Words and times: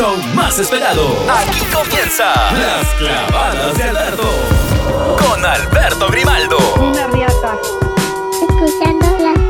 show 0.00 0.16
más 0.34 0.58
esperado. 0.58 1.14
Aquí 1.30 1.60
comienza 1.66 2.32
Las 2.52 2.86
Clavadas 2.94 3.76
de 3.76 3.84
Alberto. 3.84 4.30
Con 5.18 5.44
Alberto 5.44 6.08
Grimaldo. 6.08 6.56
Una 6.80 7.06
riata. 7.08 7.58
Escuchando 8.32 9.18
las 9.18 9.49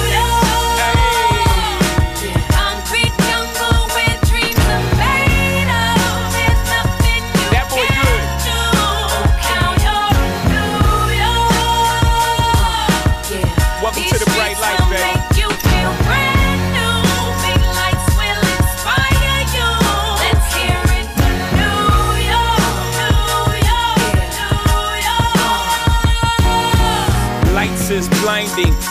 enfim. 28.57 28.90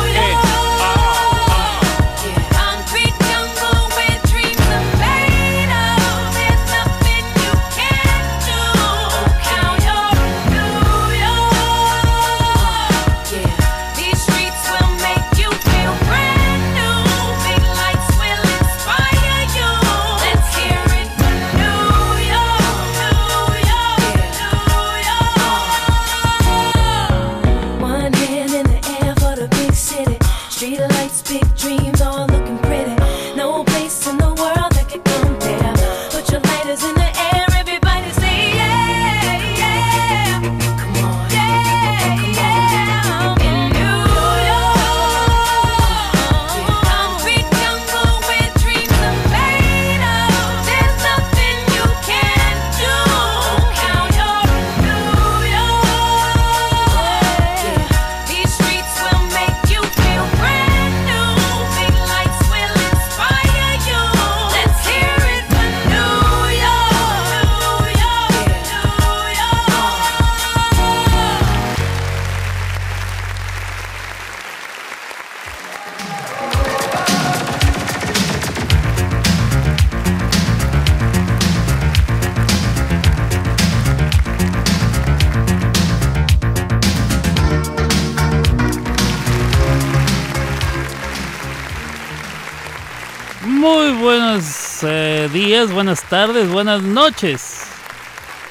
Buenas 95.69 96.01
tardes, 96.09 96.49
buenas 96.49 96.81
noches. 96.81 97.67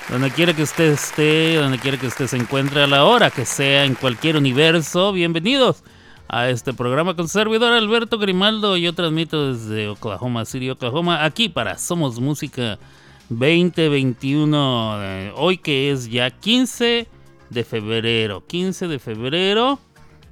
Donde 0.08 0.30
quiera 0.30 0.54
que 0.54 0.62
usted 0.62 0.92
esté, 0.92 1.56
donde 1.56 1.78
quiera 1.78 1.98
que 1.98 2.06
usted 2.06 2.28
se 2.28 2.36
encuentre 2.36 2.84
a 2.84 2.86
la 2.86 3.04
hora 3.04 3.30
que 3.30 3.44
sea, 3.44 3.84
en 3.84 3.96
cualquier 3.96 4.36
universo, 4.36 5.12
bienvenidos 5.12 5.82
a 6.28 6.48
este 6.50 6.72
programa 6.72 7.16
con 7.16 7.26
servidor 7.26 7.72
Alberto 7.72 8.16
Grimaldo. 8.16 8.76
Yo 8.76 8.94
transmito 8.94 9.52
desde 9.52 9.88
Oklahoma 9.88 10.44
City, 10.44 10.70
Oklahoma, 10.70 11.24
aquí 11.24 11.48
para 11.48 11.78
Somos 11.78 12.20
Música 12.20 12.78
2021. 13.28 15.02
eh, 15.02 15.32
hoy 15.34 15.58
que 15.58 15.90
es 15.90 16.08
ya 16.08 16.30
15 16.30 17.08
de 17.50 17.64
febrero, 17.64 18.46
15 18.46 18.86
de 18.86 18.98
febrero 19.00 19.80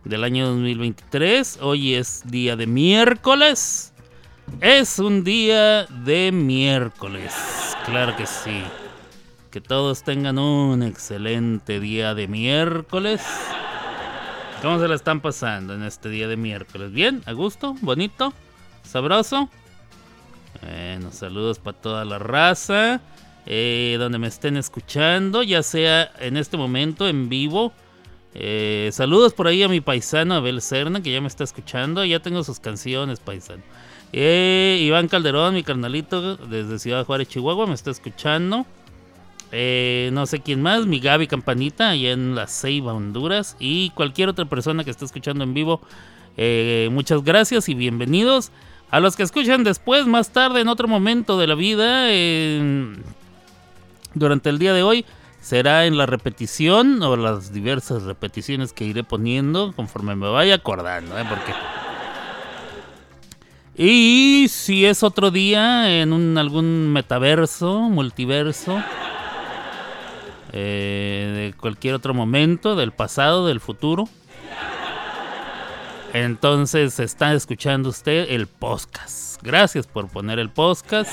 del 0.04 0.22
año 0.22 0.46
2023. 0.46 1.58
Hoy 1.60 1.94
es 1.94 2.22
día 2.30 2.54
de 2.54 2.68
miércoles. 2.68 3.94
Es 4.60 4.98
un 4.98 5.22
día 5.24 5.84
de 5.86 6.32
miércoles, 6.32 7.32
claro 7.84 8.16
que 8.16 8.26
sí. 8.26 8.62
Que 9.50 9.60
todos 9.60 10.02
tengan 10.02 10.38
un 10.38 10.82
excelente 10.82 11.80
día 11.80 12.14
de 12.14 12.28
miércoles. 12.28 13.22
¿Cómo 14.62 14.80
se 14.80 14.88
la 14.88 14.96
están 14.96 15.20
pasando 15.20 15.74
en 15.74 15.84
este 15.84 16.08
día 16.08 16.26
de 16.28 16.36
miércoles? 16.36 16.92
¿Bien? 16.92 17.22
¿A 17.26 17.32
gusto? 17.32 17.76
¿Bonito? 17.80 18.32
¿Sabroso? 18.82 19.48
Bueno, 20.60 21.12
saludos 21.12 21.58
para 21.60 21.78
toda 21.80 22.04
la 22.04 22.18
raza. 22.18 23.00
eh, 23.46 23.96
donde 23.98 24.18
me 24.18 24.26
estén 24.26 24.58
escuchando, 24.58 25.42
ya 25.42 25.62
sea 25.62 26.12
en 26.20 26.36
este 26.36 26.56
momento 26.58 27.08
en 27.08 27.28
vivo. 27.30 27.72
Eh, 28.34 28.90
saludos 28.92 29.32
por 29.32 29.46
ahí 29.46 29.62
a 29.62 29.68
mi 29.68 29.80
paisano 29.80 30.34
Abel 30.34 30.60
Serna, 30.60 31.00
que 31.02 31.10
ya 31.12 31.20
me 31.22 31.28
está 31.28 31.44
escuchando. 31.44 32.04
Ya 32.04 32.20
tengo 32.20 32.44
sus 32.44 32.60
canciones, 32.60 33.20
paisano. 33.20 33.62
Eh, 34.12 34.78
Iván 34.82 35.08
Calderón, 35.08 35.54
mi 35.54 35.62
carnalito, 35.62 36.36
desde 36.36 36.78
Ciudad 36.78 37.04
Juárez, 37.04 37.28
Chihuahua, 37.28 37.66
me 37.66 37.74
está 37.74 37.90
escuchando. 37.90 38.66
Eh, 39.52 40.10
no 40.12 40.26
sé 40.26 40.40
quién 40.40 40.62
más, 40.62 40.86
mi 40.86 41.00
Gaby 41.00 41.26
Campanita, 41.26 41.90
allá 41.90 42.12
en 42.12 42.34
La 42.34 42.46
Ceiba, 42.46 42.94
Honduras. 42.94 43.56
Y 43.58 43.90
cualquier 43.90 44.28
otra 44.28 44.46
persona 44.46 44.84
que 44.84 44.90
esté 44.90 45.04
escuchando 45.04 45.44
en 45.44 45.54
vivo, 45.54 45.80
eh, 46.36 46.88
muchas 46.90 47.22
gracias 47.22 47.68
y 47.68 47.74
bienvenidos. 47.74 48.50
A 48.90 49.00
los 49.00 49.16
que 49.16 49.22
escuchan 49.22 49.64
después, 49.64 50.06
más 50.06 50.30
tarde, 50.30 50.62
en 50.62 50.68
otro 50.68 50.88
momento 50.88 51.38
de 51.38 51.46
la 51.46 51.54
vida, 51.54 52.06
durante 54.14 54.48
el 54.48 54.58
día 54.58 54.72
de 54.72 54.82
hoy, 54.82 55.04
será 55.42 55.84
en 55.84 55.98
la 55.98 56.06
repetición 56.06 57.02
o 57.02 57.14
las 57.16 57.52
diversas 57.52 58.04
repeticiones 58.04 58.72
que 58.72 58.86
iré 58.86 59.04
poniendo 59.04 59.72
conforme 59.76 60.16
me 60.16 60.28
vaya 60.28 60.54
acordando. 60.54 61.14
Porque... 61.28 61.52
Y 63.80 64.46
si 64.50 64.84
es 64.86 65.04
otro 65.04 65.30
día 65.30 66.00
en 66.00 66.12
un, 66.12 66.36
algún 66.36 66.92
metaverso, 66.92 67.78
multiverso, 67.82 68.82
eh, 70.52 71.52
de 71.52 71.56
cualquier 71.56 71.94
otro 71.94 72.12
momento, 72.12 72.74
del 72.74 72.90
pasado, 72.90 73.46
del 73.46 73.60
futuro, 73.60 74.08
entonces 76.12 76.98
está 76.98 77.32
escuchando 77.34 77.90
usted 77.90 78.26
el 78.30 78.48
podcast. 78.48 79.40
Gracias 79.44 79.86
por 79.86 80.08
poner 80.08 80.40
el 80.40 80.50
podcast. 80.50 81.12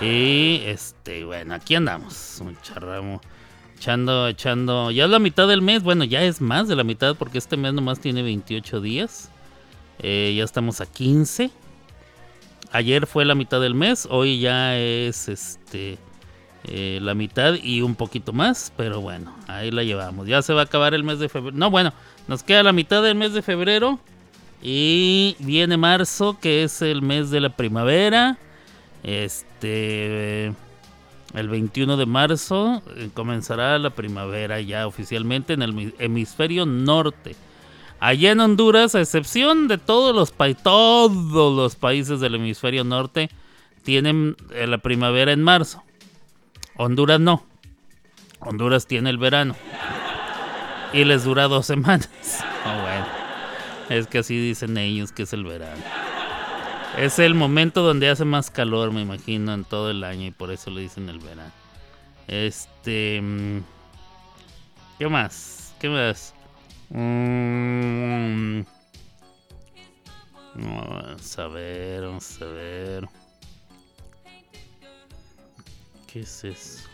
Y 0.00 0.62
este, 0.64 1.24
bueno, 1.24 1.54
aquí 1.54 1.74
andamos. 1.74 2.38
Un 2.40 2.56
charramo. 2.62 3.20
Echando, 3.76 4.28
echando. 4.28 4.92
Ya 4.92 5.06
es 5.06 5.10
la 5.10 5.18
mitad 5.18 5.48
del 5.48 5.62
mes. 5.62 5.82
Bueno, 5.82 6.04
ya 6.04 6.22
es 6.22 6.40
más 6.40 6.68
de 6.68 6.76
la 6.76 6.84
mitad 6.84 7.16
porque 7.16 7.38
este 7.38 7.56
mes 7.56 7.72
nomás 7.72 7.98
tiene 7.98 8.22
28 8.22 8.80
días. 8.80 9.32
Eh, 10.00 10.34
ya 10.36 10.44
estamos 10.44 10.80
a 10.80 10.86
15. 10.86 11.50
Ayer 12.72 13.06
fue 13.06 13.24
la 13.24 13.34
mitad 13.34 13.60
del 13.60 13.74
mes. 13.74 14.06
Hoy 14.10 14.40
ya 14.40 14.76
es 14.78 15.28
este. 15.28 15.98
eh, 16.64 16.98
la 17.02 17.14
mitad 17.14 17.54
y 17.62 17.80
un 17.82 17.94
poquito 17.94 18.32
más. 18.32 18.72
Pero 18.76 19.00
bueno, 19.00 19.34
ahí 19.46 19.70
la 19.70 19.82
llevamos. 19.84 20.26
Ya 20.26 20.42
se 20.42 20.52
va 20.52 20.62
a 20.62 20.64
acabar 20.64 20.94
el 20.94 21.02
mes 21.04 21.18
de 21.18 21.28
febrero. 21.28 21.56
No, 21.56 21.70
bueno, 21.70 21.92
nos 22.26 22.42
queda 22.42 22.62
la 22.62 22.72
mitad 22.72 23.02
del 23.02 23.14
mes 23.14 23.32
de 23.32 23.42
febrero. 23.42 23.98
Y 24.60 25.36
viene 25.38 25.76
marzo, 25.76 26.36
que 26.40 26.64
es 26.64 26.82
el 26.82 27.00
mes 27.02 27.30
de 27.30 27.40
la 27.40 27.50
primavera. 27.50 28.38
Este. 29.02 30.52
El 31.34 31.48
21 31.48 31.96
de 31.98 32.06
marzo 32.06 32.82
eh, 32.96 33.10
comenzará 33.12 33.78
la 33.78 33.90
primavera 33.90 34.60
ya 34.62 34.86
oficialmente 34.86 35.52
en 35.52 35.62
el 35.62 35.72
mi- 35.74 35.92
hemisferio 35.98 36.64
norte. 36.66 37.36
Allá 38.00 38.30
en 38.32 38.40
Honduras, 38.40 38.94
a 38.94 39.00
excepción 39.00 39.66
de 39.68 39.76
todos 39.78 40.14
los, 40.14 40.30
pa- 40.30 40.54
todos 40.54 41.56
los 41.56 41.74
países 41.76 42.20
del 42.20 42.36
hemisferio 42.36 42.84
norte, 42.84 43.28
tienen 43.82 44.36
eh, 44.52 44.66
la 44.66 44.78
primavera 44.78 45.32
en 45.32 45.42
marzo. 45.42 45.82
Honduras 46.76 47.18
no. 47.18 47.44
Honduras 48.40 48.86
tiene 48.86 49.10
el 49.10 49.18
verano. 49.18 49.56
Y 50.92 51.04
les 51.04 51.24
dura 51.24 51.48
dos 51.48 51.66
semanas. 51.66 52.08
Oh, 52.66 52.82
bueno. 52.82 53.06
Es 53.88 54.06
que 54.08 54.18
así 54.18 54.36
dicen 54.38 54.76
ellos 54.76 55.10
que 55.12 55.22
es 55.22 55.32
el 55.32 55.44
verano. 55.44 55.80
Es 56.98 57.18
el 57.18 57.34
momento 57.34 57.82
donde 57.82 58.10
hace 58.10 58.26
más 58.26 58.50
calor, 58.50 58.92
me 58.92 59.00
imagino, 59.00 59.54
en 59.54 59.64
todo 59.64 59.90
el 59.90 60.04
año 60.04 60.26
y 60.26 60.30
por 60.32 60.50
eso 60.50 60.70
le 60.70 60.82
dicen 60.82 61.08
el 61.08 61.18
verano. 61.18 61.50
Este... 62.26 63.20
mm, 63.22 63.58
¿Qué 64.98 65.08
más? 65.08 65.72
¿Qué 65.80 65.88
más? 65.88 66.34
Mm, 66.90 68.62
Vamos 70.54 71.38
a 71.38 71.46
ver, 71.48 72.02
vamos 72.02 72.42
a 72.42 72.46
ver. 72.46 73.08
¿Qué 76.06 76.20
es 76.20 76.44
eso? 76.44 76.88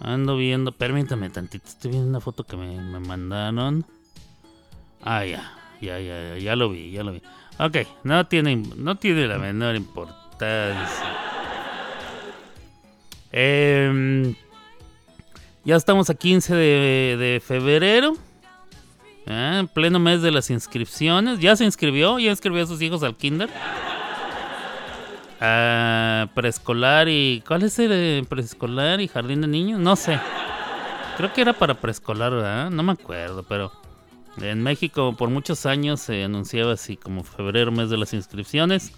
Ando 0.00 0.36
viendo, 0.36 0.72
permítame 0.72 1.30
tantito, 1.30 1.68
estoy 1.68 1.92
viendo 1.92 2.08
una 2.08 2.20
foto 2.20 2.44
que 2.44 2.56
me, 2.56 2.76
me 2.80 2.98
mandaron. 2.98 3.86
Ah, 5.02 5.24
ya, 5.24 5.52
ya, 5.80 6.00
ya, 6.00 6.36
ya, 6.38 6.56
lo 6.56 6.70
vi, 6.70 6.90
ya 6.90 7.04
lo 7.04 7.12
vi. 7.12 7.22
Ok, 7.58 7.76
no 8.02 8.26
tiene, 8.26 8.56
no 8.56 8.96
tiene 8.96 9.28
la 9.28 9.38
menor 9.38 9.76
importancia. 9.76 11.06
Em, 13.30 14.34
ya 15.64 15.76
estamos 15.76 16.10
a 16.10 16.14
15 16.14 16.54
de, 16.54 17.16
de 17.18 17.42
febrero. 17.44 18.14
Ah, 19.26 19.58
en 19.60 19.68
pleno 19.68 19.98
mes 19.98 20.22
de 20.22 20.30
las 20.30 20.50
inscripciones. 20.50 21.38
¿Ya 21.38 21.54
se 21.56 21.64
inscribió? 21.64 22.18
¿Ya 22.18 22.30
inscribió 22.30 22.64
a 22.64 22.66
sus 22.66 22.82
hijos 22.82 23.02
al 23.02 23.16
kinder? 23.16 23.48
Ah, 25.40 26.28
preescolar 26.34 27.08
y... 27.08 27.42
¿Cuál 27.46 27.62
es 27.62 27.78
el 27.78 27.90
eh, 27.92 28.24
preescolar 28.28 29.00
y 29.00 29.08
jardín 29.08 29.40
de 29.40 29.48
niños? 29.48 29.80
No 29.80 29.96
sé. 29.96 30.20
Creo 31.16 31.32
que 31.32 31.40
era 31.40 31.52
para 31.52 31.74
preescolar, 31.74 32.32
¿verdad? 32.32 32.70
No 32.70 32.82
me 32.82 32.92
acuerdo, 32.92 33.44
pero... 33.48 33.72
En 34.40 34.62
México 34.62 35.14
por 35.14 35.28
muchos 35.28 35.66
años 35.66 36.00
se 36.00 36.24
anunciaba 36.24 36.72
así 36.72 36.96
como 36.96 37.22
febrero, 37.22 37.70
mes 37.70 37.90
de 37.90 37.98
las 37.98 38.14
inscripciones. 38.14 38.92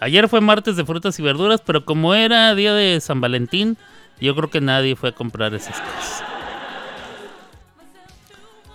Ayer 0.00 0.28
fue 0.28 0.40
martes 0.40 0.76
de 0.76 0.84
frutas 0.84 1.18
y 1.18 1.22
verduras, 1.22 1.60
pero 1.64 1.84
como 1.84 2.12
era 2.14 2.54
día 2.54 2.74
de 2.74 3.00
San 3.00 3.20
Valentín, 3.20 3.76
yo 4.20 4.34
creo 4.34 4.50
que 4.50 4.60
nadie 4.60 4.96
fue 4.96 5.10
a 5.10 5.12
comprar 5.12 5.54
esas 5.54 5.80
cosas. 5.80 6.24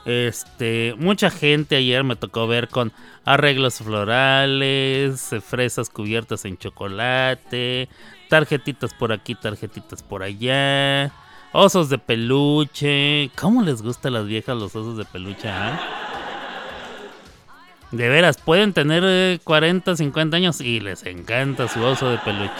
Este, 0.05 0.95
mucha 0.97 1.29
gente 1.29 1.77
ayer 1.77 2.03
me 2.03 2.17
tocó 2.17 2.45
ver 2.45 2.67
con 2.67 2.91
arreglos 3.23 3.75
florales, 3.75 5.31
eh, 5.31 5.39
fresas 5.39 5.89
cubiertas 5.89 6.43
en 6.43 6.57
chocolate, 6.57 7.87
tarjetitas 8.29 8.93
por 8.93 9.13
aquí, 9.13 9.33
tarjetitas 9.33 10.03
por 10.03 10.23
allá, 10.23 11.13
osos 11.53 11.89
de 11.89 11.97
peluche. 11.97 13.31
¿Cómo 13.39 13.61
les 13.61 13.81
gusta 13.81 14.09
a 14.09 14.11
las 14.11 14.25
viejas 14.25 14.57
los 14.57 14.75
osos 14.75 14.97
de 14.97 15.05
peluche? 15.05 15.47
ah? 15.47 15.79
De 17.91 18.09
veras, 18.09 18.37
pueden 18.37 18.73
tener 18.73 19.03
eh, 19.05 19.39
40, 19.43 19.95
50 19.95 20.35
años 20.35 20.59
y 20.59 20.79
les 20.79 21.05
encanta 21.05 21.67
su 21.67 21.81
oso 21.81 22.09
de 22.09 22.17
peluche. 22.17 22.51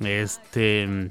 Este. 0.00 1.10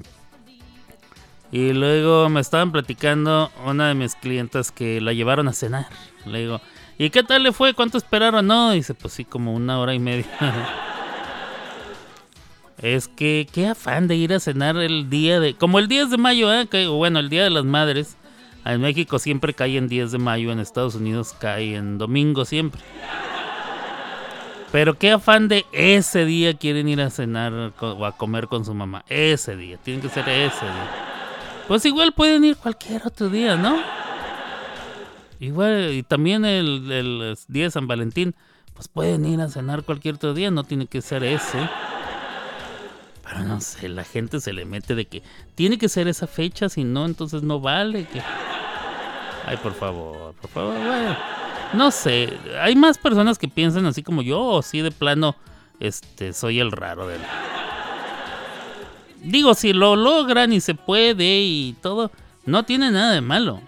Y 1.50 1.72
luego 1.72 2.28
me 2.28 2.40
estaban 2.40 2.72
platicando 2.72 3.50
una 3.64 3.88
de 3.88 3.94
mis 3.94 4.14
clientas 4.14 4.70
que 4.70 5.00
la 5.00 5.12
llevaron 5.14 5.48
a 5.48 5.52
cenar. 5.52 5.86
Le 6.26 6.40
digo, 6.40 6.60
¿y 6.98 7.08
qué 7.10 7.22
tal 7.22 7.42
le 7.42 7.52
fue? 7.52 7.72
¿Cuánto 7.72 7.96
esperaron? 7.96 8.46
No, 8.46 8.72
dice, 8.72 8.92
pues 8.94 9.14
sí, 9.14 9.24
como 9.24 9.54
una 9.54 9.78
hora 9.78 9.94
y 9.94 9.98
media. 9.98 10.26
es 12.78 13.08
que 13.08 13.46
qué 13.50 13.68
afán 13.68 14.08
de 14.08 14.16
ir 14.16 14.32
a 14.34 14.40
cenar 14.40 14.76
el 14.76 15.08
día 15.08 15.40
de... 15.40 15.54
Como 15.54 15.78
el 15.78 15.88
10 15.88 16.10
de 16.10 16.18
mayo, 16.18 16.52
¿eh? 16.52 16.66
Que- 16.66 16.86
bueno, 16.86 17.18
el 17.18 17.30
Día 17.30 17.44
de 17.44 17.50
las 17.50 17.64
Madres. 17.64 18.16
En 18.66 18.82
México 18.82 19.18
siempre 19.18 19.54
cae 19.54 19.78
en 19.78 19.88
10 19.88 20.12
de 20.12 20.18
mayo, 20.18 20.52
en 20.52 20.58
Estados 20.60 20.94
Unidos 20.94 21.34
cae 21.38 21.76
en 21.76 21.96
domingo 21.96 22.44
siempre. 22.44 22.82
Pero 24.70 24.98
qué 24.98 25.12
afán 25.12 25.48
de 25.48 25.64
ese 25.72 26.26
día 26.26 26.52
quieren 26.52 26.86
ir 26.90 27.00
a 27.00 27.08
cenar 27.08 27.72
o 27.80 28.04
a 28.04 28.12
comer 28.12 28.48
con 28.48 28.66
su 28.66 28.74
mamá. 28.74 29.02
Ese 29.08 29.56
día, 29.56 29.78
tiene 29.78 30.02
que 30.02 30.10
ser 30.10 30.28
ese 30.28 30.66
día. 30.66 31.07
Pues 31.68 31.84
igual 31.84 32.12
pueden 32.12 32.44
ir 32.44 32.56
cualquier 32.56 33.06
otro 33.06 33.28
día, 33.28 33.54
¿no? 33.54 33.78
Igual, 35.38 35.92
y 35.92 36.02
también 36.02 36.46
el, 36.46 37.36
día 37.46 37.64
de 37.64 37.70
San 37.70 37.86
Valentín, 37.86 38.34
pues 38.74 38.88
pueden 38.88 39.26
ir 39.26 39.40
a 39.42 39.48
cenar 39.48 39.84
cualquier 39.84 40.14
otro 40.14 40.32
día, 40.32 40.50
no 40.50 40.64
tiene 40.64 40.86
que 40.86 41.02
ser 41.02 41.22
ese. 41.22 41.68
Pero 43.22 43.40
no 43.44 43.60
sé, 43.60 43.90
la 43.90 44.04
gente 44.04 44.40
se 44.40 44.54
le 44.54 44.64
mete 44.64 44.94
de 44.94 45.04
que 45.04 45.22
tiene 45.54 45.76
que 45.76 45.90
ser 45.90 46.08
esa 46.08 46.26
fecha, 46.26 46.70
si 46.70 46.84
no, 46.84 47.04
entonces 47.04 47.42
no 47.42 47.60
vale. 47.60 48.06
Ay, 49.46 49.58
por 49.58 49.74
favor, 49.74 50.34
por 50.40 50.50
favor, 50.50 50.74
bueno. 50.74 51.16
No 51.74 51.90
sé, 51.90 52.32
hay 52.60 52.74
más 52.76 52.96
personas 52.96 53.38
que 53.38 53.46
piensan 53.46 53.84
así 53.84 54.02
como 54.02 54.22
yo, 54.22 54.40
o 54.40 54.62
sí 54.62 54.80
de 54.80 54.90
plano, 54.90 55.36
este, 55.80 56.32
soy 56.32 56.60
el 56.60 56.72
raro 56.72 57.06
del... 57.06 57.20
Digo, 59.22 59.54
si 59.54 59.72
lo 59.72 59.96
logran 59.96 60.52
y 60.52 60.60
se 60.60 60.74
puede 60.74 61.40
y 61.40 61.76
todo, 61.82 62.10
no 62.46 62.64
tiene 62.64 62.90
nada 62.90 63.12
de 63.12 63.20
malo. 63.20 63.60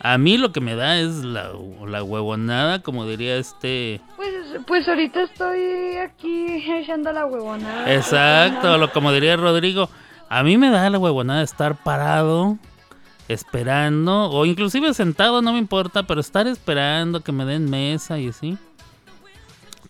A 0.00 0.16
mí 0.16 0.38
lo 0.38 0.52
que 0.52 0.60
me 0.60 0.76
da 0.76 0.98
es 0.98 1.24
la, 1.24 1.50
la 1.86 2.02
huevonada, 2.04 2.82
como 2.82 3.04
diría 3.06 3.36
este... 3.36 4.00
Pues, 4.16 4.30
pues 4.66 4.88
ahorita 4.88 5.22
estoy 5.22 5.96
aquí 5.96 6.46
echando 6.70 7.12
la 7.12 7.26
huevonada. 7.26 7.92
Exacto, 7.92 8.78
lo 8.78 8.92
como 8.92 9.12
diría 9.12 9.36
Rodrigo. 9.36 9.90
A 10.28 10.42
mí 10.44 10.56
me 10.56 10.70
da 10.70 10.88
la 10.88 10.98
huevonada 10.98 11.42
estar 11.42 11.74
parado, 11.82 12.58
esperando, 13.26 14.30
o 14.30 14.46
inclusive 14.46 14.94
sentado, 14.94 15.42
no 15.42 15.52
me 15.52 15.58
importa, 15.58 16.04
pero 16.04 16.20
estar 16.20 16.46
esperando 16.46 17.22
que 17.22 17.32
me 17.32 17.44
den 17.44 17.68
mesa 17.68 18.18
y 18.18 18.28
así. 18.28 18.56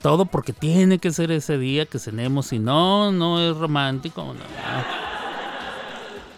Todo 0.00 0.26
porque 0.26 0.52
tiene 0.52 0.98
que 0.98 1.10
ser 1.10 1.32
ese 1.32 1.58
día 1.58 1.86
que 1.86 1.98
cenemos, 1.98 2.46
si 2.46 2.58
no, 2.58 3.10
no 3.10 3.40
es 3.40 3.56
romántico. 3.56 4.34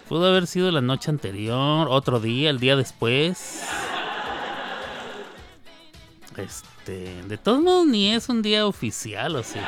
Pudo 0.09 0.27
haber 0.27 0.47
sido 0.47 0.71
la 0.71 0.81
noche 0.81 1.11
anterior, 1.11 1.89
otro 1.91 2.21
día, 2.21 2.51
el 2.51 2.59
día 2.59 2.75
después. 2.75 3.63
Este, 6.37 7.23
de 7.25 7.37
todos 7.37 7.61
modos, 7.61 7.87
ni 7.87 8.13
es 8.13 8.29
un 8.29 8.41
día 8.41 8.67
oficial, 8.67 9.37
o 9.37 9.43
sí. 9.43 9.59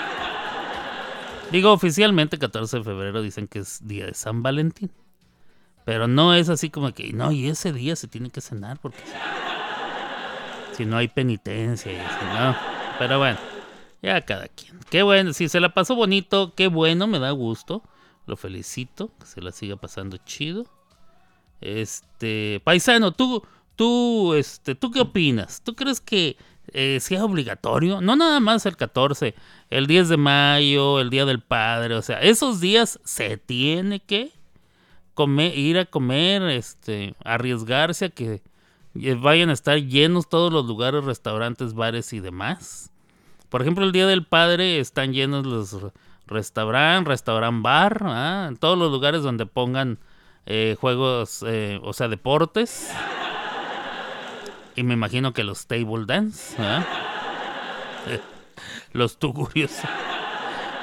Digo, 1.51 1.71
oficialmente 1.71 2.39
14 2.39 2.79
de 2.79 2.83
febrero 2.83 3.21
dicen 3.21 3.47
que 3.47 3.59
es 3.59 3.87
día 3.87 4.07
de 4.07 4.15
San 4.15 4.43
Valentín. 4.43 4.91
Pero 5.85 6.09
no 6.09 6.35
es 6.35 6.49
así 6.49 6.71
como 6.71 6.93
que, 6.93 7.13
no, 7.13 7.31
y 7.31 7.49
ese 7.49 7.73
día 7.73 7.95
se 7.95 8.09
tiene 8.09 8.31
que 8.31 8.41
cenar 8.41 8.79
porque 8.79 8.99
si, 10.77 10.87
no 10.87 10.97
hay 10.97 11.09
penitencia 11.09 11.93
no. 11.93 12.57
Pero 12.99 13.19
bueno, 13.19 13.39
ya 14.03 14.21
cada 14.21 14.49
quien. 14.49 14.79
Qué 14.91 15.03
bueno, 15.03 15.33
si 15.33 15.49
se 15.49 15.61
la 15.61 15.73
pasó 15.73 15.95
bonito, 15.95 16.55
qué 16.55 16.67
bueno, 16.67 17.07
me 17.07 17.19
da 17.19 17.31
gusto. 17.31 17.83
Lo 18.27 18.37
felicito, 18.37 19.11
que 19.19 19.27
se 19.27 19.41
la 19.41 19.53
siga 19.53 19.77
pasando 19.77 20.17
chido. 20.19 20.67
Este, 21.61 22.61
paisano, 22.65 23.13
tú, 23.13 23.43
tú, 23.77 24.35
este, 24.35 24.75
¿tú 24.75 24.91
qué 24.91 25.01
opinas? 25.01 25.63
¿Tú 25.63 25.75
crees 25.75 26.01
que 26.01 26.37
eh, 26.73 26.99
sea 27.01 27.25
obligatorio? 27.25 28.01
No 28.01 28.17
nada 28.17 28.41
más 28.41 28.67
el 28.67 28.77
14, 28.77 29.35
el 29.71 29.87
10 29.87 30.09
de 30.09 30.17
mayo, 30.17 31.01
el 31.01 31.11
Día 31.11 31.25
del 31.25 31.41
Padre, 31.41 31.95
o 31.95 32.03
sea, 32.03 32.21
esos 32.21 32.61
días 32.61 33.01
se 33.05 33.37
tiene 33.37 34.01
que 34.01 34.33
comer, 35.15 35.57
ir 35.57 35.79
a 35.79 35.85
comer, 35.85 36.43
este, 36.43 37.15
arriesgarse 37.25 38.07
a 38.07 38.11
que 38.11 38.43
eh, 39.01 39.15
vayan 39.15 39.51
a 39.51 39.53
estar 39.53 39.79
llenos 39.79 40.29
todos 40.29 40.53
los 40.53 40.67
lugares, 40.67 41.05
restaurantes, 41.05 41.75
bares 41.75 42.13
y 42.13 42.21
demás. 42.21 42.92
Por 43.53 43.61
ejemplo, 43.61 43.85
el 43.85 43.93
Día 43.93 44.07
del 44.07 44.25
Padre 44.25 44.81
están 44.81 45.13
llenos 45.13 45.45
los 45.45 45.77
restaurant, 46.27 47.07
restaurant 47.07 47.63
bar, 47.63 48.03
¿ah? 48.07 48.47
en 48.49 48.57
todos 48.57 48.79
los 48.79 48.91
lugares 48.91 49.23
donde 49.23 49.45
pongan 49.45 49.99
eh, 50.47 50.75
juegos, 50.81 51.45
eh, 51.47 51.79
o 51.83 51.93
sea, 51.93 52.09
deportes. 52.09 52.91
Y 54.75 54.85
me 54.85 54.95
imagino 54.95 55.35
que 55.35 55.45
los 55.45 55.67
table 55.67 56.07
dance, 56.07 56.57
¿ah? 56.59 56.83
Los 58.95 59.19
tugurios, 59.19 59.73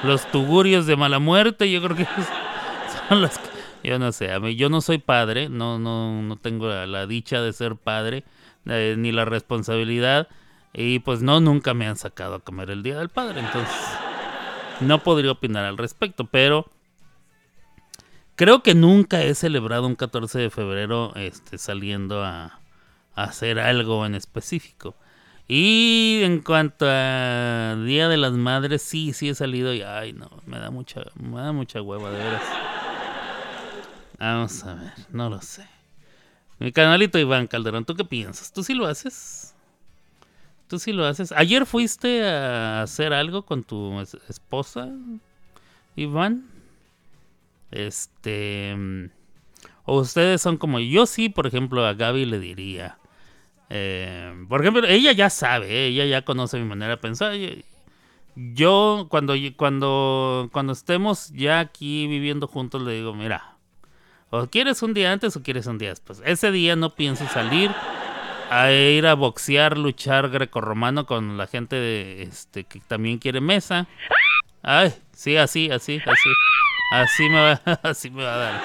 los 0.04 0.30
tugurios 0.30 0.86
de 0.86 0.94
mala 0.94 1.18
muerte, 1.18 1.70
yo 1.70 1.82
creo 1.82 1.96
que 1.96 2.06
son 3.08 3.20
los 3.20 3.36
que, 3.36 3.88
yo 3.88 3.98
no 3.98 4.12
sé, 4.12 4.32
a 4.32 4.38
mí, 4.38 4.54
yo 4.54 4.68
no 4.68 4.80
soy 4.80 4.98
padre, 4.98 5.48
no, 5.48 5.80
no, 5.80 6.22
no 6.22 6.36
tengo 6.36 6.68
la, 6.68 6.86
la 6.86 7.06
dicha 7.06 7.40
de 7.40 7.52
ser 7.52 7.74
padre, 7.74 8.22
eh, 8.66 8.94
ni 8.96 9.10
la 9.10 9.24
responsabilidad, 9.24 10.28
y 10.72 11.00
pues 11.00 11.22
no, 11.22 11.40
nunca 11.40 11.74
me 11.74 11.86
han 11.86 11.96
sacado 11.96 12.36
a 12.36 12.40
comer 12.40 12.70
el 12.70 12.82
Día 12.82 12.98
del 12.98 13.08
Padre, 13.08 13.40
entonces 13.40 13.76
no 14.80 15.02
podría 15.02 15.32
opinar 15.32 15.64
al 15.64 15.78
respecto, 15.78 16.24
pero 16.24 16.70
creo 18.36 18.62
que 18.62 18.74
nunca 18.74 19.22
he 19.22 19.34
celebrado 19.34 19.86
un 19.86 19.96
14 19.96 20.38
de 20.38 20.50
febrero 20.50 21.14
este, 21.16 21.58
saliendo 21.58 22.24
a, 22.24 22.58
hacer 23.14 23.58
algo 23.58 24.06
en 24.06 24.14
específico. 24.14 24.94
Y 25.46 26.20
en 26.22 26.40
cuanto 26.40 26.86
a 26.88 27.76
Día 27.84 28.08
de 28.08 28.16
las 28.16 28.32
Madres, 28.32 28.80
sí, 28.82 29.12
sí 29.12 29.28
he 29.28 29.34
salido 29.34 29.74
y 29.74 29.82
ay 29.82 30.12
no, 30.12 30.30
me 30.46 30.58
da 30.58 30.70
mucha, 30.70 31.02
me 31.16 31.40
da 31.40 31.52
mucha 31.52 31.82
hueva 31.82 32.10
de 32.10 32.18
veras. 32.18 32.42
Vamos 34.18 34.64
a 34.64 34.74
ver, 34.74 34.92
no 35.10 35.28
lo 35.28 35.42
sé. 35.42 35.66
Mi 36.58 36.72
canalito 36.72 37.18
Iván 37.18 37.46
Calderón, 37.46 37.84
¿tú 37.84 37.94
qué 37.94 38.04
piensas? 38.04 38.52
¿Tú 38.52 38.62
sí 38.62 38.74
lo 38.74 38.86
haces? 38.86 39.49
¿Tú 40.70 40.78
sí 40.78 40.92
lo 40.92 41.04
haces? 41.04 41.32
¿Ayer 41.32 41.66
fuiste 41.66 42.24
a 42.24 42.82
hacer 42.82 43.12
algo 43.12 43.44
con 43.44 43.64
tu 43.64 43.98
es- 44.00 44.16
esposa, 44.28 44.88
Iván? 45.96 46.46
Este... 47.72 48.74
mm, 48.76 49.04
O 49.84 49.98
ustedes 50.00 50.40
son 50.40 50.56
como... 50.58 50.78
Yo 50.78 51.06
sí, 51.06 51.28
por 51.28 51.48
ejemplo, 51.48 51.84
a 51.84 51.94
Gaby 51.94 52.24
le 52.24 52.38
diría... 52.38 52.98
eh, 53.68 54.32
por 54.48 54.60
ejemplo, 54.60 54.86
ella 54.86 55.10
ya 55.10 55.28
sabe, 55.28 55.66
¿eh? 55.70 55.86
ella 55.88 56.06
ya 56.06 56.22
conoce 56.24 56.56
mi 56.60 56.64
manera 56.66 56.92
de 56.92 56.96
pensar. 56.98 57.32
Yo, 58.36 59.08
cuando, 59.10 59.34
cuando, 59.56 60.50
cuando 60.52 60.72
estemos 60.72 61.30
ya 61.32 61.58
aquí 61.58 62.06
viviendo 62.06 62.46
juntos, 62.46 62.80
le 62.82 62.92
digo, 62.94 63.12
mira, 63.12 63.56
o 64.30 64.46
quieres 64.46 64.84
un 64.84 64.94
día 64.94 65.10
antes 65.10 65.36
o 65.36 65.42
quieres 65.42 65.66
un 65.66 65.78
día 65.78 65.88
después. 65.88 66.22
Ese 66.24 66.52
día 66.52 66.76
no 66.76 66.94
pienso 66.94 67.26
salir 67.26 67.72
a 68.50 68.72
ir 68.72 69.06
a 69.06 69.14
boxear, 69.14 69.78
luchar 69.78 70.28
grecorromano 70.28 71.06
con 71.06 71.36
la 71.38 71.46
gente 71.46 71.76
de, 71.76 72.22
este, 72.22 72.64
que 72.64 72.80
también 72.80 73.18
quiere 73.18 73.40
mesa. 73.40 73.86
Ay, 74.62 74.92
sí, 75.12 75.36
así, 75.36 75.70
así, 75.70 76.00
así. 76.04 76.30
Así 76.92 77.28
me 77.28 77.40
va, 77.40 77.52
así 77.82 78.10
me 78.10 78.24
va 78.24 78.34
a 78.34 78.38
dar. 78.38 78.60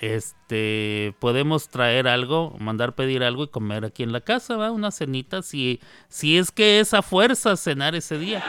Este, 0.00 1.14
podemos 1.20 1.68
traer 1.68 2.08
algo, 2.08 2.54
mandar 2.58 2.94
pedir 2.94 3.22
algo 3.22 3.44
y 3.44 3.48
comer 3.48 3.84
aquí 3.84 4.02
en 4.02 4.12
la 4.12 4.20
casa, 4.20 4.56
¿va? 4.56 4.70
Una 4.70 4.90
cenita, 4.90 5.42
si, 5.42 5.80
si 6.08 6.38
es 6.38 6.50
que 6.50 6.80
es 6.80 6.94
a 6.94 7.02
fuerza 7.02 7.56
cenar 7.56 7.94
ese 7.94 8.18
día. 8.18 8.42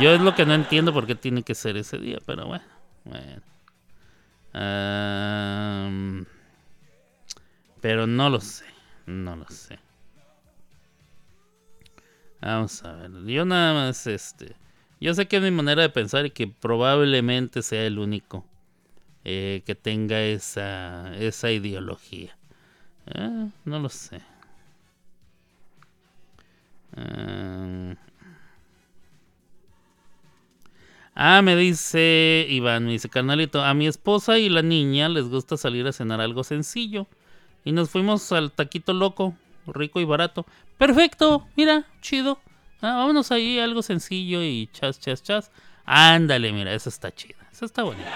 Yo 0.00 0.14
es 0.14 0.20
lo 0.20 0.34
que 0.34 0.46
no 0.46 0.54
entiendo 0.54 0.92
por 0.92 1.06
qué 1.06 1.14
tiene 1.14 1.42
que 1.42 1.54
ser 1.54 1.76
ese 1.76 1.98
día, 1.98 2.18
pero 2.24 2.46
bueno, 2.46 2.64
bueno. 3.04 3.42
Pero 7.80 8.06
no 8.06 8.30
lo 8.30 8.40
sé, 8.40 8.66
no 9.06 9.36
lo 9.36 9.46
sé. 9.48 9.78
Vamos 12.40 12.82
a 12.84 12.92
ver, 12.94 13.10
yo 13.26 13.44
nada 13.44 13.72
más, 13.72 14.06
este, 14.08 14.56
yo 15.00 15.14
sé 15.14 15.28
que 15.28 15.36
es 15.36 15.42
mi 15.42 15.52
manera 15.52 15.82
de 15.82 15.90
pensar 15.90 16.26
y 16.26 16.30
que 16.30 16.48
probablemente 16.48 17.62
sea 17.62 17.86
el 17.86 17.98
único 18.00 18.44
eh, 19.24 19.62
que 19.66 19.74
tenga 19.76 20.22
esa, 20.22 21.16
esa 21.16 21.50
ideología. 21.52 22.36
Ah, 23.14 23.48
no 23.64 23.80
lo 23.80 23.88
sé. 23.90 24.22
Ah, 26.96 27.94
Ah, 31.14 31.42
me 31.42 31.56
dice 31.56 32.46
Iván, 32.48 32.86
me 32.86 32.92
dice, 32.92 33.08
carnalito, 33.10 33.62
a 33.62 33.74
mi 33.74 33.86
esposa 33.86 34.38
y 34.38 34.48
la 34.48 34.62
niña 34.62 35.08
les 35.10 35.28
gusta 35.28 35.56
salir 35.58 35.86
a 35.86 35.92
cenar 35.92 36.20
algo 36.20 36.42
sencillo. 36.42 37.06
Y 37.64 37.72
nos 37.72 37.90
fuimos 37.90 38.32
al 38.32 38.52
taquito 38.52 38.92
loco, 38.92 39.34
rico 39.66 40.00
y 40.00 40.04
barato. 40.04 40.46
Perfecto, 40.78 41.46
mira, 41.56 41.84
chido. 42.00 42.38
Ah, 42.80 42.96
vámonos 42.96 43.30
ahí, 43.30 43.58
algo 43.58 43.82
sencillo 43.82 44.42
y 44.42 44.68
chas, 44.72 44.98
chas, 44.98 45.22
chas. 45.22 45.50
Ándale, 45.84 46.52
mira, 46.52 46.74
eso 46.74 46.88
está 46.88 47.12
chido. 47.14 47.38
Eso 47.52 47.64
está 47.64 47.82
bonito. 47.82 48.08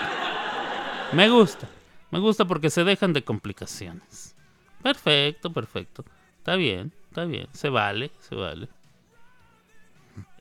Me 1.12 1.28
gusta. 1.28 1.68
Me 2.10 2.18
gusta 2.18 2.44
porque 2.44 2.70
se 2.70 2.84
dejan 2.84 3.12
de 3.12 3.22
complicaciones. 3.22 4.34
Perfecto, 4.82 5.52
perfecto. 5.52 6.04
Está 6.38 6.56
bien, 6.56 6.92
está 7.08 7.24
bien. 7.24 7.48
Se 7.52 7.68
vale, 7.68 8.10
se 8.20 8.34
vale. 8.34 8.68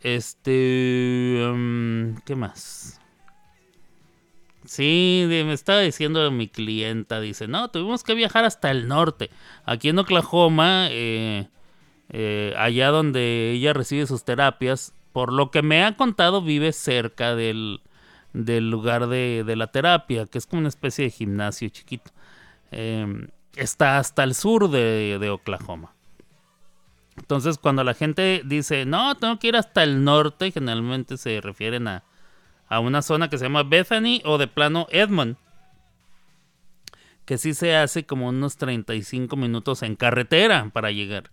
Este. 0.02 1.52
mm, 1.54 2.18
¿Qué 2.26 2.36
más? 2.36 3.00
Sí, 4.65 5.25
me 5.27 5.53
estaba 5.53 5.79
diciendo 5.79 6.29
mi 6.31 6.48
clienta, 6.48 7.19
dice, 7.19 7.48
no, 7.48 7.69
tuvimos 7.69 8.03
que 8.03 8.15
viajar 8.15 8.45
hasta 8.45 8.72
el 8.72 8.88
norte. 8.88 9.29
Aquí 9.65 9.89
en 9.89 10.00
Oklahoma, 10.00 10.88
eh, 10.89 11.48
eh, 12.10 12.53
allá 12.57 12.89
donde 12.89 13.51
ella 13.51 13.74
recibe 13.74 14.07
sus 14.07 14.24
terapias, 14.24 14.93
por 15.13 15.31
lo 15.31 15.51
que 15.51 15.62
me 15.62 15.84
ha 15.84 15.95
contado, 15.95 16.41
vive 16.41 16.72
cerca 16.74 17.36
del, 17.36 17.81
lugar 18.34 19.07
de, 19.07 19.43
de 19.45 19.55
la 19.55 19.67
terapia, 19.67 20.25
que 20.25 20.38
es 20.38 20.48
como 20.48 20.62
una 20.62 20.69
especie 20.69 21.05
de 21.05 21.12
gimnasio 21.12 21.69
chiquito. 21.69 22.12
Eh, 22.72 23.27
está 23.55 24.00
hasta 24.00 24.24
el 24.24 24.36
sur 24.36 24.69
de 24.69 25.29
Oklahoma. 25.29 25.95
Entonces, 27.17 27.57
cuando 27.57 27.84
la 27.84 27.93
gente 27.93 28.41
dice, 28.45 28.86
no, 28.86 29.15
tengo 29.15 29.39
que 29.39 29.48
ir 29.48 29.55
hasta 29.55 29.84
el 29.84 30.03
norte, 30.03 30.51
generalmente 30.51 31.17
se 31.17 31.41
refieren 31.41 31.88
a, 31.88 32.03
a 32.67 32.79
una 32.79 33.01
zona 33.01 33.29
que 33.29 33.38
se 33.38 33.45
llama 33.45 33.63
Bethany 33.63 34.22
o 34.25 34.38
de 34.38 34.48
plano 34.48 34.88
Edmond, 34.89 35.38
que 37.25 37.38
sí 37.38 37.53
se 37.53 37.75
hace 37.75 38.05
como 38.05 38.29
unos 38.29 38.57
35 38.57 39.36
minutos 39.36 39.84
en 39.84 39.95
carretera 39.95 40.69
para 40.74 40.91
llegar. 40.91 41.31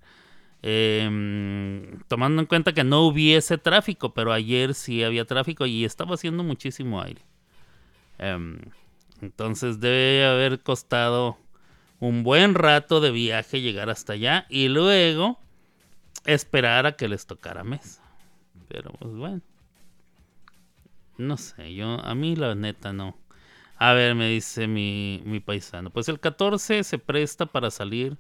Em, 0.62 1.98
tomando 2.06 2.40
en 2.40 2.46
cuenta 2.46 2.72
que 2.72 2.84
no 2.84 3.02
hubiese 3.02 3.58
tráfico, 3.58 4.14
pero 4.14 4.32
ayer 4.32 4.74
sí 4.74 5.02
había 5.02 5.24
tráfico 5.24 5.66
y 5.66 5.84
estaba 5.84 6.14
haciendo 6.14 6.44
muchísimo 6.44 7.02
aire. 7.02 7.22
Em, 8.18 8.58
entonces 9.20 9.80
debe 9.80 10.24
haber 10.24 10.60
costado 10.60 11.36
un 11.98 12.22
buen 12.22 12.54
rato 12.54 13.00
de 13.00 13.10
viaje 13.10 13.60
llegar 13.60 13.90
hasta 13.90 14.14
allá 14.14 14.46
y 14.48 14.68
luego 14.68 15.38
esperar 16.24 16.86
a 16.86 16.92
que 16.92 17.08
les 17.08 17.26
tocara 17.26 17.64
mesa. 17.64 18.02
Pero 18.68 18.92
pues 18.92 19.14
bueno. 19.14 19.40
No 21.22 21.36
sé, 21.36 21.74
yo 21.74 22.00
a 22.04 22.14
mí 22.14 22.36
la 22.36 22.54
neta 22.54 22.92
no. 22.92 23.16
A 23.76 23.94
ver, 23.94 24.14
me 24.14 24.28
dice 24.28 24.66
mi, 24.66 25.22
mi 25.24 25.40
paisano. 25.40 25.90
Pues 25.90 26.08
el 26.08 26.20
14 26.20 26.84
se 26.84 26.98
presta 26.98 27.46
para 27.46 27.70
salir 27.70 28.16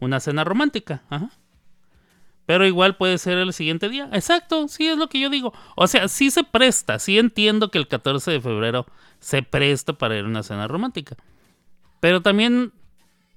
una 0.00 0.20
cena 0.20 0.44
romántica. 0.44 1.02
Ajá. 1.08 1.30
Pero 2.48 2.66
igual 2.66 2.96
puede 2.96 3.18
ser 3.18 3.36
el 3.36 3.52
siguiente 3.52 3.90
día. 3.90 4.08
Exacto, 4.12 4.68
sí 4.68 4.88
es 4.88 4.96
lo 4.96 5.08
que 5.08 5.20
yo 5.20 5.28
digo. 5.28 5.52
O 5.76 5.86
sea, 5.86 6.08
sí 6.08 6.30
se 6.30 6.44
presta. 6.44 6.98
Sí 6.98 7.18
entiendo 7.18 7.70
que 7.70 7.76
el 7.76 7.88
14 7.88 8.30
de 8.30 8.40
febrero 8.40 8.86
se 9.20 9.42
presta 9.42 9.92
para 9.92 10.16
ir 10.16 10.24
a 10.24 10.28
una 10.28 10.42
cena 10.42 10.66
romántica. 10.66 11.16
Pero 12.00 12.22
también 12.22 12.72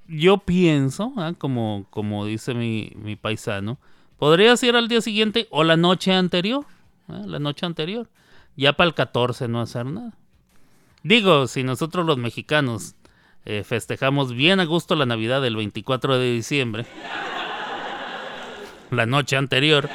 yo 0.07 0.37
pienso, 0.37 1.13
¿ah? 1.17 1.33
como, 1.37 1.87
como 1.89 2.25
dice 2.25 2.53
mi, 2.53 2.93
mi 2.95 3.17
paisano, 3.17 3.79
podría 4.17 4.55
ser 4.55 4.77
al 4.77 4.87
día 4.87 5.01
siguiente 5.01 5.47
o 5.51 5.65
la 5.65 5.75
noche 5.75 6.13
anterior. 6.13 6.65
¿ah? 7.09 7.21
La 7.25 7.39
noche 7.39 7.65
anterior. 7.65 8.09
Ya 8.55 8.73
para 8.73 8.87
el 8.89 8.93
14 8.93 9.47
no 9.47 9.61
hacer 9.61 9.85
nada. 9.85 10.13
Digo, 11.03 11.47
si 11.47 11.63
nosotros 11.63 12.05
los 12.05 12.17
mexicanos 12.17 12.95
eh, 13.45 13.63
festejamos 13.63 14.33
bien 14.33 14.59
a 14.59 14.65
gusto 14.65 14.95
la 14.95 15.05
Navidad 15.05 15.41
del 15.41 15.55
24 15.55 16.19
de 16.19 16.31
diciembre, 16.33 16.85
la 18.91 19.05
noche 19.05 19.37
anterior, 19.37 19.89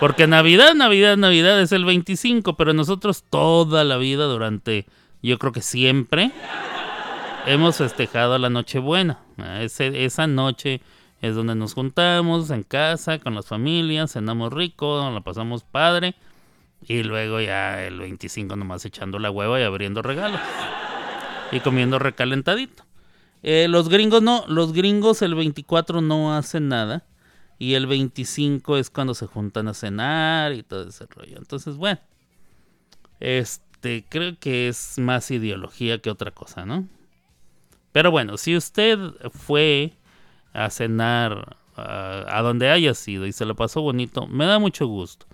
porque 0.00 0.26
Navidad, 0.26 0.74
Navidad, 0.74 1.16
Navidad 1.16 1.60
es 1.60 1.72
el 1.72 1.84
25, 1.84 2.54
pero 2.56 2.74
nosotros 2.74 3.24
toda 3.30 3.84
la 3.84 3.96
vida 3.96 4.24
durante, 4.24 4.86
yo 5.22 5.38
creo 5.38 5.52
que 5.52 5.62
siempre, 5.62 6.32
hemos 7.46 7.76
festejado 7.76 8.36
la 8.38 8.50
Nochebuena. 8.50 9.20
Ah, 9.38 9.62
ese- 9.62 10.04
esa 10.04 10.26
noche 10.26 10.80
es 11.22 11.34
donde 11.36 11.54
nos 11.54 11.74
juntamos 11.74 12.50
en 12.50 12.64
casa 12.64 13.18
con 13.18 13.34
las 13.34 13.46
familias, 13.46 14.12
cenamos 14.12 14.52
rico, 14.52 15.08
la 15.10 15.20
pasamos 15.22 15.62
padre. 15.62 16.14
Y 16.82 17.02
luego 17.02 17.40
ya 17.40 17.84
el 17.84 17.98
25 17.98 18.56
nomás 18.56 18.84
echando 18.84 19.18
la 19.18 19.30
hueva 19.30 19.60
y 19.60 19.64
abriendo 19.64 20.02
regalos. 20.02 20.40
Y 21.52 21.60
comiendo 21.60 21.98
recalentadito. 21.98 22.84
Eh, 23.42 23.68
los 23.68 23.88
gringos 23.88 24.22
no, 24.22 24.44
los 24.48 24.72
gringos 24.72 25.22
el 25.22 25.34
24 25.34 26.00
no 26.00 26.34
hacen 26.34 26.68
nada. 26.68 27.04
Y 27.58 27.74
el 27.74 27.86
25 27.86 28.76
es 28.76 28.90
cuando 28.90 29.14
se 29.14 29.26
juntan 29.26 29.68
a 29.68 29.74
cenar 29.74 30.52
y 30.52 30.62
todo 30.62 30.88
ese 30.88 31.06
rollo. 31.06 31.38
Entonces, 31.38 31.76
bueno. 31.76 32.00
Este, 33.18 34.04
creo 34.08 34.38
que 34.38 34.68
es 34.68 34.98
más 34.98 35.30
ideología 35.30 35.98
que 35.98 36.10
otra 36.10 36.32
cosa, 36.32 36.66
¿no? 36.66 36.86
Pero 37.92 38.10
bueno, 38.10 38.36
si 38.36 38.56
usted 38.56 38.98
fue 39.30 39.94
a 40.52 40.68
cenar 40.68 41.56
a, 41.76 42.38
a 42.38 42.42
donde 42.42 42.68
haya 42.68 42.92
sido 42.92 43.26
y 43.26 43.32
se 43.32 43.46
lo 43.46 43.54
pasó 43.54 43.80
bonito, 43.80 44.26
me 44.26 44.44
da 44.44 44.58
mucho 44.58 44.86
gusto. 44.86 45.26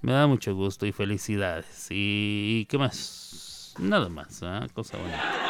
Me 0.00 0.12
da 0.12 0.26
mucho 0.28 0.54
gusto 0.54 0.86
y 0.86 0.92
felicidades. 0.92 1.88
¿Y 1.90 2.66
qué 2.66 2.78
más? 2.78 3.74
Nada 3.78 4.08
más, 4.08 4.42
¿ah? 4.44 4.66
cosa 4.72 4.96
bonita. 4.96 5.48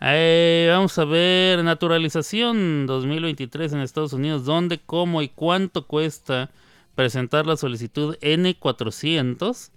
Eh, 0.00 0.68
vamos 0.70 0.98
a 0.98 1.04
ver, 1.04 1.62
naturalización 1.62 2.86
2023 2.86 3.72
en 3.74 3.80
Estados 3.80 4.14
Unidos. 4.14 4.44
¿Dónde, 4.46 4.78
cómo 4.78 5.20
y 5.20 5.28
cuánto 5.28 5.86
cuesta 5.86 6.50
presentar 6.96 7.46
la 7.46 7.56
solicitud 7.56 8.16
N400? 8.20 9.70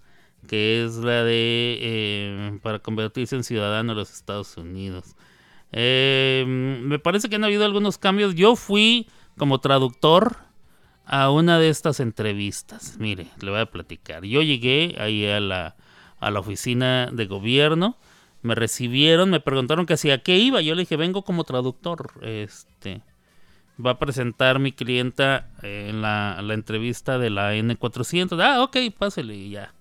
Que 0.48 0.84
es 0.84 0.96
la 0.96 1.24
de 1.24 1.78
eh, 1.82 2.60
para 2.64 2.80
convertirse 2.80 3.36
en 3.36 3.44
ciudadano 3.44 3.94
de 3.94 4.00
los 4.00 4.12
Estados 4.12 4.58
Unidos. 4.58 5.16
Eh, 5.72 6.46
me 6.48 6.98
parece 6.98 7.30
que 7.30 7.36
han 7.36 7.44
habido 7.44 7.66
algunos 7.66 7.98
cambios. 7.98 8.34
Yo 8.34 8.56
fui 8.56 9.08
como 9.38 9.60
traductor 9.60 10.38
a 11.06 11.30
una 11.30 11.60
de 11.60 11.70
estas 11.70 12.00
entrevistas. 12.00 12.96
Mire, 13.00 13.28
le 13.42 13.52
voy 13.52 13.60
a 13.60 13.66
platicar. 13.66 14.24
Yo 14.24 14.42
llegué 14.42 14.96
ahí 14.98 15.28
a 15.28 15.42
la, 15.42 15.76
a 16.20 16.32
la 16.32 16.40
oficina 16.40 17.10
de 17.12 17.26
gobierno. 17.26 17.98
Me 18.42 18.56
recibieron, 18.56 19.30
me 19.30 19.42
preguntaron 19.42 19.86
que 19.86 19.94
hacia 19.94 20.24
qué 20.24 20.38
iba. 20.38 20.62
Yo 20.62 20.74
le 20.74 20.84
dije, 20.84 20.96
vengo 20.96 21.24
como 21.24 21.44
traductor. 21.44 22.12
Este 22.22 23.02
va 23.84 23.92
a 23.92 24.00
presentar 24.00 24.60
mi 24.60 24.72
clienta 24.72 25.50
en 25.62 26.02
la, 26.02 26.42
la 26.42 26.54
entrevista 26.54 27.18
de 27.18 27.30
la 27.30 27.56
N400. 27.56 28.42
Ah, 28.42 28.62
ok, 28.62 28.78
pásele 28.98 29.36
y 29.36 29.50
ya. 29.52 29.74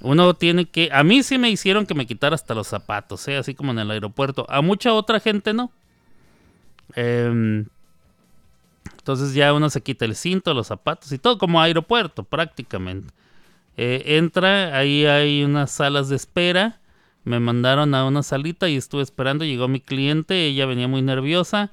Uno 0.00 0.34
tiene 0.34 0.66
que. 0.66 0.90
A 0.92 1.02
mí 1.02 1.22
sí 1.22 1.38
me 1.38 1.50
hicieron 1.50 1.86
que 1.86 1.94
me 1.94 2.06
quitara 2.06 2.34
hasta 2.34 2.54
los 2.54 2.66
zapatos, 2.66 3.26
¿eh? 3.28 3.36
así 3.36 3.54
como 3.54 3.72
en 3.72 3.78
el 3.78 3.90
aeropuerto. 3.90 4.46
A 4.48 4.60
mucha 4.60 4.92
otra 4.92 5.20
gente 5.20 5.54
no. 5.54 5.72
Em, 6.94 7.66
entonces 8.98 9.34
ya 9.34 9.52
uno 9.54 9.70
se 9.70 9.82
quita 9.82 10.04
el 10.04 10.14
cinto, 10.14 10.52
los 10.52 10.66
zapatos 10.66 11.10
y 11.12 11.18
todo 11.18 11.38
como 11.38 11.60
aeropuerto 11.60 12.24
prácticamente. 12.24 13.14
Eh, 13.76 14.02
entra, 14.18 14.76
ahí 14.76 15.06
hay 15.06 15.44
unas 15.44 15.70
salas 15.70 16.08
de 16.08 16.16
espera. 16.16 16.80
Me 17.24 17.40
mandaron 17.40 17.94
a 17.94 18.04
una 18.04 18.22
salita 18.22 18.68
y 18.68 18.76
estuve 18.76 19.02
esperando. 19.02 19.44
Llegó 19.44 19.68
mi 19.68 19.80
cliente, 19.80 20.46
ella 20.46 20.66
venía 20.66 20.88
muy 20.88 21.00
nerviosa. 21.00 21.72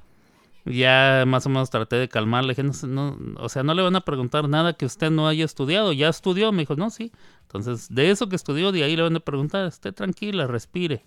Ya 0.65 1.23
más 1.25 1.45
o 1.45 1.49
menos 1.49 1.69
traté 1.69 1.95
de 1.95 2.07
calmarle. 2.07 2.53
Le 2.53 2.63
dije, 2.63 2.85
no, 2.87 3.15
no, 3.17 3.41
o 3.41 3.49
sea, 3.49 3.63
no 3.63 3.73
le 3.73 3.81
van 3.81 3.95
a 3.95 4.01
preguntar 4.01 4.47
nada 4.47 4.73
que 4.73 4.85
usted 4.85 5.09
no 5.09 5.27
haya 5.27 5.45
estudiado. 5.45 5.93
¿Ya 5.93 6.09
estudió? 6.09 6.51
Me 6.51 6.63
dijo, 6.63 6.75
no, 6.75 6.89
sí. 6.89 7.11
Entonces, 7.43 7.87
de 7.89 8.11
eso 8.11 8.29
que 8.29 8.35
estudió, 8.35 8.71
de 8.71 8.83
ahí 8.83 8.95
le 8.95 9.01
van 9.01 9.15
a 9.15 9.19
preguntar. 9.19 9.65
Esté 9.65 9.91
tranquila, 9.91 10.47
respire. 10.47 11.03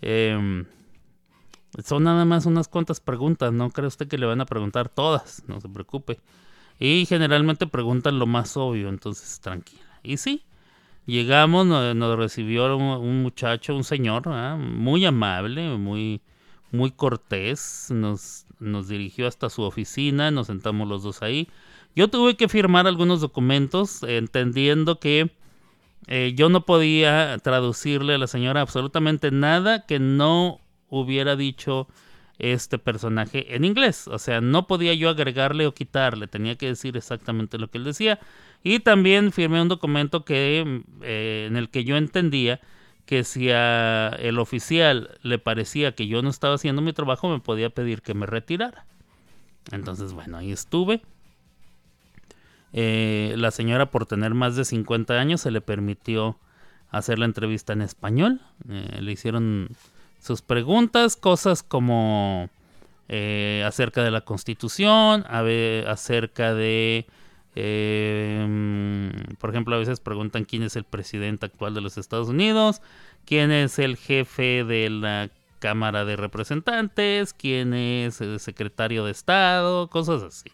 Em, 0.00 0.64
son 1.84 2.04
nada 2.04 2.24
más 2.24 2.46
unas 2.46 2.68
cuantas 2.68 3.00
preguntas. 3.00 3.52
No 3.52 3.70
cree 3.70 3.88
usted 3.88 4.08
que 4.08 4.18
le 4.18 4.26
van 4.26 4.40
a 4.40 4.46
preguntar 4.46 4.88
todas. 4.88 5.42
No 5.46 5.60
se 5.60 5.68
preocupe. 5.68 6.20
Y 6.78 7.06
generalmente 7.06 7.66
preguntan 7.66 8.18
lo 8.18 8.26
más 8.26 8.56
obvio. 8.56 8.88
Entonces, 8.88 9.40
tranquila. 9.40 9.82
Y 10.02 10.16
sí, 10.16 10.44
llegamos, 11.06 11.66
nos, 11.66 12.16
recibió 12.16 12.76
un, 12.76 13.22
muchacho, 13.22 13.74
un 13.74 13.84
señor, 13.84 14.26
muy 14.58 15.04
amable, 15.04 15.76
muy, 15.76 16.20
muy 16.72 16.90
cortés. 16.90 17.88
Nos, 17.90 18.46
nos 18.58 18.88
dirigió 18.88 19.28
hasta 19.28 19.50
su 19.50 19.62
oficina, 19.62 20.30
nos 20.30 20.48
sentamos 20.48 20.88
los 20.88 21.02
dos 21.02 21.22
ahí. 21.22 21.48
Yo 21.94 22.08
tuve 22.08 22.36
que 22.36 22.48
firmar 22.48 22.86
algunos 22.86 23.20
documentos, 23.20 24.02
entendiendo 24.02 24.98
que 24.98 25.30
eh, 26.08 26.32
yo 26.34 26.48
no 26.48 26.64
podía 26.64 27.38
traducirle 27.38 28.14
a 28.14 28.18
la 28.18 28.26
señora 28.26 28.62
absolutamente 28.62 29.30
nada 29.30 29.86
que 29.86 29.98
no 29.98 30.60
hubiera 30.88 31.36
dicho 31.36 31.86
este 32.38 32.78
personaje 32.78 33.54
en 33.54 33.64
inglés. 33.64 34.08
O 34.08 34.18
sea, 34.18 34.40
no 34.40 34.66
podía 34.66 34.94
yo 34.94 35.10
agregarle 35.10 35.66
o 35.66 35.74
quitarle, 35.74 36.26
tenía 36.26 36.56
que 36.56 36.66
decir 36.66 36.96
exactamente 36.96 37.58
lo 37.58 37.68
que 37.68 37.78
él 37.78 37.84
decía. 37.84 38.18
Y 38.64 38.80
también 38.80 39.32
firmé 39.32 39.60
un 39.60 39.68
documento 39.68 40.24
que, 40.24 40.82
eh, 41.02 41.46
en 41.48 41.56
el 41.56 41.68
que 41.68 41.84
yo 41.84 41.96
entendía 41.96 42.60
que 43.06 43.24
si 43.24 43.50
a 43.50 44.08
el 44.18 44.38
oficial 44.38 45.18
le 45.22 45.38
parecía 45.38 45.94
que 45.94 46.06
yo 46.06 46.22
no 46.22 46.30
estaba 46.30 46.54
haciendo 46.54 46.82
mi 46.82 46.92
trabajo, 46.92 47.28
me 47.28 47.40
podía 47.40 47.70
pedir 47.70 48.02
que 48.02 48.14
me 48.14 48.26
retirara. 48.26 48.86
Entonces, 49.70 50.12
bueno, 50.12 50.38
ahí 50.38 50.52
estuve. 50.52 51.02
Eh, 52.72 53.34
la 53.36 53.50
señora, 53.50 53.90
por 53.90 54.06
tener 54.06 54.34
más 54.34 54.56
de 54.56 54.64
50 54.64 55.14
años, 55.14 55.42
se 55.42 55.50
le 55.50 55.60
permitió 55.60 56.38
hacer 56.90 57.18
la 57.18 57.26
entrevista 57.26 57.72
en 57.72 57.82
español. 57.82 58.40
Eh, 58.68 58.98
le 59.00 59.12
hicieron 59.12 59.68
sus 60.20 60.42
preguntas, 60.42 61.16
cosas 61.16 61.62
como 61.62 62.48
eh, 63.08 63.62
acerca 63.66 64.02
de 64.02 64.10
la 64.10 64.22
constitución, 64.22 65.24
acerca 65.28 66.54
de, 66.54 67.06
mm, 67.54 69.34
por 69.38 69.50
ejemplo, 69.50 69.74
a 69.74 69.78
veces 69.78 70.00
preguntan 70.00 70.44
quién 70.44 70.62
es 70.62 70.76
el 70.76 70.84
presidente 70.84 71.46
actual 71.46 71.74
de 71.74 71.80
los 71.80 71.98
Estados 71.98 72.28
Unidos, 72.28 72.80
quién 73.26 73.50
es 73.50 73.78
el 73.78 73.96
jefe 73.96 74.64
de 74.64 74.90
la 74.90 75.30
Cámara 75.58 76.04
de 76.04 76.16
Representantes, 76.16 77.34
quién 77.34 77.74
es 77.74 78.20
el 78.20 78.40
secretario 78.40 79.04
de 79.04 79.12
Estado, 79.12 79.88
cosas 79.88 80.22
así. 80.22 80.50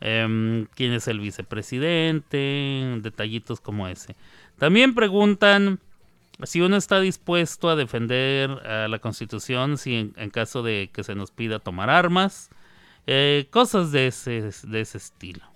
Em, 0.00 0.66
quién 0.74 0.92
es 0.92 1.06
el 1.08 1.20
vicepresidente, 1.20 2.98
detallitos 3.02 3.60
como 3.60 3.86
ese. 3.86 4.16
También 4.58 4.94
preguntan 4.94 5.78
si 6.42 6.60
uno 6.60 6.76
está 6.76 7.00
dispuesto 7.00 7.68
a 7.70 7.76
defender 7.76 8.50
a 8.66 8.88
la 8.88 8.98
Constitución 8.98 9.78
si 9.78 9.94
en, 9.94 10.12
en 10.16 10.30
caso 10.30 10.62
de 10.62 10.90
que 10.92 11.04
se 11.04 11.14
nos 11.14 11.30
pida 11.30 11.60
tomar 11.60 11.88
armas, 11.88 12.50
eh, 13.06 13.46
cosas 13.50 13.92
de 13.92 14.08
ese, 14.08 14.50
de 14.64 14.80
ese 14.80 14.98
estilo. 14.98 15.51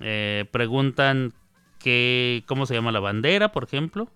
Eh, 0.00 0.46
preguntan 0.50 1.32
que, 1.78 2.42
cómo 2.46 2.66
se 2.66 2.74
llama 2.74 2.92
la 2.92 3.00
bandera, 3.00 3.52
por 3.52 3.64
ejemplo. 3.64 4.08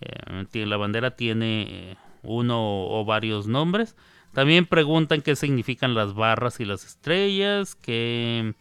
Eh, 0.00 0.66
la 0.66 0.76
bandera 0.76 1.12
tiene 1.12 1.66
eh, 1.68 1.96
uno 2.22 2.86
o 2.88 3.04
varios 3.04 3.46
nombres. 3.46 3.96
También 4.32 4.66
preguntan 4.66 5.22
qué 5.22 5.36
significan 5.36 5.94
las 5.94 6.14
barras 6.14 6.58
y 6.58 6.64
las 6.64 6.84
estrellas, 6.84 7.76
qué, 7.76 8.54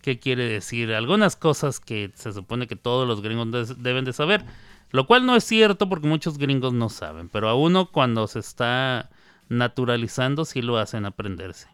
qué 0.00 0.18
quiere 0.18 0.44
decir, 0.44 0.92
algunas 0.94 1.36
cosas 1.36 1.80
que 1.80 2.10
se 2.14 2.32
supone 2.32 2.66
que 2.66 2.76
todos 2.76 3.06
los 3.06 3.20
gringos 3.20 3.82
deben 3.82 4.06
de 4.06 4.14
saber. 4.14 4.44
Lo 4.90 5.06
cual 5.06 5.26
no 5.26 5.36
es 5.36 5.44
cierto 5.44 5.88
porque 5.88 6.06
muchos 6.06 6.38
gringos 6.38 6.72
no 6.72 6.88
saben, 6.88 7.28
pero 7.28 7.48
a 7.48 7.54
uno 7.54 7.90
cuando 7.90 8.26
se 8.26 8.38
está 8.38 9.10
naturalizando 9.48 10.44
sí 10.44 10.62
lo 10.62 10.78
hacen 10.78 11.04
aprenderse. 11.04 11.68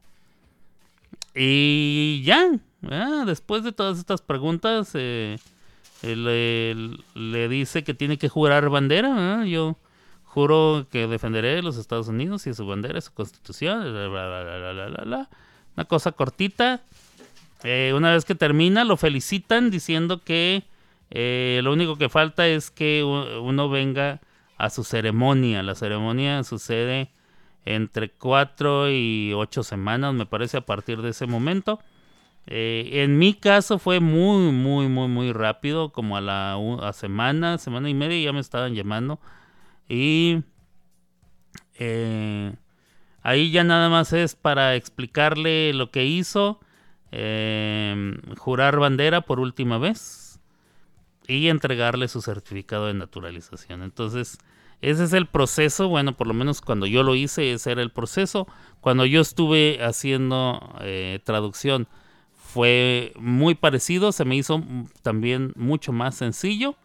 Y 1.35 2.23
ya, 2.25 2.59
ya, 2.83 3.25
después 3.25 3.65
de 3.65 3.73
todas 3.73 3.99
estas 3.99 4.23
preguntas, 4.23 4.91
eh, 4.95 5.39
le 6.03 7.49
dice 7.49 7.85
que 7.85 7.95
tiene 7.95 8.19
que 8.19 8.29
jurar 8.29 8.69
bandera. 8.69 9.45
Yo 9.45 9.77
juro 10.25 10.87
que 10.91 11.07
defenderé 11.07 11.63
los 11.63 11.77
Estados 11.77 12.09
Unidos 12.09 12.47
y 12.47 12.55
su 12.55 12.67
bandera, 12.67 13.01
su 13.01 13.13
constitución. 13.13 13.83
Una 15.77 15.85
cosa 15.87 16.13
cortita. 16.13 16.81
Eh, 17.65 17.93
una 17.95 18.13
vez 18.13 18.25
que 18.25 18.37
termina, 18.37 18.85
lo 18.85 18.97
felicitan 18.97 19.71
diciendo 19.71 20.23
que 20.23 20.63
eh, 21.11 21.61
lo 21.65 21.73
único 21.73 21.97
que 21.97 22.09
falta 22.09 22.47
es 22.47 22.71
que 22.71 23.03
uno 23.03 23.69
venga 23.69 24.21
a 24.59 24.71
su 24.71 24.85
ceremonia. 24.85 25.63
La 25.65 25.75
ceremonia 25.75 26.45
sucede 26.45 27.11
entre 27.65 28.11
4 28.11 28.91
y 28.91 29.33
8 29.35 29.63
semanas, 29.65 30.15
me 30.15 30.27
parece, 30.27 30.59
a 30.59 30.61
partir 30.61 31.03
de 31.03 31.11
ese 31.11 31.27
momento. 31.27 31.81
Eh, 32.51 33.03
en 33.05 33.19
mi 33.19 33.35
caso 33.35 33.79
fue 33.79 34.01
muy, 34.01 34.53
muy, 34.53 34.89
muy, 34.89 35.07
muy 35.09 35.33
rápido, 35.33 35.93
como 35.93 36.17
a 36.17 36.23
la 36.23 36.57
a 36.81 36.93
semana, 36.95 37.59
semana 37.59 37.91
y 37.91 37.95
media 37.95 38.25
ya 38.25 38.33
me 38.33 38.41
estaban 38.41 38.75
llamando. 38.75 39.21
Y 39.87 40.43
eh, 41.79 42.55
ahí 43.23 43.51
ya 43.51 43.65
nada 43.65 43.91
más 43.91 44.15
es 44.15 44.35
para 44.35 44.77
explicarle 44.77 45.75
lo 45.75 45.91
que 45.91 46.07
hizo, 46.07 46.61
eh, 47.13 48.17
jurar 48.39 48.79
bandera 48.79 49.21
por 49.21 49.41
última 49.41 49.77
vez 49.77 50.41
y 51.27 51.49
entregarle 51.49 52.09
su 52.09 52.23
certificado 52.23 52.87
de 52.87 52.95
naturalización. 52.95 53.83
Entonces, 53.83 54.39
ese 54.81 55.05
es 55.05 55.13
el 55.13 55.27
proceso, 55.27 55.89
bueno, 55.89 56.17
por 56.17 56.27
lo 56.27 56.35
menos 56.35 56.63
cuando 56.63 56.87
yo 56.87 57.03
lo 57.03 57.15
hice, 57.15 57.53
ese 57.53 57.73
era 57.73 57.83
el 57.83 57.91
proceso. 57.91 58.49
Cuando 58.81 59.05
yo 59.05 59.21
estuve 59.21 59.85
haciendo 59.85 60.75
eh, 60.81 61.21
traducción, 61.25 61.89
fue 62.49 63.13
muy 63.17 63.55
parecido, 63.55 64.11
se 64.11 64.25
me 64.25 64.35
hizo 64.35 64.65
también 65.03 65.53
mucho 65.55 65.93
más 65.93 66.15
sencillo. 66.15 66.77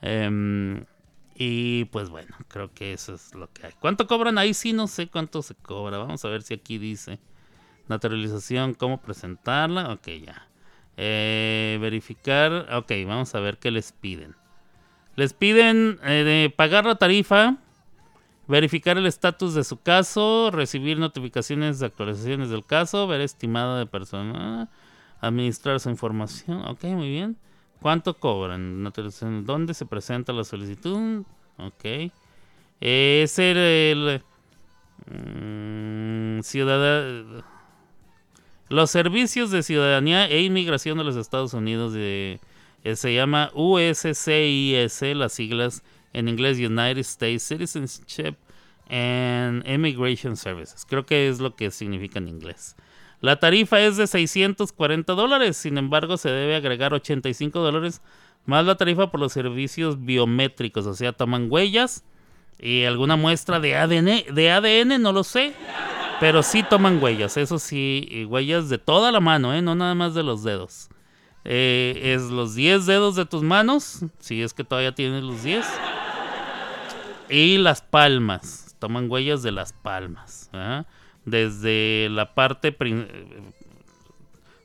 Em, 0.00 0.86
y 1.34 1.84
pues 1.86 2.08
bueno, 2.08 2.34
creo 2.48 2.72
que 2.72 2.94
eso 2.94 3.12
es 3.12 3.34
lo 3.34 3.52
que 3.52 3.66
hay. 3.66 3.72
¿Cuánto 3.78 4.06
cobran? 4.06 4.38
Ahí 4.38 4.54
sí 4.54 4.72
no 4.72 4.86
sé 4.86 5.08
cuánto 5.08 5.42
se 5.42 5.54
cobra. 5.56 5.98
Vamos 5.98 6.24
a 6.24 6.28
ver 6.28 6.42
si 6.42 6.54
aquí 6.54 6.78
dice 6.78 7.18
naturalización, 7.86 8.72
cómo 8.72 9.02
presentarla. 9.02 9.92
Ok, 9.92 10.08
ya. 10.24 10.48
Eh, 10.96 11.76
verificar. 11.82 12.74
Ok, 12.74 12.92
vamos 13.06 13.34
a 13.34 13.40
ver 13.40 13.58
qué 13.58 13.70
les 13.70 13.92
piden. 13.92 14.34
Les 15.16 15.34
piden 15.34 15.98
eh, 16.02 16.50
pagar 16.56 16.86
la 16.86 16.94
tarifa, 16.94 17.58
verificar 18.48 18.96
el 18.96 19.04
estatus 19.04 19.52
de 19.52 19.64
su 19.64 19.82
caso, 19.82 20.50
recibir 20.50 20.98
notificaciones 20.98 21.78
de 21.78 21.86
actualizaciones 21.86 22.48
del 22.48 22.64
caso, 22.64 23.06
ver 23.06 23.20
estimada 23.20 23.78
de 23.78 23.86
persona, 23.86 24.70
administrar 25.26 25.80
su 25.80 25.90
información. 25.90 26.64
Ok, 26.66 26.84
muy 26.84 27.10
bien. 27.10 27.36
¿Cuánto 27.80 28.14
cobran? 28.18 28.84
¿Dónde 29.44 29.74
se 29.74 29.86
presenta 29.86 30.32
la 30.32 30.44
solicitud? 30.44 31.24
Ok. 31.58 32.10
Es 32.80 33.38
el, 33.38 33.56
el, 33.56 34.22
mm, 35.06 36.40
los 38.68 38.90
servicios 38.90 39.50
de 39.50 39.62
ciudadanía 39.62 40.26
e 40.26 40.42
inmigración 40.42 40.98
de 40.98 41.04
los 41.04 41.16
Estados 41.16 41.54
Unidos 41.54 41.92
de, 41.92 42.40
eh, 42.84 42.96
se 42.96 43.14
llama 43.14 43.50
USCIS, 43.54 45.02
las 45.14 45.32
siglas 45.32 45.82
en 46.12 46.28
inglés 46.28 46.58
United 46.58 46.98
States 46.98 47.42
Citizenship 47.42 48.36
and 48.88 49.66
Immigration 49.68 50.36
Services. 50.36 50.84
Creo 50.86 51.06
que 51.06 51.28
es 51.28 51.40
lo 51.40 51.56
que 51.56 51.70
significa 51.70 52.18
en 52.18 52.28
inglés. 52.28 52.76
La 53.24 53.36
tarifa 53.36 53.80
es 53.80 53.96
de 53.96 54.06
640 54.06 55.14
dólares, 55.14 55.56
sin 55.56 55.78
embargo 55.78 56.18
se 56.18 56.28
debe 56.28 56.56
agregar 56.56 56.92
85 56.92 57.58
dólares 57.58 58.02
más 58.44 58.66
la 58.66 58.74
tarifa 58.74 59.10
por 59.10 59.18
los 59.18 59.32
servicios 59.32 60.04
biométricos, 60.04 60.84
o 60.86 60.92
sea, 60.92 61.14
toman 61.14 61.46
huellas 61.50 62.04
y 62.58 62.84
alguna 62.84 63.16
muestra 63.16 63.60
de 63.60 63.76
ADN, 63.76 64.34
de 64.34 64.50
ADN 64.50 65.00
no 65.00 65.12
lo 65.12 65.24
sé, 65.24 65.54
pero 66.20 66.42
sí 66.42 66.64
toman 66.64 67.02
huellas, 67.02 67.38
eso 67.38 67.58
sí, 67.58 68.06
y 68.10 68.26
huellas 68.26 68.68
de 68.68 68.76
toda 68.76 69.10
la 69.10 69.20
mano, 69.20 69.54
¿eh? 69.54 69.62
no 69.62 69.74
nada 69.74 69.94
más 69.94 70.12
de 70.12 70.22
los 70.22 70.44
dedos. 70.44 70.90
Eh, 71.46 72.12
es 72.14 72.24
los 72.24 72.54
10 72.54 72.84
dedos 72.84 73.16
de 73.16 73.24
tus 73.24 73.42
manos, 73.42 74.00
si 74.18 74.42
es 74.42 74.52
que 74.52 74.64
todavía 74.64 74.94
tienes 74.94 75.22
los 75.22 75.42
10. 75.42 75.64
Y 77.30 77.56
las 77.56 77.80
palmas, 77.80 78.76
toman 78.78 79.10
huellas 79.10 79.42
de 79.42 79.52
las 79.52 79.72
palmas. 79.72 80.50
¿ah? 80.52 80.84
Desde 81.24 82.08
la 82.10 82.34
parte 82.34 82.76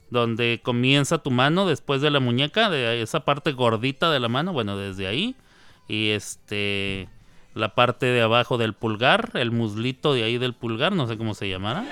donde 0.09 0.59
comienza 0.63 1.19
tu 1.19 1.31
mano, 1.31 1.67
después 1.67 2.01
de 2.01 2.09
la 2.09 2.19
muñeca, 2.19 2.69
de 2.69 3.01
esa 3.01 3.21
parte 3.21 3.51
gordita 3.53 4.11
de 4.11 4.19
la 4.19 4.27
mano, 4.27 4.53
bueno, 4.53 4.77
desde 4.77 5.07
ahí. 5.07 5.35
Y 5.87 6.09
este, 6.09 7.07
la 7.53 7.75
parte 7.75 8.07
de 8.07 8.21
abajo 8.21 8.57
del 8.57 8.73
pulgar, 8.73 9.31
el 9.35 9.51
muslito 9.51 10.13
de 10.13 10.23
ahí 10.23 10.37
del 10.37 10.53
pulgar, 10.53 10.91
no 10.93 11.07
sé 11.07 11.17
cómo 11.17 11.33
se 11.33 11.49
llamará. 11.49 11.85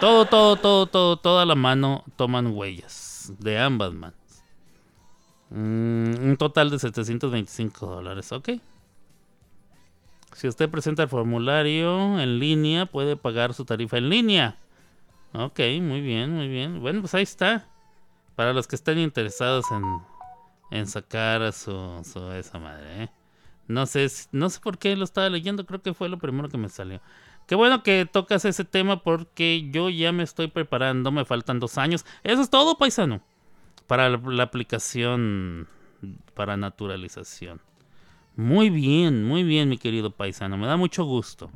Todo, 0.00 0.26
todo, 0.26 0.56
todo, 0.56 0.86
todo, 0.86 1.16
toda 1.16 1.46
la 1.46 1.54
mano 1.54 2.04
toman 2.16 2.48
huellas 2.48 3.32
de 3.38 3.58
ambas 3.58 3.92
manos. 3.92 4.18
Mm, 5.50 6.30
un 6.30 6.36
total 6.36 6.70
de 6.70 6.78
725 6.78 7.86
dólares, 7.86 8.32
ok. 8.32 8.50
Si 10.34 10.48
usted 10.48 10.68
presenta 10.68 11.04
el 11.04 11.08
formulario 11.08 12.18
en 12.20 12.38
línea, 12.38 12.86
puede 12.86 13.16
pagar 13.16 13.54
su 13.54 13.64
tarifa 13.64 13.98
en 13.98 14.08
línea. 14.10 14.58
Ok, 15.32 15.60
muy 15.80 16.00
bien, 16.00 16.32
muy 16.32 16.48
bien. 16.48 16.80
Bueno, 16.80 17.00
pues 17.00 17.14
ahí 17.14 17.22
está. 17.22 17.68
Para 18.36 18.52
los 18.52 18.66
que 18.66 18.76
estén 18.76 18.98
interesados 18.98 19.64
en, 19.70 19.82
en 20.70 20.86
sacar 20.86 21.52
su, 21.52 22.02
su- 22.04 22.32
esa 22.32 22.58
madre, 22.58 23.04
¿eh? 23.04 23.10
No 23.68 23.86
sé, 23.86 24.08
no 24.32 24.50
sé 24.50 24.60
por 24.60 24.76
qué 24.76 24.94
lo 24.96 25.04
estaba 25.04 25.30
leyendo, 25.30 25.64
creo 25.64 25.80
que 25.80 25.94
fue 25.94 26.08
lo 26.08 26.18
primero 26.18 26.48
que 26.50 26.58
me 26.58 26.68
salió. 26.68 27.00
Qué 27.46 27.54
bueno 27.54 27.82
que 27.82 28.04
tocas 28.10 28.44
ese 28.44 28.64
tema 28.64 29.02
porque 29.02 29.70
yo 29.70 29.88
ya 29.88 30.12
me 30.12 30.22
estoy 30.22 30.48
preparando, 30.48 31.10
me 31.12 31.24
faltan 31.24 31.60
dos 31.60 31.78
años. 31.78 32.04
Eso 32.24 32.42
es 32.42 32.50
todo, 32.50 32.76
paisano. 32.76 33.22
Para 33.86 34.08
la 34.10 34.42
aplicación 34.42 35.68
para 36.34 36.56
naturalización. 36.56 37.60
Muy 38.36 38.70
bien, 38.70 39.24
muy 39.24 39.44
bien, 39.44 39.68
mi 39.68 39.78
querido 39.78 40.10
paisano. 40.10 40.56
Me 40.56 40.66
da 40.66 40.76
mucho 40.76 41.04
gusto. 41.04 41.50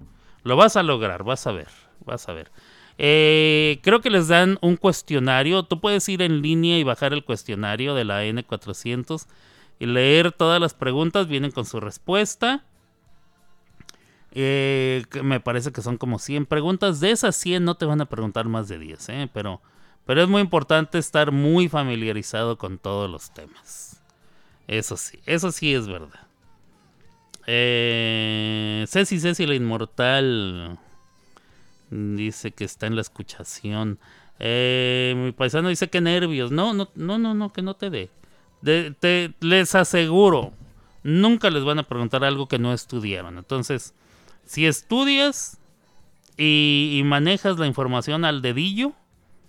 Lo 0.45 0.57
vas 0.57 0.77
a 0.77 0.83
lograr, 0.83 1.25
vas 1.25 1.47
a 1.47 1.53
ver, 1.53 1.69
vas 2.05 2.29
a 2.29 2.33
ver. 2.33 2.51
Eh, 2.99 3.81
creo 3.83 4.01
que 4.01 4.11
les 4.11 4.29
dan 4.29 4.59
un 4.61 4.77
cuestionario. 4.77 5.65
Tú 5.65 5.81
puedes 5.81 6.09
ir 6.09 6.23
en 6.23 6.43
línea 6.43 6.79
y 6.79 6.85
bajar 6.85 7.13
el 7.13 7.25
cuestionario 7.25 7.95
de 7.95 8.05
la 8.05 8.25
N400 8.25 9.27
y 9.81 9.87
leer 9.87 10.33
todas 10.33 10.61
las 10.61 10.75
preguntas. 10.75 11.27
Vienen 11.27 11.51
con 11.51 11.65
su 11.65 11.81
respuesta. 11.81 12.65
Eh, 14.33 15.05
me 15.23 15.41
parece 15.41 15.73
que 15.73 15.83
son 15.83 15.97
como 15.97 16.19
100 16.19 16.47
preguntas. 16.47 17.01
De 17.01 17.11
esas 17.11 17.35
100 17.37 17.65
no 17.65 17.77
te 17.77 17.87
van 17.87 18.01
a 18.01 18.07
preguntar 18.07 18.47
más 18.47 18.69
de 18.69 18.79
10, 18.79 19.09
¿eh? 19.09 19.31
pero, 19.33 19.61
pero 20.07 20.23
es 20.23 20.29
muy 20.29 20.43
importante 20.43 20.99
estar 20.99 21.33
muy 21.33 21.69
familiarizado 21.69 22.57
con 22.57 22.79
todos 22.79 23.11
los 23.11 23.33
temas. 23.33 24.01
Eso 24.69 24.97
sí, 24.97 25.19
eso 25.25 25.51
sí 25.51 25.75
es 25.75 25.89
verdad. 25.89 26.28
Eh, 27.51 28.85
Ceci 28.89 29.19
Ceci 29.19 29.47
la 29.47 29.55
Inmortal 29.55 30.79
dice 31.91 32.53
que 32.53 32.65
está 32.65 32.87
en 32.87 32.95
la 32.95 33.01
escuchación. 33.01 33.99
Eh, 34.39 35.15
mi 35.17 35.33
paisano 35.33 35.71
dice 35.71 35.89
que 35.89 36.01
nervios. 36.03 36.51
No, 36.53 36.75
no, 36.75 36.91
no, 36.95 37.19
no, 37.19 37.33
no, 37.35 37.53
que 37.53 37.63
no 37.63 37.75
te 37.75 37.89
dé. 37.91 38.11
De- 38.61 38.91
te, 39.01 39.33
les 39.41 39.75
aseguro, 39.75 40.53
nunca 41.03 41.49
les 41.51 41.65
van 41.65 41.79
a 41.79 41.85
preguntar 41.85 42.23
algo 42.23 42.49
que 42.49 42.59
no 42.59 42.75
estudiaron. 42.75 43.39
Entonces, 43.39 43.95
si 44.45 44.67
estudias 44.67 45.59
y, 46.37 46.99
y 47.01 47.03
manejas 47.05 47.59
la 47.59 47.67
información 47.67 48.25
al 48.27 48.43
dedillo, 48.43 48.93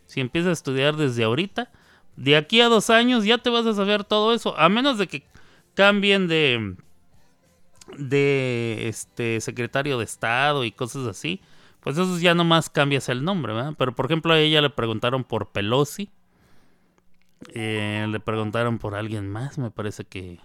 si 0.08 0.22
empiezas 0.22 0.50
a 0.50 0.54
estudiar 0.54 0.96
desde 0.96 1.24
ahorita, 1.26 1.70
De 2.16 2.36
aquí 2.38 2.62
a 2.62 2.68
dos 2.70 2.90
años 2.90 3.26
ya 3.26 3.38
te 3.40 3.50
vas 3.50 3.66
a 3.66 3.74
saber 3.74 4.04
todo 4.04 4.34
eso, 4.34 4.58
a 4.58 4.70
menos 4.70 4.98
de 4.98 5.08
que 5.08 5.24
cambien 5.74 6.28
de 6.28 6.76
de 7.98 8.88
este 8.88 9.42
secretario 9.42 9.98
de 9.98 10.06
Estado 10.06 10.64
y 10.64 10.72
cosas 10.72 11.08
así. 11.08 11.42
Pues 11.80 11.98
eso 11.98 12.20
ya 12.20 12.34
nomás 12.36 12.70
cambias 12.70 13.10
el 13.10 13.24
nombre, 13.24 13.54
¿verdad? 13.54 13.74
Pero 13.78 13.96
por 13.96 14.06
ejemplo 14.06 14.34
a 14.34 14.40
ella 14.40 14.62
le 14.62 14.70
preguntaron 14.70 15.24
por 15.24 15.52
Pelosi. 15.52 16.10
Eh, 17.54 18.06
le 18.10 18.20
preguntaron 18.20 18.80
por 18.80 18.96
alguien 18.96 19.30
más, 19.30 19.58
me 19.58 19.72
parece 19.72 20.04
que 20.04 20.40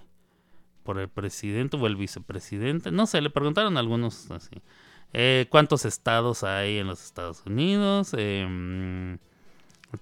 por 0.85 0.99
el 0.99 1.09
presidente 1.09 1.77
o 1.77 1.87
el 1.87 1.97
vicepresidente. 1.97 2.93
No 2.93 3.07
sé, 3.07 3.21
le 3.21 3.31
preguntaron 3.31 3.77
algunos 3.77 4.31
así. 4.31 4.63
Eh, 5.13 5.47
¿Cuántos 5.51 5.85
estados 5.85 6.45
hay 6.45 6.79
en 6.79 6.87
los 6.87 7.05
Estados 7.05 7.43
Unidos? 7.47 8.13
Mm, 8.13 9.15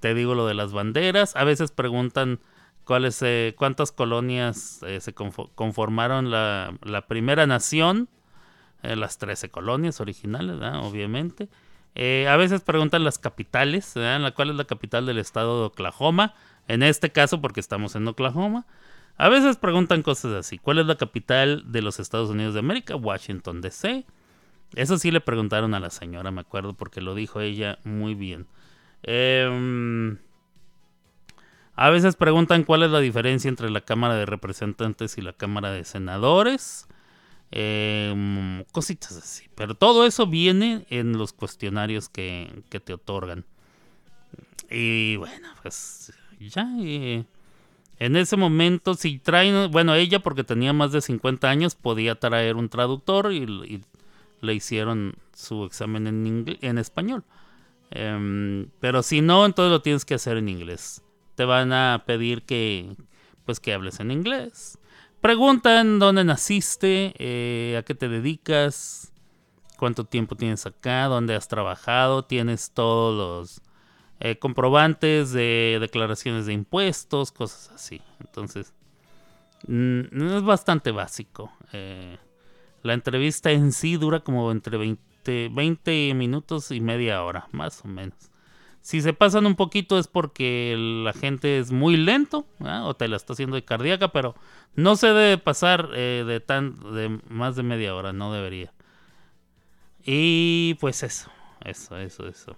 te 0.01 0.15
digo 0.15 0.35
lo 0.35 0.47
de 0.47 0.55
las 0.55 0.73
banderas. 0.73 1.37
A 1.37 1.45
veces 1.45 1.71
preguntan 1.71 2.41
cuáles, 2.85 3.21
eh, 3.23 3.55
cuántas 3.57 3.93
colonias 3.93 4.83
eh, 4.83 5.01
se 5.01 5.15
confo- 5.15 5.51
conformaron 5.55 6.31
la, 6.31 6.77
la 6.83 7.07
primera 7.07 7.47
nación. 7.47 8.09
Eh, 8.83 8.97
las 8.97 9.19
13 9.19 9.49
colonias 9.49 10.01
originales, 10.01 10.57
obviamente. 10.83 11.49
Eh, 11.95 12.27
a 12.29 12.37
veces 12.37 12.63
preguntan 12.63 13.05
las 13.05 13.19
capitales, 13.19 13.93
¿verdad? 13.95 14.35
¿cuál 14.35 14.51
es 14.51 14.57
la 14.57 14.65
capital 14.65 15.07
del 15.07 15.19
estado 15.19 15.61
de 15.61 15.67
Oklahoma? 15.67 16.35
En 16.67 16.83
este 16.83 17.11
caso, 17.13 17.41
porque 17.41 17.61
estamos 17.61 17.95
en 17.95 18.09
Oklahoma. 18.09 18.67
A 19.17 19.29
veces 19.29 19.57
preguntan 19.57 20.03
cosas 20.03 20.33
así. 20.33 20.59
¿Cuál 20.59 20.79
es 20.79 20.87
la 20.87 20.97
capital 20.97 21.63
de 21.71 21.83
los 21.83 22.01
Estados 22.01 22.31
Unidos 22.31 22.55
de 22.55 22.61
América? 22.61 22.97
Washington, 22.97 23.61
D.C. 23.61 24.05
Eso 24.75 24.99
sí 24.99 25.11
le 25.11 25.21
preguntaron 25.21 25.75
a 25.75 25.81
la 25.81 25.91
señora, 25.91 26.31
me 26.31 26.41
acuerdo, 26.41 26.73
porque 26.75 27.01
lo 27.01 27.15
dijo 27.15 27.41
ella 27.41 27.79
muy 27.85 28.15
bien. 28.15 28.47
Em, 29.03 30.19
a 31.83 31.91
veces 31.91 32.15
preguntan 32.15 32.63
cuál 32.63 32.85
es 32.85 32.93
la 32.93 33.01
diferencia 33.01 33.49
entre 33.49 33.69
la 33.69 33.81
Cámara 33.81 34.15
de 34.15 34.25
Representantes 34.25 35.19
y 35.19 35.21
la 35.21 35.33
Cámara 35.33 35.73
de 35.73 35.83
Senadores. 35.83 36.87
Em, 37.51 38.63
cositas 38.71 39.17
así. 39.17 39.47
Pero 39.57 39.75
todo 39.75 40.07
eso 40.07 40.29
viene 40.29 40.87
en 40.91 41.19
los 41.19 41.33
cuestionarios 41.33 42.09
que, 42.09 42.63
te 42.85 42.95
otorgan. 42.95 43.45
Y 44.71 45.17
bueno, 45.17 45.49
pues 45.61 46.13
ya. 46.39 46.69
eh, 46.79 47.25
en 47.99 48.15
ese 48.15 48.37
momento, 48.37 48.95
si 48.95 49.19
traen, 49.19 49.69
bueno, 49.73 49.97
ella 49.97 50.21
porque 50.21 50.45
tenía 50.45 50.73
más 50.73 50.93
de 50.93 51.01
50 51.01 51.51
años 51.51 51.75
podía 51.75 52.15
traer 52.15 52.55
un 52.55 52.69
traductor 52.69 53.33
y, 53.33 53.83
le 54.41 54.55
hicieron 54.55 55.17
su 55.35 55.65
examen 55.65 56.07
en 56.61 56.79
español. 56.79 57.25
Em, 57.91 58.69
pero 58.79 59.03
si 59.03 59.21
no, 59.21 59.45
entonces 59.47 59.73
lo 59.73 59.83
tienes 59.83 60.05
que 60.05 60.15
hacer 60.15 60.37
en 60.37 60.49
inglés. 60.49 61.03
Te 61.43 61.47
van 61.47 61.73
a 61.73 62.05
pedir 62.07 62.45
que, 62.45 62.95
pues, 63.45 63.59
que 63.59 63.75
hables 63.75 63.99
en 63.99 64.13
inglés. 64.13 64.79
Preguntan 65.21 65.99
dónde 65.99 66.23
naciste, 66.23 67.15
eh, 67.19 67.77
a 67.77 67.83
qué 67.83 67.97
te 67.97 68.09
dedicas, 68.09 69.13
cuánto 69.77 70.05
tiempo 70.05 70.37
tienes 70.37 70.67
acá, 70.67 71.07
dónde 71.07 71.35
has 71.35 71.49
trabajado, 71.49 72.25
tienes 72.27 72.71
todos 72.71 73.19
los 73.19 73.61
eh, 74.21 74.39
comprobantes 74.39 75.33
de 75.33 75.79
declaraciones 75.81 76.47
de 76.47 76.53
impuestos, 76.53 77.33
cosas 77.33 77.73
así. 77.75 78.01
Entonces, 78.21 78.73
mm, 79.67 80.37
es 80.37 80.43
bastante 80.45 80.93
básico. 80.93 81.51
Eh, 81.73 82.19
la 82.85 82.93
entrevista 82.93 83.51
en 83.51 83.73
sí 83.73 83.97
dura 83.97 84.21
como 84.21 84.53
entre 84.53 84.77
20, 84.77 85.49
20 85.49 86.15
minutos 86.15 86.71
y 86.71 86.81
media 86.81 87.25
hora, 87.25 87.49
más 87.51 87.85
o 87.85 87.89
menos. 87.89 88.32
Si 88.83 89.01
se 89.01 89.13
pasan 89.13 89.47
un 89.47 89.55
poquito 89.55 89.99
es 89.99 90.09
porque 90.09 90.75
la 90.77 91.13
gente 91.13 91.59
es 91.59 91.71
muy 91.71 91.97
lento 91.97 92.47
o 92.59 92.95
te 92.95 93.07
la 93.07 93.17
está 93.17 93.33
haciendo 93.33 93.55
de 93.55 93.65
cardíaca, 93.65 94.09
pero 94.09 94.35
no 94.75 94.97
se 94.97 95.07
debe 95.07 95.39
pasar 95.39 95.91
eh, 95.95 96.25
de, 96.27 96.41
tan, 96.41 96.93
de 96.93 97.21
más 97.29 97.55
de 97.55 97.63
media 97.63 97.95
hora, 97.95 98.13
no 98.13 98.33
debería. 98.33 98.73
Y 100.05 100.75
pues 100.81 101.05
eso, 101.05 101.31
eso, 101.65 101.97
eso, 101.97 102.27
eso. 102.27 102.57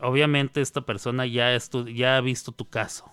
Obviamente 0.00 0.60
esta 0.60 0.82
persona 0.82 1.26
ya, 1.26 1.56
ya 1.92 2.16
ha 2.16 2.20
visto 2.20 2.52
tu 2.52 2.68
caso. 2.68 3.06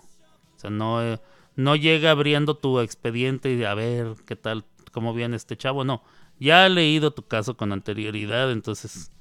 O 0.56 0.60
sea, 0.60 0.70
no, 0.70 1.02
eh, 1.02 1.20
no 1.56 1.76
llega 1.76 2.12
abriendo 2.12 2.56
tu 2.58 2.80
expediente 2.80 3.54
y 3.54 3.64
a 3.64 3.74
ver 3.74 4.14
qué 4.28 4.36
tal, 4.36 4.66
cómo 4.92 5.16
viene 5.16 5.36
este 5.36 5.58
chavo. 5.58 5.84
No, 5.84 6.04
ya 6.40 6.66
ha 6.66 6.70
leído 6.70 7.12
tu 7.12 7.24
caso 7.24 7.58
con 7.58 7.72
anterioridad, 7.72 8.52
entonces, 8.52 9.12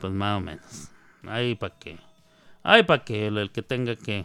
pues 0.00 0.12
más 0.12 0.38
o 0.38 0.40
menos. 0.40 0.90
Ahí 1.26 1.56
para 1.56 1.76
que, 1.76 1.98
ahí 2.62 2.82
para 2.82 3.04
que 3.04 3.26
el, 3.26 3.38
el 3.38 3.50
que 3.50 3.62
tenga 3.62 3.96
que... 3.96 4.24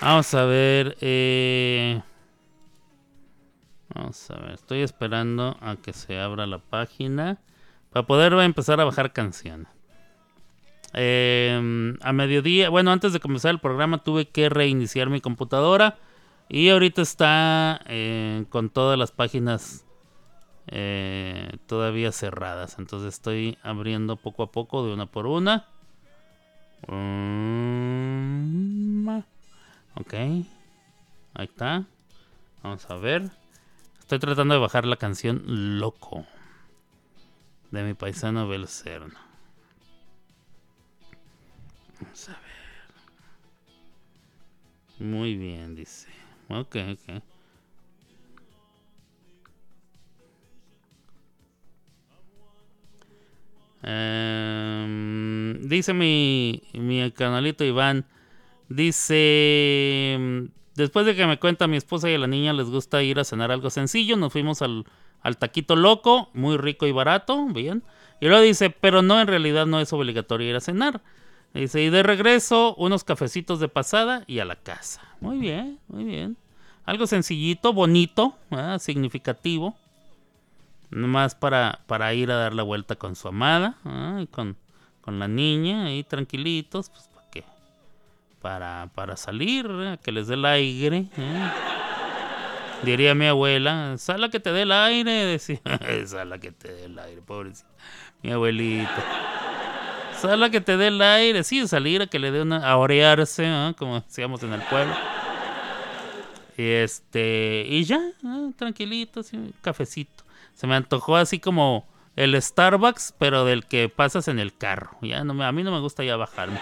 Vamos 0.00 0.34
a 0.34 0.44
ver. 0.44 0.96
eh, 1.00 2.02
Vamos 3.94 4.30
a 4.30 4.36
ver. 4.38 4.50
Estoy 4.52 4.82
esperando 4.82 5.56
a 5.60 5.76
que 5.76 5.92
se 5.92 6.18
abra 6.18 6.46
la 6.46 6.58
página. 6.58 7.38
Para 7.90 8.06
poder 8.06 8.32
empezar 8.34 8.80
a 8.80 8.84
bajar 8.84 9.12
canciones. 9.12 9.68
Eh, 10.92 11.96
a 12.00 12.12
mediodía. 12.12 12.70
Bueno, 12.70 12.92
antes 12.92 13.12
de 13.12 13.20
comenzar 13.20 13.52
el 13.52 13.60
programa 13.60 14.02
tuve 14.02 14.28
que 14.28 14.48
reiniciar 14.48 15.08
mi 15.10 15.20
computadora. 15.20 15.98
Y 16.48 16.68
ahorita 16.70 17.02
está 17.02 17.80
eh, 17.86 18.44
con 18.48 18.70
todas 18.70 18.98
las 18.98 19.12
páginas 19.12 19.84
eh, 20.66 21.56
todavía 21.66 22.10
cerradas. 22.12 22.76
Entonces 22.78 23.14
estoy 23.14 23.56
abriendo 23.62 24.16
poco 24.16 24.42
a 24.42 24.50
poco 24.50 24.84
de 24.84 24.92
una 24.92 25.06
por 25.06 25.26
una. 25.26 25.68
Mm, 26.88 27.60
Ok. 30.00 30.14
Ahí 30.14 30.46
está. 31.44 31.84
Vamos 32.62 32.88
a 32.90 32.96
ver. 32.96 33.30
Estoy 33.98 34.18
tratando 34.18 34.54
de 34.54 34.60
bajar 34.60 34.86
la 34.86 34.96
canción 34.96 35.42
Loco. 35.78 36.26
De 37.70 37.84
mi 37.84 37.94
paisano 37.94 38.48
Belcerno. 38.48 39.29
Vamos 42.00 42.28
a 42.28 42.32
ver. 42.32 42.60
Muy 45.06 45.36
bien, 45.36 45.74
dice. 45.74 46.08
Ok, 46.48 46.76
ok. 46.92 47.22
Em, 53.82 55.68
dice 55.68 55.94
mi, 55.94 56.62
mi 56.74 57.10
canalito 57.12 57.64
Iván. 57.64 58.04
Dice, 58.68 60.16
mm, 60.18 60.44
después 60.76 61.06
de 61.06 61.16
que 61.16 61.26
me 61.26 61.38
cuenta 61.38 61.66
mi 61.66 61.76
esposa 61.76 62.10
y 62.10 62.18
la 62.18 62.26
niña 62.26 62.52
les 62.52 62.68
gusta 62.70 63.02
ir 63.02 63.18
a 63.18 63.24
cenar 63.24 63.50
algo 63.52 63.70
sencillo, 63.70 64.16
nos 64.16 64.32
fuimos 64.32 64.62
al, 64.62 64.84
al 65.22 65.38
taquito 65.38 65.76
loco, 65.76 66.30
muy 66.34 66.56
rico 66.56 66.86
y 66.86 66.92
barato, 66.92 67.46
bien. 67.46 67.82
Y 68.20 68.28
luego 68.28 68.42
dice, 68.42 68.70
pero 68.70 69.02
no, 69.02 69.20
en 69.20 69.28
realidad 69.28 69.66
no 69.66 69.80
es 69.80 69.92
obligatorio 69.92 70.50
ir 70.50 70.56
a 70.56 70.60
cenar. 70.60 71.02
Dice, 71.54 71.82
y 71.82 71.90
de 71.90 72.02
regreso, 72.02 72.74
unos 72.76 73.02
cafecitos 73.02 73.58
de 73.58 73.68
pasada 73.68 74.22
y 74.26 74.38
a 74.38 74.44
la 74.44 74.56
casa. 74.56 75.02
Muy 75.20 75.38
bien, 75.38 75.80
muy 75.88 76.04
bien. 76.04 76.36
Algo 76.84 77.06
sencillito, 77.06 77.72
bonito, 77.72 78.36
significativo. 78.78 79.76
Nomás 80.90 81.34
para, 81.34 81.80
para 81.86 82.12
ir 82.14 82.30
a 82.30 82.36
dar 82.36 82.54
la 82.54 82.62
vuelta 82.62 82.96
con 82.96 83.16
su 83.16 83.28
amada, 83.28 83.76
con, 84.30 84.56
con 85.00 85.18
la 85.18 85.28
niña, 85.28 85.86
ahí 85.86 86.04
tranquilitos, 86.04 86.90
pues 86.90 87.08
para 87.08 87.30
qué. 87.30 87.44
Para, 88.40 89.16
salir, 89.16 89.66
¿eh? 89.70 89.98
que 90.02 90.12
les 90.12 90.28
dé 90.28 90.34
el 90.34 90.44
aire. 90.44 91.08
¿eh? 91.16 91.50
Diría 92.82 93.14
mi 93.14 93.26
abuela, 93.26 93.96
sal 93.98 94.24
a 94.24 94.30
que 94.30 94.40
te 94.40 94.52
dé 94.52 94.62
el 94.62 94.72
aire, 94.72 95.12
decía, 95.26 95.60
sal 96.06 96.32
a 96.32 96.38
que 96.38 96.52
te 96.52 96.72
dé 96.72 96.84
el 96.84 96.98
aire, 96.98 97.22
pobrecita. 97.22 97.68
Mi 98.22 98.32
abuelita. 98.32 99.49
Sal 100.20 100.42
a 100.42 100.50
que 100.50 100.60
te 100.60 100.76
dé 100.76 100.88
el 100.88 101.00
aire, 101.00 101.42
sí, 101.44 101.66
salir 101.66 102.02
a 102.02 102.06
que 102.06 102.18
le 102.18 102.30
dé 102.30 102.42
una, 102.42 102.68
a 102.68 102.76
orearse, 102.76 103.74
como 103.78 104.00
decíamos 104.00 104.42
en 104.42 104.52
el 104.52 104.60
pueblo. 104.60 104.94
Y 106.58 106.62
este, 106.62 107.64
y 107.66 107.84
ya, 107.84 108.00
tranquilito, 108.56 109.20
así, 109.20 109.38
un 109.38 109.54
cafecito. 109.62 110.24
Se 110.52 110.66
me 110.66 110.74
antojó 110.74 111.16
así 111.16 111.38
como 111.38 111.88
el 112.16 112.40
Starbucks, 112.40 113.14
pero 113.18 113.46
del 113.46 113.64
que 113.64 113.88
pasas 113.88 114.28
en 114.28 114.38
el 114.38 114.54
carro. 114.54 114.90
Ya 115.00 115.24
no 115.24 115.32
me, 115.32 115.46
a 115.46 115.52
mí 115.52 115.62
no 115.62 115.72
me 115.72 115.80
gusta 115.80 116.04
ya 116.04 116.16
bajarme. 116.16 116.60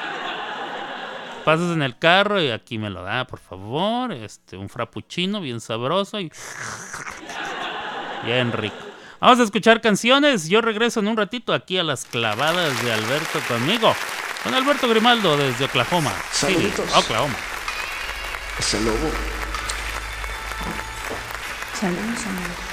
Pasas 1.44 1.72
en 1.72 1.82
el 1.82 1.98
carro 1.98 2.40
y 2.40 2.50
aquí 2.52 2.78
me 2.78 2.90
lo 2.90 3.02
da, 3.02 3.26
por 3.26 3.40
favor. 3.40 4.12
Este, 4.12 4.56
un 4.56 4.68
frappuccino 4.68 5.40
bien 5.40 5.60
sabroso 5.60 6.20
y 6.20 6.30
bien 8.24 8.52
rico. 8.52 8.87
Vamos 9.20 9.40
a 9.40 9.42
escuchar 9.42 9.80
canciones. 9.80 10.48
Yo 10.48 10.60
regreso 10.60 11.00
en 11.00 11.08
un 11.08 11.16
ratito 11.16 11.52
aquí 11.52 11.76
a 11.78 11.82
las 11.82 12.04
clavadas 12.04 12.82
de 12.82 12.92
Alberto 12.92 13.40
conmigo. 13.48 13.94
Con 14.44 14.54
Alberto 14.54 14.88
Grimaldo 14.88 15.36
desde 15.36 15.64
Oklahoma. 15.64 16.12
City, 16.30 16.72
Oklahoma. 16.96 17.34
Es 18.58 18.74
el 18.74 18.84
lobo. 18.84 19.10
Saludos, 21.74 22.26
amigos. 22.26 22.67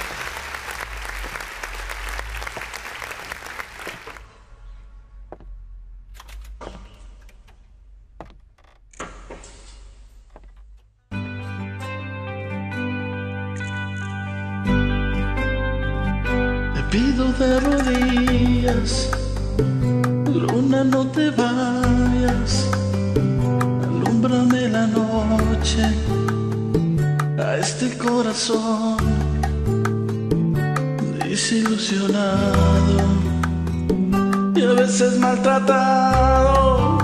pido 16.96 17.26
de 17.32 17.60
rodillas, 17.60 19.10
luna 20.32 20.82
no 20.82 21.06
te 21.08 21.28
vayas, 21.30 22.70
alumbrame 23.86 24.68
la 24.70 24.86
noche 24.86 25.84
a 27.38 27.56
este 27.58 27.98
corazón 27.98 28.96
desilusionado 31.22 33.04
y 34.54 34.62
a 34.62 34.72
veces 34.72 35.18
maltratado. 35.18 36.98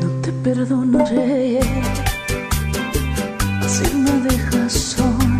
No 0.00 0.08
te 0.22 0.32
perdonaré 0.44 1.60
si 3.68 3.86
me 3.96 4.12
dejas 4.28 4.72
solo 4.72 5.36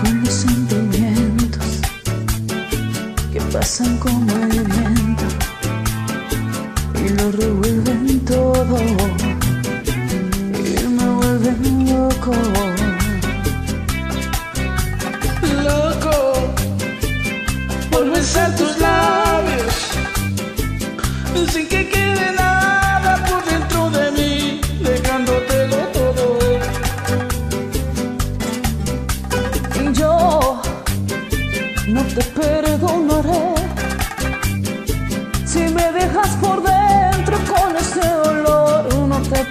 con 0.00 0.24
los 0.24 0.44
pasan 3.52 3.98
como 3.98 4.32
el 4.32 4.62
viento 4.62 5.24
y 7.04 7.08
lo 7.08 7.32
revuelven 7.32 8.20
todo 8.24 8.78
y 10.54 10.86
me 10.86 11.08
vuelven 11.08 11.92
loco. 11.92 12.32
Loco 15.64 16.54
por 17.90 18.10
besar 18.10 18.54
tu 18.56 18.69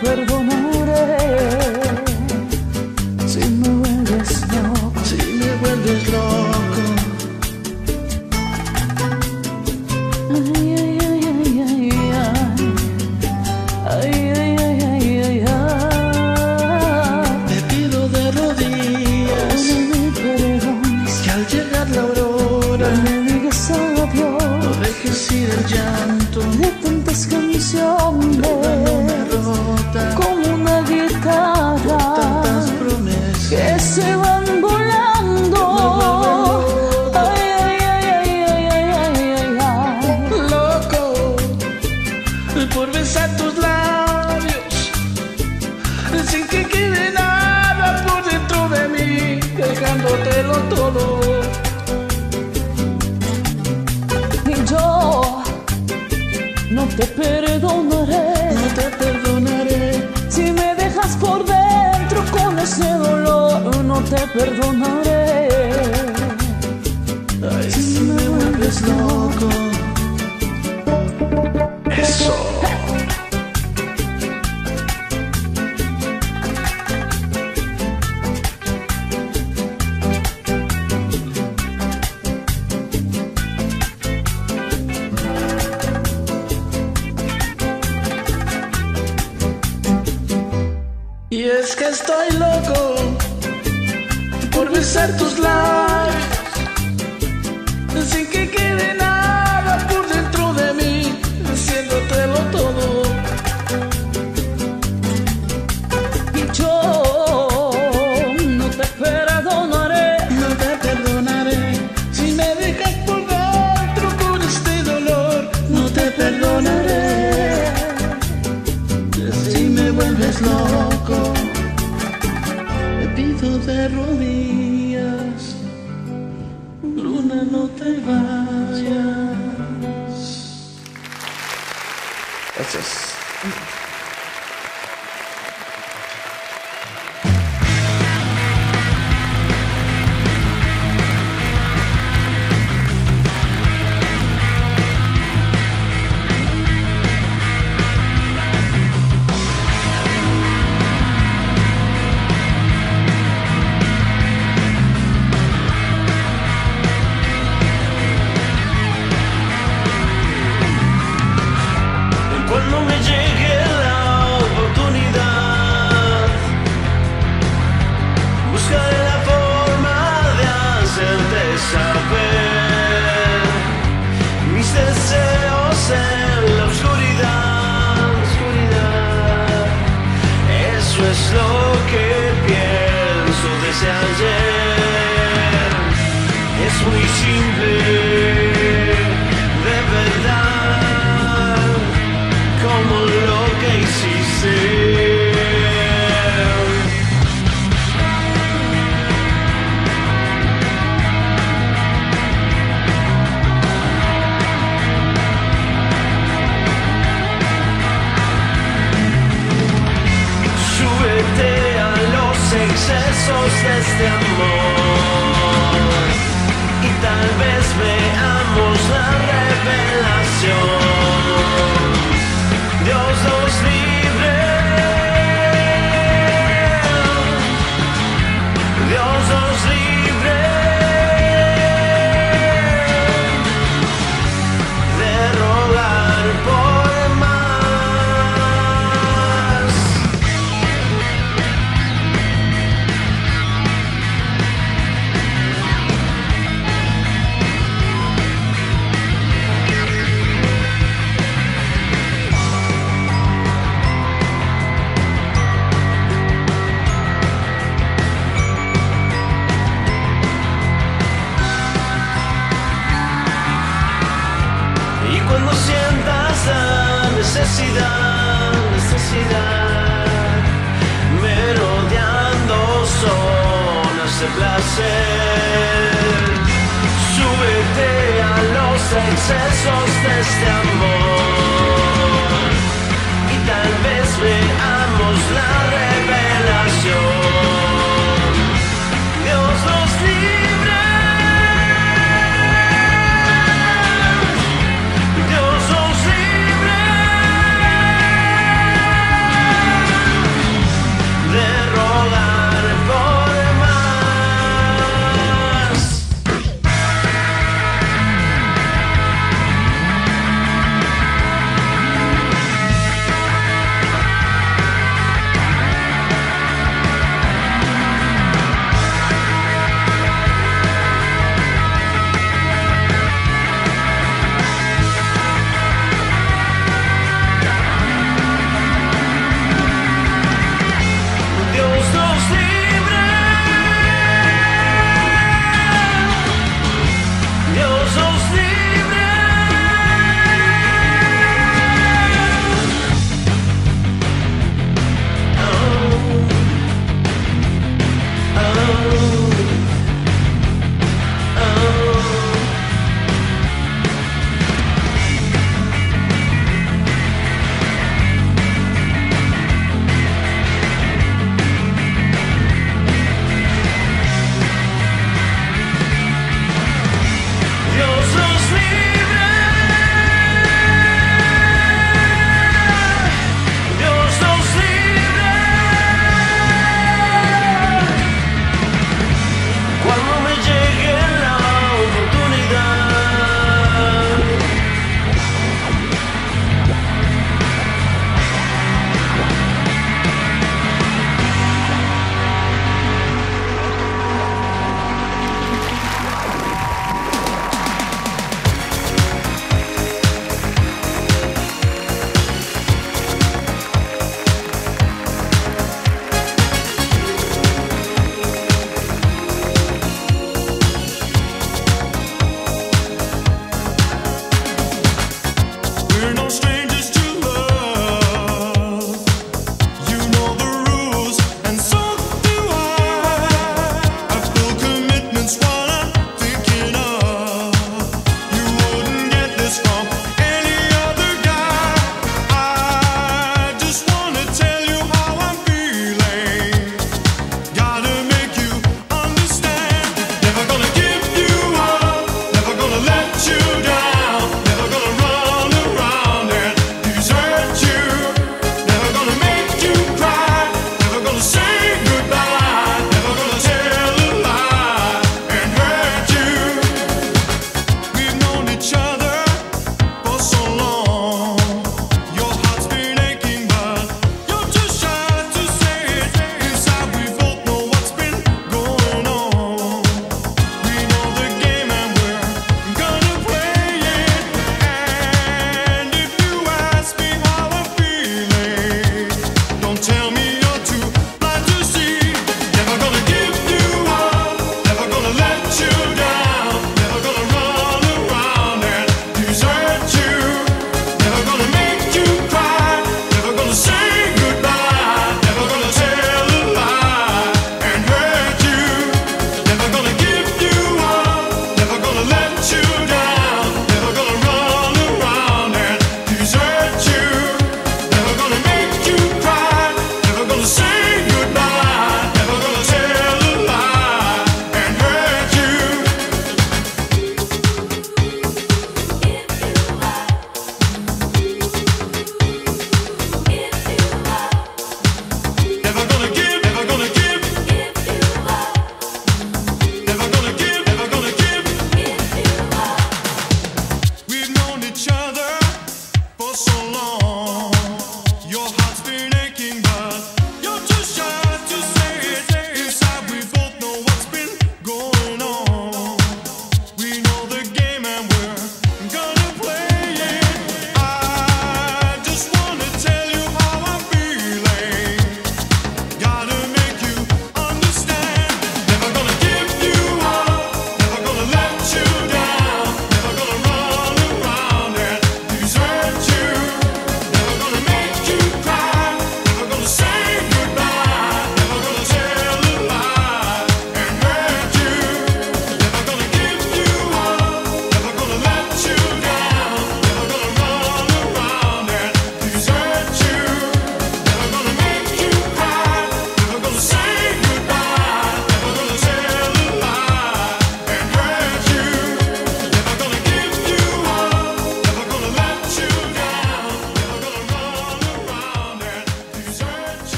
perdonaré. 0.00 1.16
Si 3.26 3.40
me 3.60 3.68
vuelves 3.68 4.40
loco, 4.52 5.00
si 5.04 5.16
me 5.38 5.50
vuelves 5.60 6.02
loco. 6.12 6.82
Ay, 10.30 10.74
ay, 10.78 10.98
ay, 11.00 11.20
ay, 11.26 11.64
ay, 11.68 11.90
ay, 13.90 14.12
ay, 14.40 14.56
ay, 14.60 14.82
ay, 14.82 15.12
ay, 15.26 15.38
ay. 15.46 16.38
Te 17.48 17.56
pido 17.68 18.00
de 18.08 18.22
rodillas 18.32 19.62
mi 19.90 20.02
perdón, 20.22 20.82
que 21.24 21.30
al 21.30 21.42
llegar 21.48 21.88
la 21.90 22.00
aurora 22.02 22.88
no 22.90 23.02
me 23.02 23.32
digas 23.32 23.70
adiós, 23.70 24.42
no 24.62 24.70
dejes 24.80 25.32
ir 25.32 25.48
el 25.50 25.62
llanto 25.66 26.40
de 26.40 26.68
tantas 26.82 27.26
canciones. 27.26 27.97
te 64.08 64.26
perdonar. 64.32 65.07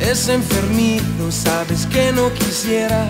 Es 0.00 0.28
enfermizo, 0.28 1.30
sabes 1.30 1.86
que 1.86 2.12
no 2.12 2.32
quisiera 2.32 3.06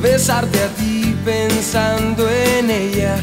besarte 0.00 0.62
a 0.62 0.68
ti 0.68 1.16
pensando 1.24 2.28
en 2.30 2.70
ella. 2.70 3.16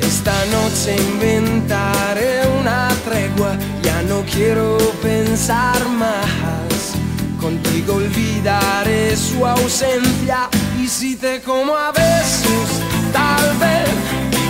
Esta 0.00 0.32
noche 0.46 0.96
inventaré 0.96 2.42
una 2.60 2.88
tregua, 3.04 3.56
ya 3.82 4.02
no 4.02 4.22
quiero 4.32 4.78
pensar 5.02 5.88
más. 5.88 6.94
Contigo 7.40 7.94
olvidaré 7.94 9.16
su 9.16 9.44
ausencia 9.46 10.48
y 10.78 10.86
si 10.86 11.16
te 11.16 11.40
como 11.40 11.74
a 11.74 11.90
besos, 11.90 12.68
tal 13.12 13.56
vez 13.58 13.88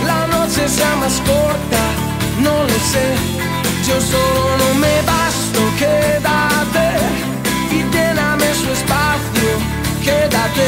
la 0.05 0.27
noche 0.27 0.67
sea 0.67 0.95
más 0.97 1.21
corta, 1.21 1.83
no 2.41 2.63
lo 2.63 2.79
sé. 2.91 3.15
Yo 3.87 3.99
solo 4.01 4.57
no 4.57 4.79
me 4.79 5.01
basto, 5.01 5.59
quédate 5.79 7.28
su 8.53 8.69
espacio, 8.71 9.51
quédate, 10.03 10.67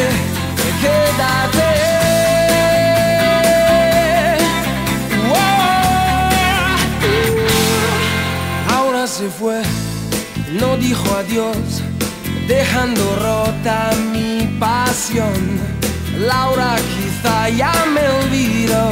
quédate. 0.82 1.92
Se 9.18 9.30
fue, 9.30 9.62
no 10.60 10.78
dijo 10.78 11.04
adiós, 11.16 11.58
dejando 12.48 13.04
rota 13.18 13.92
mi 14.14 14.58
pasión. 14.58 15.60
Laura 16.18 16.76
quizá 16.78 17.50
ya 17.50 17.74
me 17.94 18.08
olvidó 18.08 18.92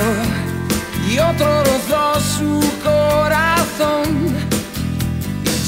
y 1.10 1.20
otro 1.20 1.64
rozó 1.64 2.20
su 2.20 2.60
corazón. 2.84 4.39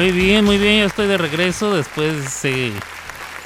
Muy 0.00 0.12
bien, 0.12 0.46
muy 0.46 0.56
bien, 0.56 0.78
ya 0.78 0.86
estoy 0.86 1.06
de 1.08 1.18
regreso 1.18 1.76
después 1.76 2.14
de 2.14 2.24
ese 2.24 2.72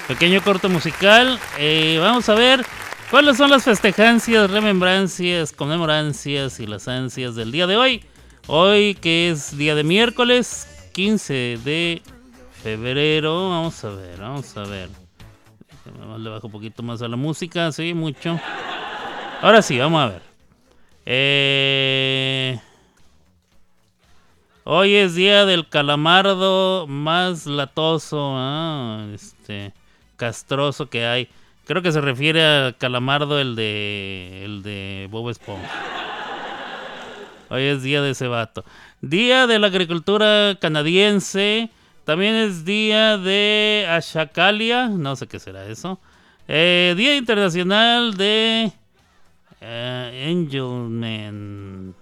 pequeño 0.07 0.41
corto 0.41 0.69
musical. 0.69 1.37
Eh, 1.59 1.99
vamos 2.01 2.29
a 2.29 2.35
ver 2.37 2.65
cuáles 3.11 3.39
son 3.39 3.51
las 3.51 3.65
festejancias, 3.65 4.49
remembrancias, 4.49 5.51
conmemorancias 5.51 6.61
y 6.61 6.69
las 6.69 6.87
ansias 6.87 7.35
del 7.35 7.51
día 7.51 7.67
de 7.67 7.77
hoy. 7.77 8.05
Hoy 8.47 8.95
que 8.95 9.31
es 9.31 9.59
día 9.59 9.75
de 9.75 9.83
miércoles 9.83 10.69
15 10.93 11.59
de 11.65 12.03
febrero. 12.63 13.51
Vamos 13.51 13.83
a 13.83 13.89
ver, 13.89 14.21
vamos 14.21 14.57
a 14.57 14.63
ver. 14.63 14.91
Le 16.21 16.31
bajo 16.31 16.47
un 16.47 16.53
poquito 16.53 16.85
más 16.85 17.03
a 17.03 17.09
la 17.09 17.17
música, 17.17 17.73
sí, 17.73 17.95
mucho. 17.95 18.39
Ahora 19.43 19.61
sí, 19.61 19.77
vamos 19.77 20.01
a 20.05 20.07
ver. 20.07 20.23
Eh, 21.05 22.61
Hoy 24.67 24.95
es 24.95 25.15
día 25.15 25.45
del 25.45 25.69
calamardo 25.69 26.87
más 26.87 27.45
latoso, 27.45 28.33
ah, 28.35 29.07
este, 29.12 29.75
castroso 30.17 30.89
que 30.89 31.05
hay. 31.05 31.29
Creo 31.67 31.83
que 31.83 31.93
se 31.93 32.01
refiere 32.01 32.43
al 32.43 32.77
calamardo 32.79 33.39
el 33.39 33.57
de 33.57 34.41
el 34.43 34.62
de 34.62 35.07
Bob 35.11 35.29
Esponja. 35.29 35.69
Hoy 37.51 37.65
es 37.65 37.83
día 37.83 38.01
de 38.01 38.12
ese 38.12 38.27
vato. 38.27 38.65
Día 39.03 39.47
de 39.47 39.59
la 39.59 39.67
agricultura 39.67 40.57
canadiense. 40.59 41.69
También 42.05 42.35
es 42.35 42.65
día 42.65 43.19
de 43.19 43.87
Ashacalia. 43.91 44.89
No 44.89 45.15
sé 45.15 45.27
qué 45.27 45.41
será 45.41 45.67
eso. 45.67 46.01
Eh, 46.49 46.95
día 46.97 47.17
internacional 47.17 48.17
de 48.17 48.73
eh, 49.61 50.27
Angelman. 50.31 51.95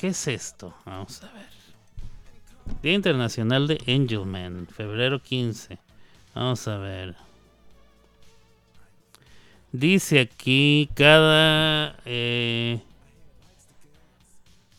¿Qué 0.00 0.08
es 0.08 0.28
esto? 0.28 0.74
Vamos 0.86 1.22
a 1.22 1.30
ver. 1.30 1.44
Día 2.80 2.94
Internacional 2.94 3.66
de 3.66 3.78
Angelman, 3.86 4.66
febrero 4.66 5.22
15. 5.22 5.76
Vamos 6.34 6.66
a 6.68 6.78
ver. 6.78 7.14
Dice 9.72 10.20
aquí 10.20 10.88
cada 10.94 11.98
eh, 12.06 12.80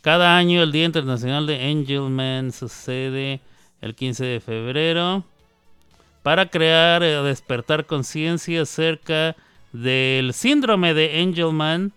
cada 0.01 0.35
año 0.37 0.63
el 0.63 0.71
Día 0.71 0.85
Internacional 0.85 1.45
de 1.45 1.69
Angelman 1.69 2.51
sucede 2.51 3.41
el 3.79 3.93
15 3.93 4.25
de 4.25 4.39
febrero 4.39 5.23
para 6.23 6.47
crear 6.47 7.03
o 7.03 7.23
despertar 7.25 7.85
conciencia 7.85 8.63
acerca 8.63 9.35
del 9.71 10.33
síndrome 10.33 10.95
de 10.95 11.21
Angelman, 11.21 11.93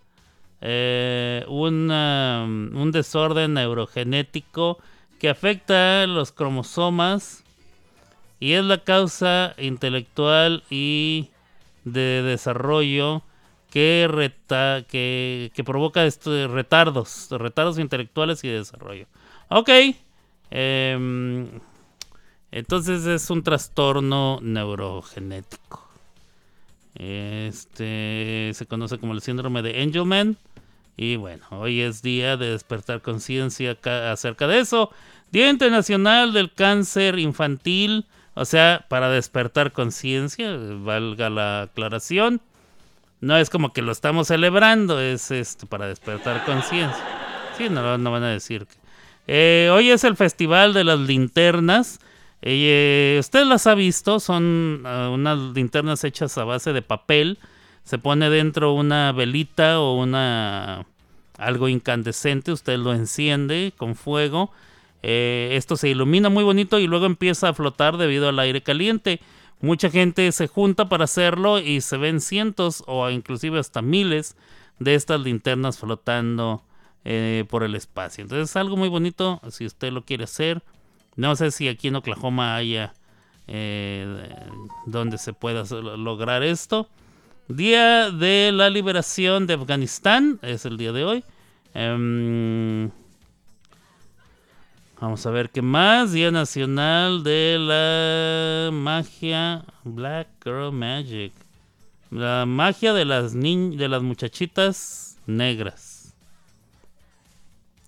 eh, 0.67 1.45
una- 1.47 2.43
un 2.47 2.91
desorden 2.91 3.53
neurogenético 3.55 4.79
que 5.21 5.29
afecta 5.29 6.03
a 6.03 6.07
los 6.07 6.33
cromosomas 6.33 7.45
y 8.41 8.53
es 8.53 8.65
la 8.65 8.79
causa 8.79 9.55
intelectual 9.59 10.65
y 10.71 11.29
de 11.85 12.23
desarrollo 12.23 13.23
que, 13.71 14.09
reta- 14.11 14.87
que, 14.87 15.53
que 15.55 15.65
provoca 15.65 16.07
estos 16.07 16.51
retardos, 16.51 17.29
retardos 17.31 17.79
intelectuales 17.79 18.43
y 18.43 18.49
de 18.49 18.59
desarrollo. 18.59 19.07
Ok, 19.51 19.69
em, 20.51 21.49
entonces 22.53 23.05
es 23.05 23.29
un 23.31 23.43
trastorno 23.43 24.39
neurogenético. 24.41 25.84
Este 26.95 28.51
se 28.55 28.67
conoce 28.67 28.99
como 28.99 29.13
el 29.13 29.21
síndrome 29.21 29.63
de 29.63 29.83
Angelman. 29.83 30.37
Y 30.97 31.17
bueno, 31.17 31.45
hoy 31.51 31.81
es 31.81 32.03
día 32.03 32.37
de 32.37 32.51
despertar 32.51 33.03
conciencia 33.03 33.75
ca- 33.75 34.13
acerca 34.13 34.47
de 34.47 34.61
eso. 34.61 34.91
Día 35.33 35.51
Internacional 35.51 36.33
del 36.33 36.53
Cáncer 36.53 37.19
Infantil. 37.19 38.07
O 38.35 38.45
sea, 38.45 38.85
para 38.89 39.11
despertar 39.11 39.73
conciencia, 39.73 40.57
valga 40.57 41.31
la 41.31 41.63
aclaración. 41.63 42.41
No 43.21 43.37
es 43.37 43.49
como 43.49 43.73
que 43.73 43.81
lo 43.83 43.93
estamos 43.93 44.27
celebrando, 44.29 45.01
es 45.01 45.31
esto 45.31 45.67
para 45.67 45.87
despertar 45.87 46.45
conciencia. 46.45 47.05
Sí, 47.57 47.69
no, 47.71 47.97
no 47.97 48.11
van 48.11 48.25
a 48.25 48.31
decir 48.31 48.67
que. 48.67 48.75
Eh, 49.27 49.71
hoy 49.73 49.91
es 49.91 50.05
el 50.05 50.17
Festival 50.17 50.75
de 50.75 50.85
las 50.85 50.99
Linternas. 50.99 52.01
Eh, 52.47 53.17
usted 53.19 53.47
las 53.47 53.67
ha 53.67 53.75
visto, 53.75 54.21
son 54.21 54.83
ah, 54.85 55.09
unas 55.11 55.39
linternas 55.55 56.05
hechas 56.05 56.37
a 56.37 56.45
base 56.45 56.75
de 56.75 56.83
papel. 56.83 57.39
Se 57.85 57.97
pone 57.97 58.29
dentro 58.29 58.75
una 58.75 59.13
velita 59.13 59.81
o 59.81 59.97
una 59.97 60.85
algo 61.39 61.69
incandescente, 61.69 62.53
usted 62.53 62.77
lo 62.77 62.93
enciende 62.93 63.73
con 63.77 63.95
fuego. 63.95 64.53
Eh, 65.03 65.51
esto 65.53 65.77
se 65.77 65.89
ilumina 65.89 66.29
muy 66.29 66.45
bonito 66.45 66.79
y 66.79 66.87
luego 66.87 67.07
empieza 67.07 67.49
a 67.49 67.55
flotar 67.55 67.97
debido 67.97 68.29
al 68.29 68.39
aire 68.39 68.63
caliente. 68.63 69.21
Mucha 69.63 69.89
gente 69.89 70.31
se 70.33 70.47
junta 70.47 70.91
para 70.91 71.05
hacerlo 71.05 71.59
y 71.61 71.81
se 71.81 71.97
ven 71.97 72.21
cientos 72.21 72.85
o 72.87 73.09
inclusive 73.09 73.59
hasta 73.59 73.81
miles 73.81 74.37
de 74.79 74.95
estas 74.95 75.21
linternas 75.21 75.79
flotando 75.79 76.63
eh, 77.07 77.47
por 77.49 77.63
el 77.63 77.75
espacio. 77.75 78.21
Entonces 78.21 78.51
es 78.51 78.57
algo 78.57 78.77
muy 78.77 78.91
bonito 78.91 79.41
si 79.51 79.65
usted 79.65 79.93
lo 79.93 80.05
quiere 80.05 80.25
hacer. 80.25 80.63
No 81.17 81.37
sé 81.37 81.51
si 81.51 81.69
aquí 81.69 81.89
en 81.89 81.97
Oklahoma 81.97 82.57
haya 82.57 82.95
eh, 83.47 84.37
donde 84.87 85.19
se 85.19 85.33
pueda 85.33 85.65
lograr 85.81 86.43
esto. 86.43 86.89
Día 87.49 88.11
de 88.11 88.51
la 88.53 88.71
liberación 88.71 89.47
de 89.47 89.55
Afganistán 89.55 90.39
es 90.43 90.65
el 90.65 90.77
día 90.79 90.93
de 90.93 91.05
hoy. 91.05 91.25
Em, 91.75 92.91
vamos 95.01 95.27
a 95.27 95.31
ver 95.31 95.51
qué 95.51 95.61
más. 95.62 96.12
Día 96.12 96.31
nacional 96.31 97.23
de 97.23 97.57
la 97.61 98.71
magia 98.73 99.65
Black 99.85 100.29
Girl 100.43 100.73
Magic. 100.73 101.33
La 102.11 102.47
magia 102.47 102.93
de 102.93 103.05
las 103.05 103.35
ni- 103.35 103.77
de 103.77 103.89
las 103.89 104.03
muchachitas 104.03 105.19
negras. 105.27 106.15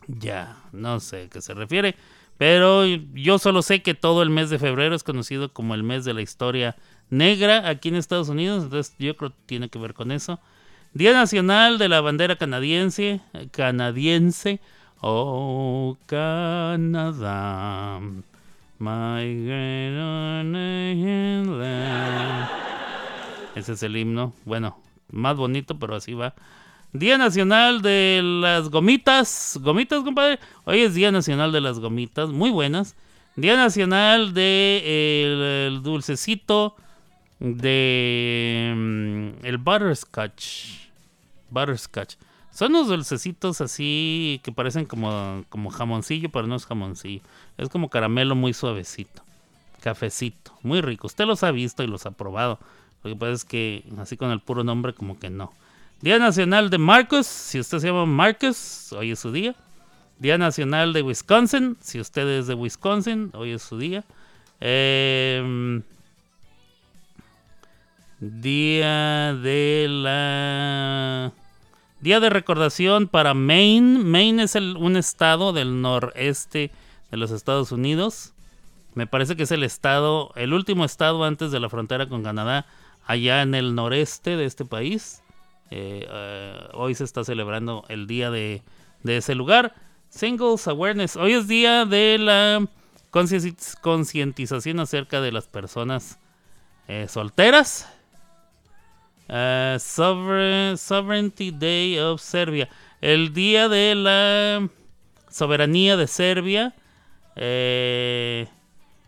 Ya, 0.08 0.56
no 0.72 1.00
sé 1.00 1.22
a 1.24 1.28
qué 1.28 1.40
se 1.40 1.54
refiere. 1.54 1.96
Pero 2.38 2.84
yo 2.84 3.38
solo 3.38 3.62
sé 3.62 3.82
que 3.82 3.94
todo 3.94 4.22
el 4.22 4.30
mes 4.30 4.50
de 4.50 4.58
febrero 4.58 4.94
es 4.94 5.02
conocido 5.02 5.52
como 5.52 5.74
el 5.74 5.82
mes 5.82 6.04
de 6.04 6.14
la 6.14 6.22
historia 6.22 6.76
negra 7.08 7.68
aquí 7.68 7.88
en 7.88 7.96
Estados 7.96 8.28
Unidos. 8.28 8.64
Entonces 8.64 8.94
yo 8.98 9.16
creo 9.16 9.30
que 9.30 9.36
tiene 9.46 9.68
que 9.68 9.78
ver 9.78 9.94
con 9.94 10.12
eso. 10.12 10.38
Día 10.92 11.12
Nacional 11.12 11.78
de 11.78 11.88
la 11.88 12.00
Bandera 12.00 12.36
Canadiense. 12.36 13.20
Canadiense. 13.52 14.60
Oh, 15.00 15.96
Canadá. 16.06 18.00
My. 18.78 19.22
Ese 23.54 23.72
es 23.72 23.82
el 23.82 23.96
himno. 23.96 24.34
Bueno, 24.44 24.78
más 25.10 25.36
bonito, 25.36 25.78
pero 25.78 25.96
así 25.96 26.12
va. 26.12 26.34
Día 26.98 27.18
Nacional 27.18 27.82
de 27.82 28.20
las 28.22 28.70
Gomitas. 28.70 29.58
Gomitas, 29.60 30.02
compadre. 30.02 30.38
Hoy 30.64 30.80
es 30.80 30.94
Día 30.94 31.12
Nacional 31.12 31.52
de 31.52 31.60
las 31.60 31.78
Gomitas. 31.78 32.30
Muy 32.30 32.50
buenas. 32.50 32.96
Día 33.34 33.56
Nacional 33.56 34.32
de 34.32 34.82
el, 35.68 35.74
el 35.74 35.82
dulcecito 35.82 36.74
de 37.38 38.72
mm, 38.74 39.44
el 39.44 39.58
butterscotch. 39.58 40.88
Butterscotch. 41.50 42.14
Son 42.50 42.74
unos 42.74 42.88
dulcecitos 42.88 43.60
así 43.60 44.40
que 44.42 44.50
parecen 44.52 44.86
como, 44.86 45.44
como 45.50 45.68
jamoncillo, 45.70 46.30
pero 46.30 46.46
no 46.46 46.56
es 46.56 46.64
jamoncillo. 46.64 47.20
Es 47.58 47.68
como 47.68 47.90
caramelo 47.90 48.34
muy 48.34 48.54
suavecito. 48.54 49.22
Cafecito. 49.82 50.52
Muy 50.62 50.80
rico. 50.80 51.08
Usted 51.08 51.26
los 51.26 51.42
ha 51.42 51.50
visto 51.50 51.82
y 51.82 51.88
los 51.88 52.06
ha 52.06 52.12
probado. 52.12 52.58
Lo 53.02 53.10
que 53.10 53.16
pasa 53.16 53.32
es 53.32 53.44
que 53.44 53.84
así 53.98 54.16
con 54.16 54.30
el 54.30 54.40
puro 54.40 54.64
nombre 54.64 54.94
como 54.94 55.18
que 55.18 55.28
no. 55.28 55.52
Día 56.00 56.18
Nacional 56.18 56.70
de 56.70 56.78
Marcus. 56.78 57.26
Si 57.26 57.58
usted 57.58 57.78
se 57.78 57.86
llama 57.88 58.06
Marcus, 58.06 58.92
hoy 58.92 59.12
es 59.12 59.18
su 59.18 59.32
día. 59.32 59.54
Día 60.18 60.38
Nacional 60.38 60.92
de 60.92 61.02
Wisconsin. 61.02 61.76
Si 61.80 62.00
usted 62.00 62.26
es 62.28 62.46
de 62.46 62.54
Wisconsin, 62.54 63.30
hoy 63.34 63.52
es 63.52 63.62
su 63.62 63.78
día. 63.78 64.04
Em, 64.60 65.82
día 68.20 69.34
de 69.34 69.86
la... 69.88 71.32
Día 72.00 72.20
de 72.20 72.30
recordación 72.30 73.08
para 73.08 73.34
Maine. 73.34 73.98
Maine 74.00 74.44
es 74.44 74.54
el- 74.54 74.76
un 74.76 74.96
estado 74.96 75.52
del 75.52 75.80
noreste 75.80 76.70
de 77.10 77.16
los 77.16 77.30
Estados 77.30 77.72
Unidos. 77.72 78.32
Me 78.94 79.06
parece 79.06 79.34
que 79.36 79.42
es 79.44 79.50
el 79.50 79.62
estado, 79.62 80.32
el 80.36 80.52
último 80.52 80.84
estado 80.84 81.24
antes 81.24 81.50
de 81.50 81.60
la 81.60 81.68
frontera 81.68 82.08
con 82.08 82.22
Canadá, 82.22 82.66
allá 83.06 83.42
en 83.42 83.54
el 83.54 83.74
noreste 83.74 84.36
de 84.36 84.44
este 84.46 84.64
país. 84.64 85.22
Eh, 85.70 86.06
eh, 86.08 86.68
hoy 86.74 86.94
se 86.94 87.04
está 87.04 87.24
celebrando 87.24 87.84
el 87.88 88.06
día 88.06 88.30
de, 88.30 88.62
ese 89.04 89.34
lugar. 89.34 89.74
Singles 90.08 90.66
Awareness. 90.68 91.16
Hoy 91.16 91.34
es 91.34 91.48
día 91.48 91.84
de 91.84 92.18
la 92.18 92.66
concientiz- 93.10 93.78
concientización 93.80 94.80
acerca 94.80 95.20
de 95.20 95.32
las 95.32 95.46
personas 95.46 96.18
eh, 96.88 97.06
solteras. 97.08 97.92
Sovereign- 99.28 100.76
Sovereignty 100.76 101.50
Day 101.50 101.98
of 101.98 102.20
Serbia. 102.20 102.68
El 103.00 103.32
día 103.32 103.68
de 103.68 103.94
la 103.94 104.68
soberanía 105.30 105.96
de 105.96 106.06
Serbia. 106.06 106.74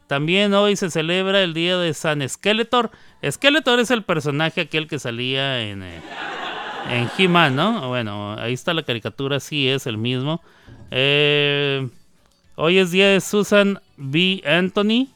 También 0.09 0.55
hoy 0.55 0.75
se 0.75 0.91
celebra 0.91 1.43
el 1.43 1.53
día 1.55 1.77
de 1.77 1.93
San 1.95 2.27
Skeletor. 2.27 2.91
Skeletor 3.31 3.79
es 3.79 3.91
el 3.91 4.05
personaje 4.05 4.63
aquel 4.63 4.89
que 4.89 4.99
salía 4.99 5.61
en, 5.63 5.85
en 6.89 7.11
He-Man, 7.17 7.57
¿no? 7.57 7.89
Bueno, 7.89 8.35
ahí 8.39 8.53
está 8.53 8.75
la 8.75 8.83
caricatura, 8.83 9.41
sí 9.41 9.69
es 9.69 9.87
el 9.87 9.99
mismo. 9.99 10.41
Eh, 10.91 11.89
hoy 12.57 12.79
es 12.79 12.91
día 12.91 13.09
de 13.09 13.21
Susan 13.21 13.81
B. 13.97 14.43
Anthony. 14.47 15.09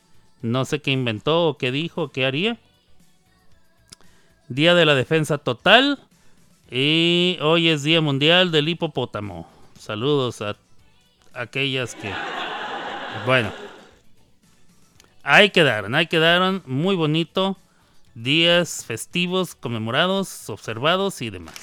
No 0.42 0.64
sé 0.64 0.80
qué 0.80 0.90
inventó 0.90 1.48
o 1.48 1.58
qué 1.58 1.70
dijo 1.70 2.10
qué 2.10 2.26
haría. 2.26 2.58
Día 4.48 4.74
de 4.74 4.84
la 4.84 4.94
Defensa 4.94 5.38
Total. 5.38 5.98
Y 6.70 7.38
hoy 7.42 7.68
es 7.68 7.82
Día 7.82 8.00
Mundial 8.00 8.50
del 8.50 8.68
Hipopótamo. 8.68 9.46
Saludos 9.78 10.40
a 10.40 10.56
aquellas 11.34 11.94
que... 11.94 12.10
Bueno. 13.26 13.52
Ahí 15.22 15.50
quedaron, 15.50 15.94
ahí 15.94 16.06
quedaron. 16.06 16.62
Muy 16.66 16.96
bonito. 16.96 17.56
Días 18.14 18.84
festivos, 18.84 19.54
conmemorados, 19.54 20.50
observados 20.50 21.22
y 21.22 21.30
demás. 21.30 21.54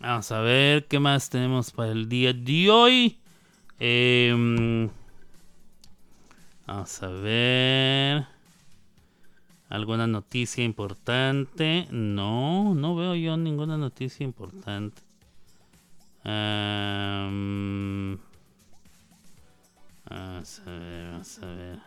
Vamos 0.00 0.32
a 0.32 0.40
ver 0.40 0.86
qué 0.86 0.98
más 0.98 1.28
tenemos 1.28 1.72
para 1.72 1.92
el 1.92 2.08
día 2.08 2.32
de 2.32 2.70
hoy. 2.70 3.18
Em, 3.78 4.88
vamos 6.66 7.02
a 7.02 7.08
ver. 7.08 8.35
¿Alguna 9.68 10.06
noticia 10.06 10.62
importante? 10.64 11.88
No, 11.90 12.74
no 12.74 12.94
veo 12.94 13.14
yo 13.16 13.36
ninguna 13.36 13.76
noticia 13.76 14.22
importante. 14.24 15.02
Vamos 20.08 20.60
a 20.66 20.70
ver, 20.70 21.10
vamos 21.12 21.38
a 21.42 21.46
ver. 21.46 21.78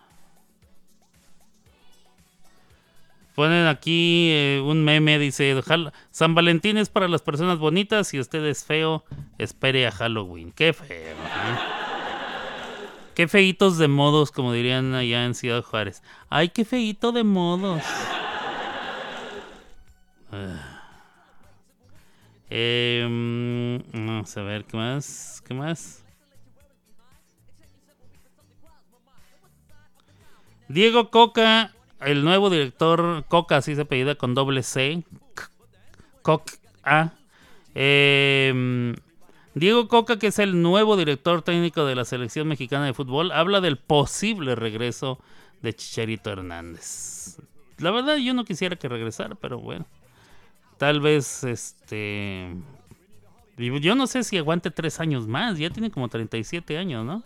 Ponen 3.35 3.67
aquí 3.67 4.29
eh, 4.31 4.61
un 4.65 4.83
meme, 4.83 5.17
dice, 5.17 5.55
"Hal- 5.67 5.93
San 6.11 6.35
Valentín 6.35 6.77
es 6.77 6.89
para 6.89 7.07
las 7.07 7.21
personas 7.21 7.57
bonitas 7.57 8.13
y 8.13 8.19
usted 8.19 8.43
es 8.45 8.65
feo, 8.65 9.05
espere 9.37 9.87
a 9.87 9.91
Halloween. 9.91 10.51
Qué 10.51 10.73
feo. 10.73 11.15
¿eh? 11.15 11.78
Qué 13.19 13.27
feitos 13.27 13.77
de 13.77 13.89
modos, 13.89 14.31
como 14.31 14.53
dirían 14.53 14.95
allá 14.95 15.25
en 15.25 15.35
Ciudad 15.35 15.61
Juárez. 15.61 16.01
Ay, 16.29 16.47
qué 16.47 16.63
feito 16.63 17.11
de 17.11 17.25
modos. 17.25 17.83
Em, 22.49 23.83
vamos 23.91 24.37
a 24.37 24.41
ver, 24.41 24.63
¿qué 24.63 24.77
más? 24.77 25.43
¿Qué 25.45 25.53
más? 25.53 26.05
Diego 30.69 31.11
Coca, 31.11 31.73
el 31.99 32.23
nuevo 32.23 32.49
director, 32.49 33.25
Coca, 33.27 33.57
así 33.57 33.75
se 33.75 33.81
apellida 33.81 34.15
con 34.15 34.33
doble 34.33 34.63
C. 34.63 35.03
Coca. 36.21 37.11
Em, 37.75 38.95
Diego 39.59 39.87
Coca, 39.87 40.17
que 40.17 40.27
es 40.27 40.39
el 40.39 40.61
nuevo 40.61 40.95
director 40.95 41.41
técnico 41.41 41.85
de 41.85 41.95
la 41.95 42.05
selección 42.05 42.47
mexicana 42.47 42.85
de 42.85 42.93
fútbol, 42.93 43.31
habla 43.31 43.59
del 43.61 43.77
posible 43.77 44.55
regreso 44.55 45.19
de 45.61 45.73
Chicharito 45.75 46.29
Hernández. 46.31 47.37
La 47.77 47.91
verdad, 47.91 48.17
yo 48.17 48.33
no 48.33 48.45
quisiera 48.45 48.75
que 48.77 48.87
regresara, 48.87 49.35
pero 49.35 49.59
bueno. 49.59 49.85
Tal 50.77 51.01
vez, 51.01 51.43
este. 51.43 52.55
Yo 53.57 53.95
no 53.95 54.07
sé 54.07 54.23
si 54.23 54.37
aguante 54.37 54.71
tres 54.71 54.99
años 55.01 55.27
más. 55.27 55.57
Ya 55.59 55.69
tiene 55.69 55.91
como 55.91 56.07
37 56.07 56.77
años, 56.77 57.05
¿no? 57.05 57.23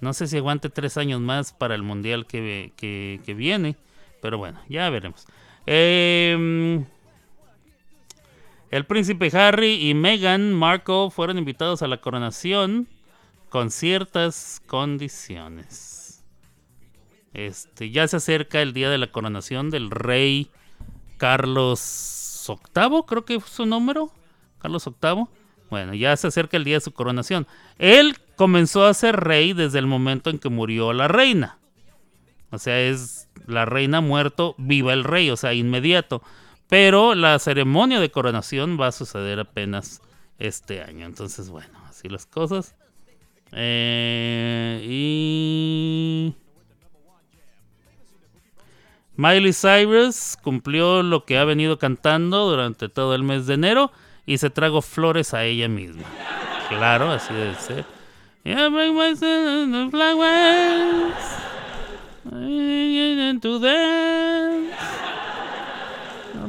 No 0.00 0.12
sé 0.14 0.26
si 0.26 0.38
aguante 0.38 0.70
tres 0.70 0.96
años 0.96 1.20
más 1.20 1.52
para 1.52 1.74
el 1.74 1.82
mundial 1.82 2.26
que, 2.26 2.72
que- 2.76 3.20
que 3.24 3.34
viene. 3.34 3.76
Pero 4.22 4.38
bueno, 4.38 4.58
ya 4.68 4.88
veremos. 4.88 5.26
Em, 5.66 6.86
el 8.72 8.86
príncipe 8.86 9.30
Harry 9.36 9.86
y 9.86 9.92
Meghan 9.92 10.54
Markle 10.54 11.10
fueron 11.10 11.36
invitados 11.36 11.82
a 11.82 11.86
la 11.86 11.98
coronación 11.98 12.88
con 13.50 13.70
ciertas 13.70 14.62
condiciones. 14.66 16.24
Este, 17.34 17.90
ya 17.90 18.08
se 18.08 18.16
acerca 18.16 18.62
el 18.62 18.72
día 18.72 18.88
de 18.88 18.96
la 18.96 19.12
coronación 19.12 19.68
del 19.68 19.90
rey 19.90 20.50
Carlos 21.18 22.46
VIII, 22.48 23.02
creo 23.06 23.26
que 23.26 23.40
fue 23.40 23.50
su 23.50 23.66
número. 23.66 24.10
Carlos 24.58 24.86
VIII. 24.86 25.26
Bueno, 25.68 25.92
ya 25.92 26.16
se 26.16 26.28
acerca 26.28 26.56
el 26.56 26.64
día 26.64 26.76
de 26.76 26.80
su 26.80 26.92
coronación. 26.92 27.46
Él 27.76 28.16
comenzó 28.36 28.86
a 28.86 28.94
ser 28.94 29.20
rey 29.20 29.52
desde 29.52 29.80
el 29.80 29.86
momento 29.86 30.30
en 30.30 30.38
que 30.38 30.48
murió 30.48 30.94
la 30.94 31.08
reina. 31.08 31.58
O 32.50 32.58
sea, 32.58 32.80
es 32.80 33.28
la 33.46 33.66
reina 33.66 34.00
muerto, 34.00 34.54
viva 34.56 34.94
el 34.94 35.04
rey, 35.04 35.28
o 35.28 35.36
sea, 35.36 35.52
inmediato. 35.52 36.22
Pero 36.72 37.14
la 37.14 37.38
ceremonia 37.38 38.00
de 38.00 38.10
coronación 38.10 38.78
va 38.80 38.86
a 38.86 38.92
suceder 38.92 39.38
apenas 39.38 40.00
este 40.38 40.80
año. 40.80 41.04
Entonces, 41.04 41.50
bueno, 41.50 41.78
así 41.86 42.08
las 42.08 42.24
cosas. 42.24 42.74
Eh, 43.52 44.80
y... 44.82 46.34
Miley 49.16 49.52
Cyrus 49.52 50.38
cumplió 50.42 51.02
lo 51.02 51.26
que 51.26 51.36
ha 51.36 51.44
venido 51.44 51.78
cantando 51.78 52.48
durante 52.48 52.88
todo 52.88 53.14
el 53.14 53.22
mes 53.22 53.46
de 53.46 53.52
enero 53.52 53.92
y 54.24 54.38
se 54.38 54.48
tragó 54.48 54.80
flores 54.80 55.34
a 55.34 55.44
ella 55.44 55.68
misma. 55.68 56.04
Claro, 56.70 57.10
así 57.10 57.34
debe 57.34 57.54
ser. 57.56 57.84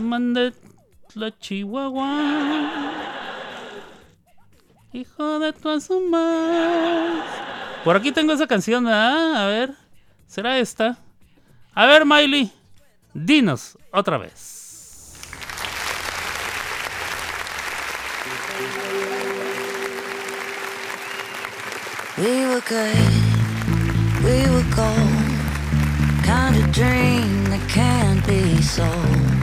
Mandé 0.03 0.53
la 1.15 1.31
chihuahua. 1.39 2.71
Hijo 4.91 5.39
de 5.39 5.53
tu 5.53 5.69
asumar. 5.69 7.23
Por 7.83 7.95
aquí 7.95 8.11
tengo 8.11 8.33
esa 8.33 8.45
canción. 8.45 8.87
A 8.87 9.47
ver. 9.47 9.73
¿Será 10.27 10.59
esta? 10.59 10.97
A 11.73 11.85
ver, 11.85 12.05
Miley. 12.05 12.51
Dinos 13.13 13.77
otra 13.91 14.17
vez. 14.17 14.61
We 22.17 22.45
were. 22.45 22.61
Kind 26.23 26.55
of 26.55 26.71
dream 26.71 27.45
that 27.45 27.67
can't 27.67 28.25
be. 28.25 29.42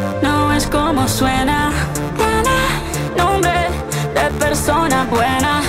sabes 0.61 0.67
cómo 0.67 1.07
suena. 1.07 1.71
Tiene 2.17 3.17
nombre 3.17 3.69
de 4.13 4.29
persona 4.39 5.05
buena. 5.09 5.61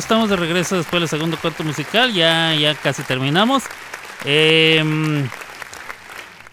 Estamos 0.00 0.30
de 0.30 0.36
regreso 0.36 0.76
después 0.76 1.02
del 1.02 1.08
segundo 1.10 1.36
corto 1.36 1.62
musical. 1.62 2.12
Ya, 2.14 2.54
ya 2.54 2.74
casi 2.74 3.02
terminamos. 3.02 3.64
Em, 4.24 5.28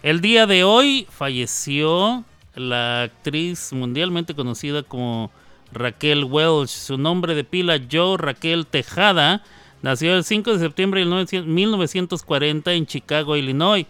el 0.03 0.19
día 0.19 0.45
de 0.45 0.65
hoy 0.65 1.07
falleció 1.09 2.25
la 2.55 3.03
actriz 3.03 3.71
mundialmente 3.71 4.35
conocida 4.35 4.83
como 4.83 5.31
Raquel 5.71 6.25
Welch. 6.25 6.69
Su 6.69 6.97
nombre 6.97 7.35
de 7.35 7.45
pila, 7.45 7.79
Joe 7.89 8.17
Raquel 8.17 8.67
Tejada, 8.67 9.41
nació 9.81 10.15
el 10.15 10.25
5 10.25 10.51
de 10.51 10.59
septiembre 10.59 11.05
de 11.05 11.43
1940 11.43 12.73
en 12.73 12.85
Chicago, 12.85 13.37
Illinois. 13.37 13.85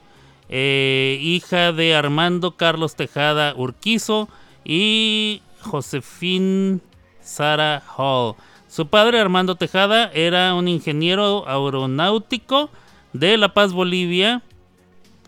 Eh, 0.49 1.17
hija 1.19 1.71
de 1.71 1.95
Armando 1.95 2.55
Carlos 2.55 2.95
Tejada 2.95 3.55
Urquizo 3.55 4.29
y 4.63 5.41
Josefín 5.61 6.79
Sara 7.21 7.81
Hall. 7.97 8.35
Su 8.67 8.87
padre, 8.87 9.19
Armando 9.19 9.55
Tejada, 9.55 10.11
era 10.13 10.53
un 10.53 10.67
ingeniero 10.67 11.47
aeronáutico 11.47 12.69
de 13.13 13.37
La 13.37 13.53
Paz, 13.53 13.71
Bolivia. 13.71 14.41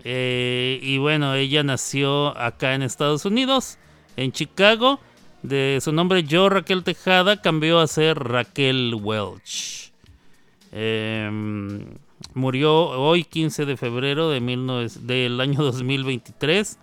Eh, 0.04 0.80
y 0.82 0.98
bueno, 0.98 1.34
ella 1.36 1.64
nació 1.64 2.38
acá 2.38 2.74
en 2.74 2.82
Estados 2.82 3.26
Unidos, 3.26 3.78
en 4.18 4.32
Chicago. 4.32 5.00
De 5.42 5.80
su 5.82 5.94
nombre, 5.94 6.24
yo 6.24 6.50
Raquel 6.50 6.84
Tejada, 6.84 7.42
cambió 7.42 7.80
a 7.80 7.88
ser 7.88 8.20
Raquel 8.20 8.96
Welch. 9.02 9.94
Em, 10.74 11.86
murió 12.34 12.76
hoy, 12.76 13.24
15 13.24 13.66
de 13.66 13.78
febrero 13.78 14.30
de 14.30 14.42
19 14.42 14.90
del 15.02 15.40
año 15.40 15.64
2023, 15.64 16.78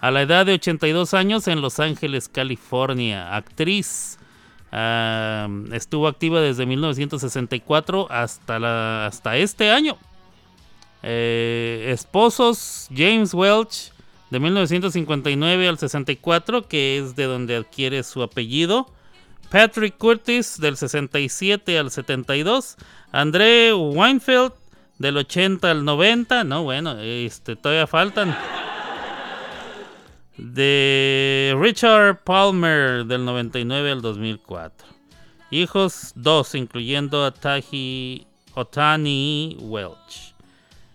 a 0.00 0.10
la 0.10 0.22
edad 0.22 0.46
de 0.46 0.54
82 0.54 1.12
años 1.12 1.46
en 1.46 1.60
Los 1.60 1.78
Ángeles, 1.78 2.30
California. 2.30 3.36
Actriz. 3.36 4.19
Estuvo 4.72 6.06
activa 6.06 6.40
desde 6.40 6.66
1964 6.66 8.06
hasta, 8.10 9.06
hasta 9.06 9.36
este 9.36 9.70
año. 9.70 9.96
Eh, 11.02 11.90
esposos 11.92 12.88
James 12.94 13.32
Welch 13.34 13.92
de 14.30 14.38
1959 14.38 15.68
al 15.68 15.78
64, 15.78 16.68
que 16.68 16.98
es 16.98 17.16
de 17.16 17.24
donde 17.24 17.56
adquiere 17.56 18.02
su 18.02 18.22
apellido. 18.22 18.86
Patrick 19.50 19.96
Curtis 19.98 20.60
del 20.60 20.76
67 20.76 21.78
al 21.78 21.90
72. 21.90 22.76
André 23.10 23.74
Weinfeld 23.74 24.52
del 24.98 25.16
80 25.16 25.70
al 25.70 25.84
90. 25.84 26.44
No, 26.44 26.62
bueno, 26.62 26.96
este, 27.00 27.56
todavía 27.56 27.88
faltan. 27.88 28.36
De 30.42 31.54
Richard 31.60 32.24
Palmer 32.24 33.04
del 33.04 33.26
99 33.26 33.90
al 33.90 34.00
2004. 34.00 34.88
Hijos 35.50 36.12
dos, 36.14 36.54
incluyendo 36.54 37.26
a 37.26 37.30
Tahi 37.30 38.26
Otani 38.54 39.58
Welch. 39.60 40.34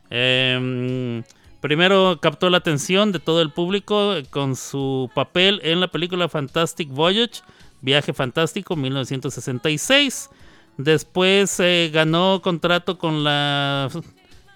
Em, 0.09 1.23
primero 1.61 2.17
captó 2.19 2.49
la 2.49 2.57
atención 2.57 3.11
de 3.11 3.19
todo 3.19 3.43
el 3.43 3.51
público 3.51 4.15
con 4.31 4.55
su 4.55 5.11
papel 5.13 5.59
en 5.63 5.79
la 5.79 5.89
película 5.89 6.27
Fantastic 6.27 6.89
Voyage, 6.89 7.43
Viaje 7.81 8.13
Fantástico 8.13 8.75
1966. 8.75 10.31
Después 10.77 11.59
eh, 11.59 11.91
ganó 11.93 12.41
contrato 12.41 12.97
con 12.97 13.23
la 13.23 13.89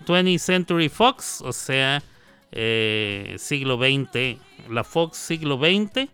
20th 0.08 0.40
Century 0.40 0.90
Fox, 0.90 1.42
o 1.42 1.54
sea, 1.54 2.02
eh, 2.52 3.36
siglo 3.38 3.78
XX, 3.78 4.40
la 4.70 4.84
Fox 4.84 5.18
siglo 5.18 5.58
XX. 5.58 6.10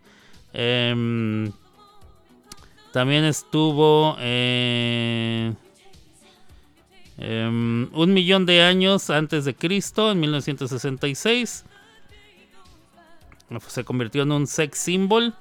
Em, 0.54 1.52
también 2.92 3.26
estuvo 3.26 4.16
eh, 4.20 5.54
em, 7.18 7.90
un 7.94 8.14
millón 8.14 8.46
de 8.46 8.62
años 8.62 9.10
antes 9.10 9.46
de 9.46 9.56
Cristo, 9.56 10.12
en 10.12 10.20
1966. 10.20 11.66
Se 13.68 13.84
convirtió 13.84 14.24
en 14.24 14.32
un 14.32 14.48
sex 14.48 14.78
symbol 14.80 15.34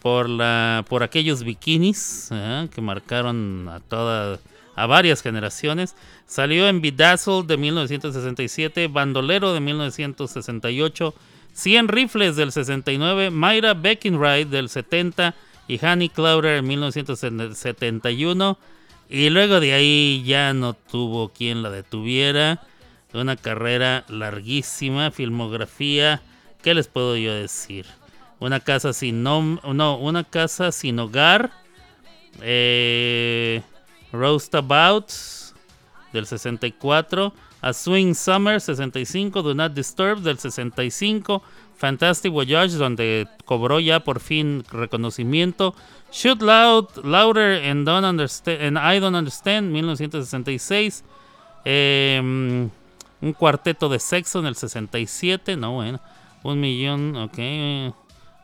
por 0.00 0.28
la 0.28 0.84
por 0.88 1.02
aquellos 1.02 1.44
bikinis 1.44 2.28
¿eh? 2.32 2.68
que 2.74 2.80
marcaron 2.80 3.68
a 3.68 3.80
toda 3.80 4.40
a 4.74 4.86
varias 4.86 5.22
generaciones. 5.22 5.94
Salió 6.26 6.68
en 6.68 6.80
Bedazzled 6.80 7.46
de 7.46 7.56
1967, 7.56 8.88
Bandolero 8.88 9.52
de 9.52 9.60
1968, 9.60 11.14
100 11.52 11.88
Rifles 11.88 12.36
del 12.36 12.52
69, 12.52 13.30
Myra 13.30 13.74
Beckenride 13.74 14.46
del 14.46 14.68
70 14.68 15.34
y 15.68 15.84
Honey 15.84 16.08
Clowder 16.08 16.56
en 16.56 16.66
1971. 16.66 18.58
Y 19.08 19.28
luego 19.30 19.58
de 19.58 19.72
ahí 19.72 20.22
ya 20.24 20.54
no 20.54 20.74
tuvo 20.74 21.30
quien 21.30 21.62
la 21.62 21.70
detuviera. 21.70 22.62
Una 23.12 23.36
carrera 23.36 24.04
larguísima, 24.08 25.10
filmografía. 25.10 26.22
¿Qué 26.62 26.74
les 26.74 26.86
puedo 26.86 27.16
yo 27.16 27.34
decir? 27.34 27.86
Una 28.38 28.60
casa 28.60 28.92
sin 28.92 29.22
nom 29.22 29.58
no, 29.64 29.98
una 29.98 30.24
casa 30.24 30.70
sin 30.70 30.98
hogar. 30.98 31.50
Eh, 32.40 33.62
Roastabout 34.12 35.10
del 36.12 36.26
64. 36.26 37.32
A 37.62 37.72
Swing 37.72 38.14
Summer 38.14 38.60
65. 38.60 39.42
Do 39.42 39.54
Not 39.54 39.72
Disturb 39.72 40.20
del 40.20 40.38
65. 40.38 41.42
Fantastic 41.76 42.32
Voyage 42.32 42.76
donde 42.76 43.26
cobró 43.44 43.80
ya 43.80 44.00
por 44.00 44.20
fin 44.20 44.64
reconocimiento. 44.70 45.74
Shoot 46.12 46.42
Loud, 46.42 47.04
Louder 47.04 47.64
and, 47.68 47.86
don't 47.86 48.04
understand, 48.04 48.60
and 48.60 48.78
I 48.78 48.98
Don't 48.98 49.16
Understand 49.16 49.72
1966. 49.72 51.04
Eh, 51.64 52.20
un 53.22 53.32
cuarteto 53.32 53.88
de 53.88 53.98
sexo 53.98 54.40
en 54.40 54.46
el 54.46 54.56
67. 54.56 55.56
No, 55.56 55.72
bueno. 55.72 56.00
Un 56.42 56.60
millón, 56.60 57.16
ok. 57.16 57.38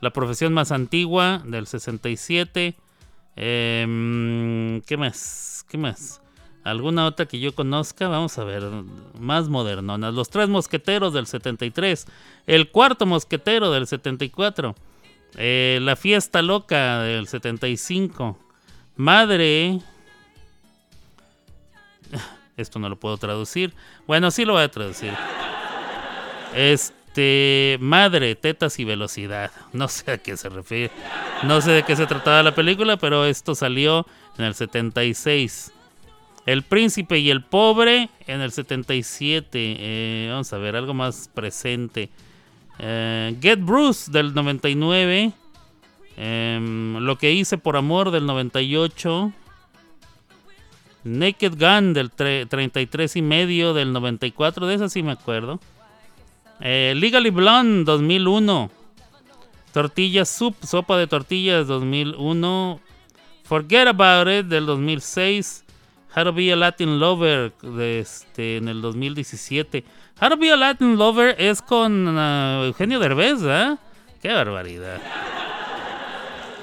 La 0.00 0.10
profesión 0.10 0.52
más 0.52 0.70
antigua 0.70 1.42
del 1.44 1.66
67. 1.66 2.76
Eh, 3.36 4.82
¿Qué 4.86 4.96
más? 4.96 5.64
¿Qué 5.68 5.78
más? 5.78 6.20
¿Alguna 6.66 7.06
otra 7.06 7.26
que 7.26 7.38
yo 7.38 7.54
conozca? 7.54 8.08
Vamos 8.08 8.36
a 8.38 8.44
ver. 8.44 8.64
Más 9.20 9.48
modernonas. 9.48 10.12
Los 10.14 10.30
tres 10.30 10.48
mosqueteros 10.48 11.12
del 11.12 11.28
73. 11.28 12.06
El 12.48 12.70
cuarto 12.70 13.06
mosquetero 13.06 13.70
del 13.70 13.86
74. 13.86 14.74
Eh, 15.36 15.78
la 15.82 15.94
fiesta 15.94 16.42
loca 16.42 17.02
del 17.02 17.28
75. 17.28 18.36
Madre. 18.96 19.78
Esto 22.56 22.80
no 22.80 22.88
lo 22.88 22.96
puedo 22.96 23.16
traducir. 23.16 23.72
Bueno, 24.08 24.32
sí 24.32 24.44
lo 24.44 24.54
voy 24.54 24.62
a 24.62 24.70
traducir. 24.70 25.12
Este. 27.16 27.78
Madre, 27.80 28.34
tetas 28.34 28.78
y 28.78 28.84
velocidad. 28.84 29.50
No 29.72 29.88
sé 29.88 30.12
a 30.12 30.18
qué 30.18 30.36
se 30.36 30.50
refiere. 30.50 30.92
No 31.44 31.62
sé 31.62 31.70
de 31.70 31.82
qué 31.82 31.96
se 31.96 32.06
trataba 32.06 32.42
la 32.42 32.54
película, 32.54 32.98
pero 32.98 33.24
esto 33.24 33.54
salió 33.54 34.06
en 34.36 34.44
el 34.44 34.54
76. 34.54 35.72
El 36.44 36.62
príncipe 36.62 37.18
y 37.18 37.30
el 37.30 37.42
pobre 37.42 38.10
en 38.26 38.42
el 38.42 38.52
77. 38.52 39.48
Eh, 39.54 40.28
vamos 40.30 40.52
a 40.52 40.58
ver, 40.58 40.76
algo 40.76 40.92
más 40.92 41.30
presente. 41.32 42.10
Eh, 42.78 43.34
Get 43.40 43.60
Bruce 43.60 44.10
del 44.10 44.34
99. 44.34 45.32
Em, 46.18 46.98
lo 46.98 47.16
que 47.16 47.32
hice 47.32 47.56
por 47.56 47.78
amor 47.78 48.10
del 48.10 48.26
98. 48.26 49.32
Naked 51.04 51.54
Gun 51.58 51.94
del 51.94 52.10
33 52.10 53.16
y 53.16 53.22
medio 53.22 53.72
del 53.72 53.94
94. 53.94 54.66
De 54.66 54.74
esa 54.74 54.90
sí 54.90 55.02
me 55.02 55.12
acuerdo. 55.12 55.60
Eh, 56.60 56.94
Legally 56.96 57.30
Blonde 57.30 57.84
2001. 57.84 58.70
Tortilla 59.72 60.24
Soup, 60.24 60.54
Sopa 60.62 60.96
de 60.96 61.06
Tortillas 61.06 61.66
2001. 61.66 62.80
Forget 63.44 63.88
About 63.88 64.28
It 64.28 64.46
del 64.46 64.66
2006. 64.66 65.64
How 66.16 66.24
to 66.24 66.32
Be 66.32 66.50
a 66.50 66.56
Latin 66.56 66.98
Lover 66.98 67.52
este, 67.78 68.56
en 68.56 68.68
el 68.68 68.80
2017. 68.80 69.84
How 70.20 70.30
to 70.30 70.36
Be 70.38 70.50
a 70.50 70.56
Latin 70.56 70.96
Lover 70.96 71.36
es 71.38 71.60
con 71.60 72.08
uh, 72.16 72.64
Eugenio 72.64 72.98
Derbez, 72.98 73.42
¿eh? 73.44 73.76
¡Qué 74.22 74.32
barbaridad! 74.32 74.98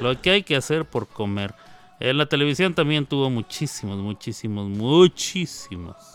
Lo 0.01 0.19
que 0.19 0.31
hay 0.31 0.43
que 0.43 0.55
hacer 0.55 0.85
por 0.85 1.07
comer. 1.07 1.53
En 1.99 2.17
la 2.17 2.25
televisión 2.25 2.73
también 2.73 3.05
tuvo 3.05 3.29
muchísimos, 3.29 3.99
muchísimos, 3.99 4.67
muchísimos 4.67 6.12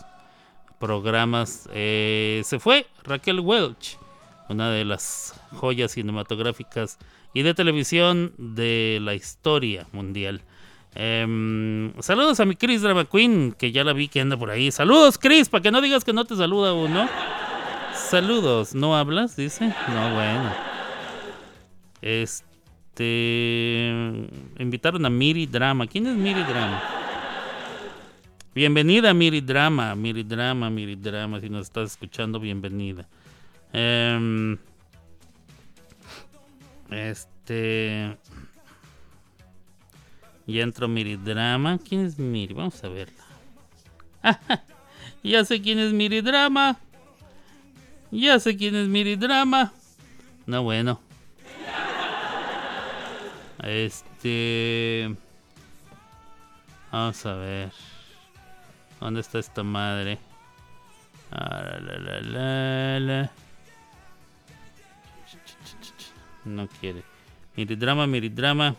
programas. 0.79 1.69
Eh, 1.73 2.41
se 2.45 2.59
fue 2.59 2.87
Raquel 3.03 3.39
Welch, 3.39 3.97
una 4.49 4.71
de 4.71 4.85
las 4.85 5.39
joyas 5.53 5.91
cinematográficas 5.91 6.97
y 7.33 7.43
de 7.43 7.53
televisión 7.53 8.33
de 8.37 8.99
la 9.01 9.13
historia 9.13 9.87
mundial. 9.91 10.41
Em, 10.95 11.93
saludos 11.99 12.39
a 12.39 12.45
mi 12.45 12.55
Chris 12.55 12.81
Drama 12.81 13.05
Queen, 13.05 13.53
que 13.57 13.71
ya 13.71 13.83
la 13.83 13.93
vi 13.93 14.07
que 14.07 14.21
anda 14.21 14.37
por 14.37 14.49
ahí. 14.49 14.71
Saludos, 14.71 15.17
Chris, 15.17 15.49
para 15.49 15.61
que 15.61 15.71
no 15.71 15.81
digas 15.81 16.03
que 16.03 16.13
no 16.13 16.25
te 16.25 16.35
saluda 16.35 16.73
uno. 16.73 17.07
Saludos, 17.93 18.73
¿no 18.73 18.97
hablas? 18.97 19.35
Dice. 19.35 19.67
No, 19.67 20.13
bueno. 20.15 20.51
Este. 22.01 22.49
Este. 22.99 23.93
Invitaron 24.59 25.05
a 25.05 25.09
Miri 25.09 25.45
Drama. 25.45 25.87
¿Quién 25.87 26.07
es 26.07 26.15
Miri 26.15 26.43
Drama? 26.43 26.98
Bienvenida, 28.53 29.13
Miri 29.13 29.41
Drama. 29.41 29.93
Miri 29.93 30.23
Drama, 30.23 30.71
Miri 30.71 30.95
Drama. 30.95 31.39
Si 31.39 31.49
nos 31.49 31.67
estás 31.67 31.91
escuchando, 31.91 32.39
bienvenida. 32.39 33.07
Em, 33.71 34.57
este. 36.89 38.17
Ya 40.47 40.63
entró 40.63 40.87
Miri 40.87 41.15
Drama. 41.15 41.77
¿Quién 41.77 42.05
es 42.05 42.17
Miri? 42.17 42.55
Vamos 42.55 42.83
a 42.83 42.89
verla. 42.89 43.23
ya 45.23 45.45
sé 45.45 45.61
quién 45.61 45.77
es 45.77 45.93
Miri 45.93 46.21
Drama. 46.21 46.79
Ya 48.09 48.39
sé 48.39 48.57
quién 48.57 48.73
es 48.73 48.87
Miri 48.87 49.15
Drama. 49.15 49.71
No, 50.47 50.63
bueno. 50.63 50.99
Este. 53.61 55.15
Vamos 56.91 57.23
a 57.27 57.35
ver. 57.35 57.98
¿Dónde 58.99 59.21
está 59.21 59.39
esta 59.39 59.63
madre? 59.63 60.17
Ah. 61.31 61.77
No 66.45 66.67
quiere. 66.67 67.03
Miridrama, 67.55 68.07
Miridrama. 68.07 68.75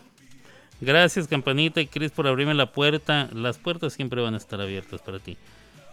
Gracias, 0.79 1.27
Campanita 1.27 1.79
y 1.79 1.87
Chris, 1.87 2.11
por 2.11 2.27
abrirme 2.27 2.53
la 2.53 2.71
puerta. 2.71 3.29
Las 3.33 3.57
puertas 3.57 3.93
siempre 3.93 4.21
van 4.21 4.33
a 4.33 4.37
estar 4.37 4.59
abiertas 4.59 5.01
para 5.01 5.19
ti. 5.19 5.37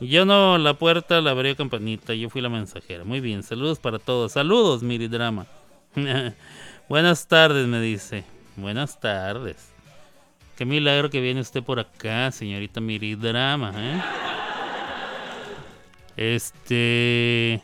Yo 0.01 0.25
no, 0.25 0.59
la 0.59 0.75
puerta 0.75 1.21
la 1.21 1.33
abrió 1.33 1.57
Campanita. 1.57 2.15
Yo 2.15 2.31
fui 2.31 2.41
la 2.41 2.49
mensajera. 2.49 3.05
Muy 3.05 3.21
bien, 3.21 3.43
saludos 3.43 3.79
para 3.79 3.99
todos. 3.99 4.33
Saludos, 4.33 4.83
Miridrama. 4.83 5.47
Buenas 6.89 7.29
tardes, 7.29 7.67
me 7.67 7.81
dice. 7.81 8.25
Buenas 8.57 8.99
tardes. 8.99 9.78
Qué 10.59 10.65
milagro 10.65 11.09
que 11.09 11.21
viene 11.21 11.41
usted 11.41 11.63
por 11.63 11.79
acá, 11.79 12.33
señorita 12.33 12.81
Miridrama, 12.81 13.73
¿eh? 13.77 14.03
Este. 16.17 17.63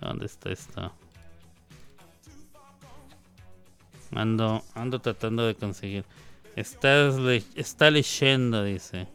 ¿Dónde 0.00 0.24
está 0.24 0.50
esto? 0.50 0.90
Ando, 4.14 4.64
ando 4.74 5.00
tratando 5.00 5.46
de 5.46 5.54
conseguir. 5.54 6.06
Estás 6.56 7.18
le- 7.18 7.44
está 7.56 7.90
leyendo, 7.90 8.64
dice. 8.64 9.06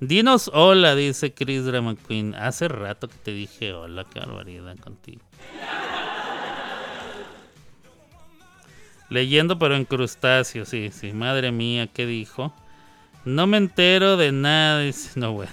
Dinos 0.00 0.50
hola, 0.54 0.94
dice 0.94 1.34
Chris 1.34 1.66
Drama 1.66 1.96
Queen. 2.08 2.34
Hace 2.34 2.66
rato 2.68 3.08
que 3.08 3.16
te 3.16 3.30
dije 3.32 3.74
hola, 3.74 4.06
qué 4.10 4.20
barbaridad 4.20 4.78
contigo. 4.78 5.20
Leyendo 9.12 9.58
pero 9.58 9.76
en 9.76 9.84
crustáceo, 9.84 10.64
sí, 10.64 10.90
sí. 10.90 11.12
Madre 11.12 11.52
mía, 11.52 11.86
¿qué 11.86 12.06
dijo? 12.06 12.54
No 13.26 13.46
me 13.46 13.58
entero 13.58 14.16
de 14.16 14.32
nada. 14.32 14.90
No, 15.16 15.32
bueno. 15.34 15.52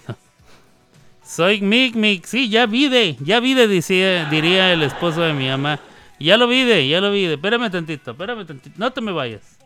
Soy 1.25 1.61
Mick 1.61 1.93
Mick, 1.93 2.25
sí, 2.25 2.49
ya 2.49 2.65
vide, 2.65 3.17
ya 3.19 3.39
vide, 3.39 3.67
decía, 3.67 4.25
diría 4.29 4.73
el 4.73 4.81
esposo 4.81 5.21
de 5.21 5.33
mi 5.33 5.47
mamá. 5.47 5.79
Ya 6.19 6.37
lo 6.37 6.47
vide, 6.47 6.87
ya 6.87 7.01
lo 7.01 7.11
vide. 7.11 7.33
Espérame 7.33 7.69
tantito, 7.69 8.11
espérame 8.11 8.45
tantito. 8.45 8.75
No 8.79 8.91
te 8.91 9.01
me 9.01 9.11
vayas. 9.11 9.57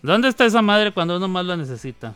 ¿Dónde 0.00 0.28
está 0.28 0.44
esa 0.44 0.62
madre 0.62 0.92
cuando 0.92 1.16
uno 1.16 1.26
más 1.26 1.44
la 1.44 1.56
necesita? 1.56 2.14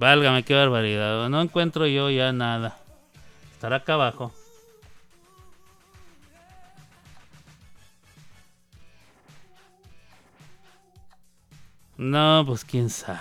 Válgame, 0.00 0.42
qué 0.44 0.54
barbaridad. 0.54 1.28
No 1.28 1.42
encuentro 1.42 1.86
yo 1.86 2.08
ya 2.08 2.32
nada. 2.32 2.78
Estará 3.52 3.76
acá 3.76 3.92
abajo. 3.92 4.32
No, 11.98 12.44
pues 12.46 12.64
quién 12.64 12.88
sabe. 12.88 13.20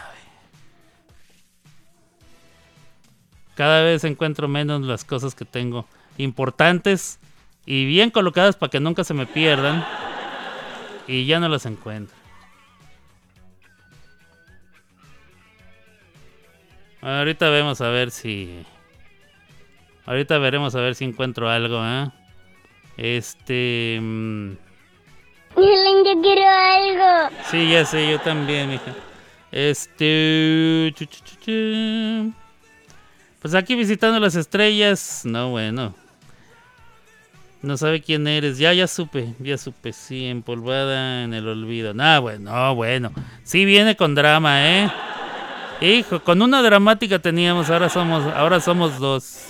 Cada 3.55 3.81
vez 3.81 4.05
encuentro 4.05 4.47
menos 4.47 4.81
las 4.83 5.03
cosas 5.03 5.35
que 5.35 5.43
tengo 5.43 5.85
importantes 6.17 7.19
y 7.65 7.85
bien 7.87 8.09
colocadas 8.09 8.55
para 8.55 8.69
que 8.69 8.79
nunca 8.79 9.03
se 9.03 9.13
me 9.13 9.25
pierdan. 9.25 9.85
Y 11.07 11.25
ya 11.25 11.41
no 11.41 11.49
las 11.49 11.65
encuentro. 11.65 12.18
Ahorita 17.01 17.49
vemos 17.49 17.81
a 17.81 17.89
ver 17.89 18.11
si. 18.11 18.65
Ahorita 20.05 20.37
veremos 20.37 20.75
a 20.75 20.81
ver 20.81 20.95
si 20.95 21.05
encuentro 21.05 21.49
algo, 21.49 21.81
¿eh? 21.85 22.09
Este. 22.97 23.99
mm, 24.01 24.51
Miren, 25.55 26.05
yo 26.05 26.21
quiero 26.21 26.41
algo. 26.49 27.35
Sí, 27.49 27.69
ya 27.71 27.85
sé, 27.85 28.09
yo 28.09 28.19
también, 28.19 28.69
mija. 28.69 28.93
Este. 29.51 30.93
Pues 33.41 33.53
aquí 33.55 33.75
visitando 33.75 34.19
las 34.19 34.35
estrellas. 34.35 35.21
No, 35.25 35.49
bueno. 35.51 35.95
No 37.61 37.77
sabe 37.77 38.01
quién 38.01 38.27
eres. 38.27 38.57
Ya, 38.57 38.73
ya 38.73 38.87
supe, 38.87 39.33
ya 39.39 39.57
supe. 39.57 39.91
Sí, 39.93 40.25
empolvada 40.27 41.23
en 41.23 41.33
el 41.33 41.47
olvido. 41.47 41.93
No, 41.93 42.21
bueno, 42.21 42.51
no, 42.51 42.75
bueno. 42.75 43.11
Sí 43.43 43.65
viene 43.65 43.95
con 43.95 44.15
drama, 44.15 44.67
¿eh? 44.67 44.91
Hijo, 45.81 46.19
con 46.19 46.41
una 46.41 46.61
dramática 46.61 47.19
teníamos, 47.19 47.69
ahora 47.69 47.87
somos, 47.87 48.25
ahora 48.35 48.59
somos 48.59 48.99
dos. 48.99 49.45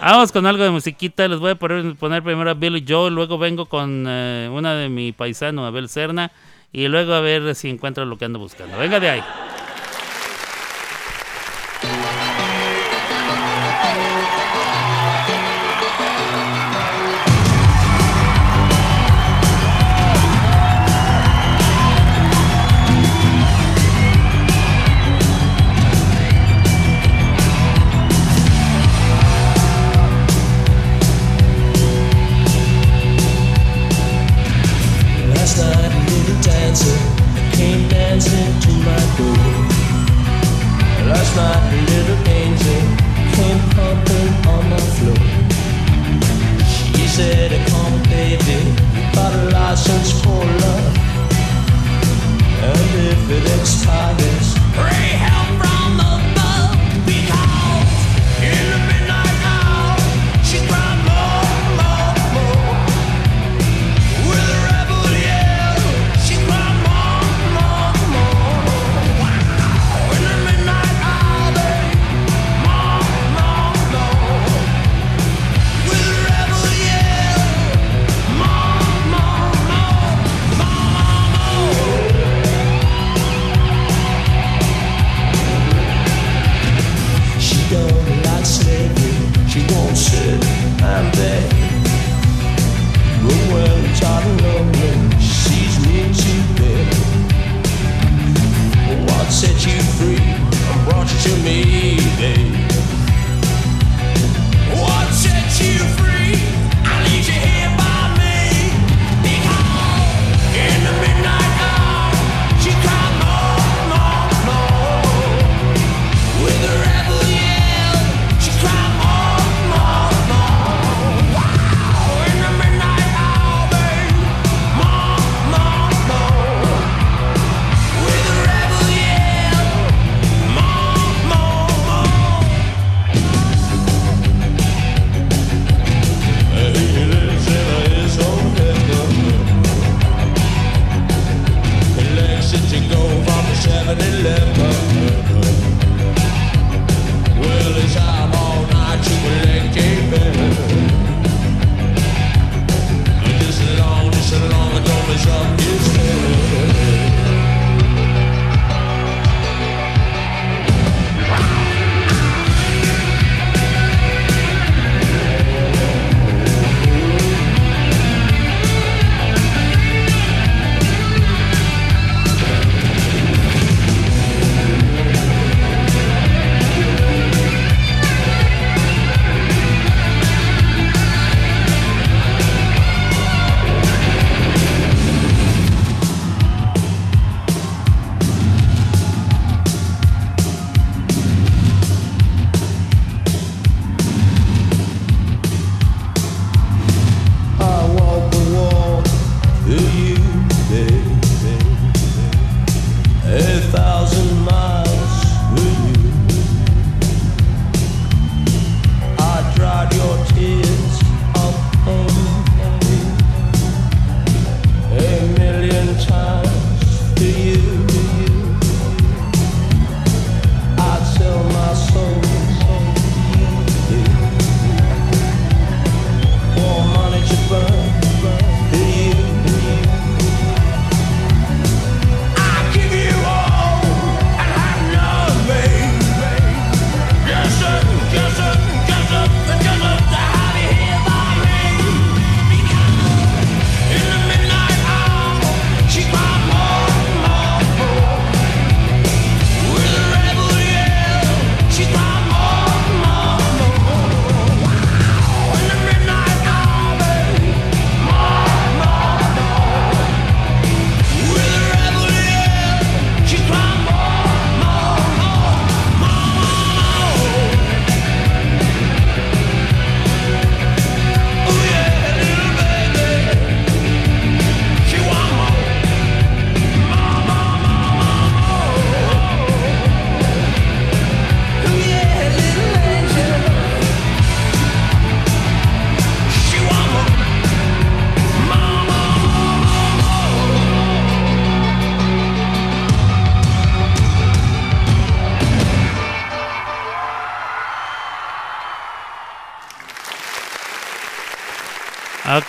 Vamos 0.00 0.32
con 0.32 0.44
algo 0.46 0.64
de 0.64 0.70
musiquita. 0.70 1.28
Les 1.28 1.38
voy 1.38 1.52
a 1.52 1.54
poner, 1.54 1.94
poner 1.94 2.24
primero 2.24 2.50
a 2.50 2.54
Billy 2.54 2.84
Joel, 2.86 3.14
luego 3.14 3.38
vengo 3.38 3.66
con 3.66 4.04
eh, 4.08 4.50
una 4.52 4.74
de 4.74 4.88
mi 4.88 5.12
paisano, 5.12 5.64
Abel 5.64 5.88
Serna, 5.88 6.32
y 6.72 6.88
luego 6.88 7.14
a 7.14 7.20
ver 7.20 7.54
si 7.54 7.70
encuentro 7.70 8.04
lo 8.04 8.18
que 8.18 8.24
ando 8.24 8.40
buscando. 8.40 8.76
Venga 8.76 8.98
de 8.98 9.10
ahí. 9.10 9.22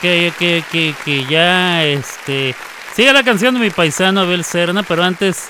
Ok, 0.03 0.09
ok, 0.35 0.41
ok, 0.59 0.75
ok, 0.99 1.29
ya, 1.29 1.85
este... 1.85 2.53
Sigue 2.93 3.13
la 3.13 3.23
canción 3.23 3.53
de 3.53 3.61
mi 3.61 3.69
paisano 3.69 4.19
Abel 4.19 4.43
Serna, 4.43 4.83
pero 4.83 5.01
antes 5.01 5.49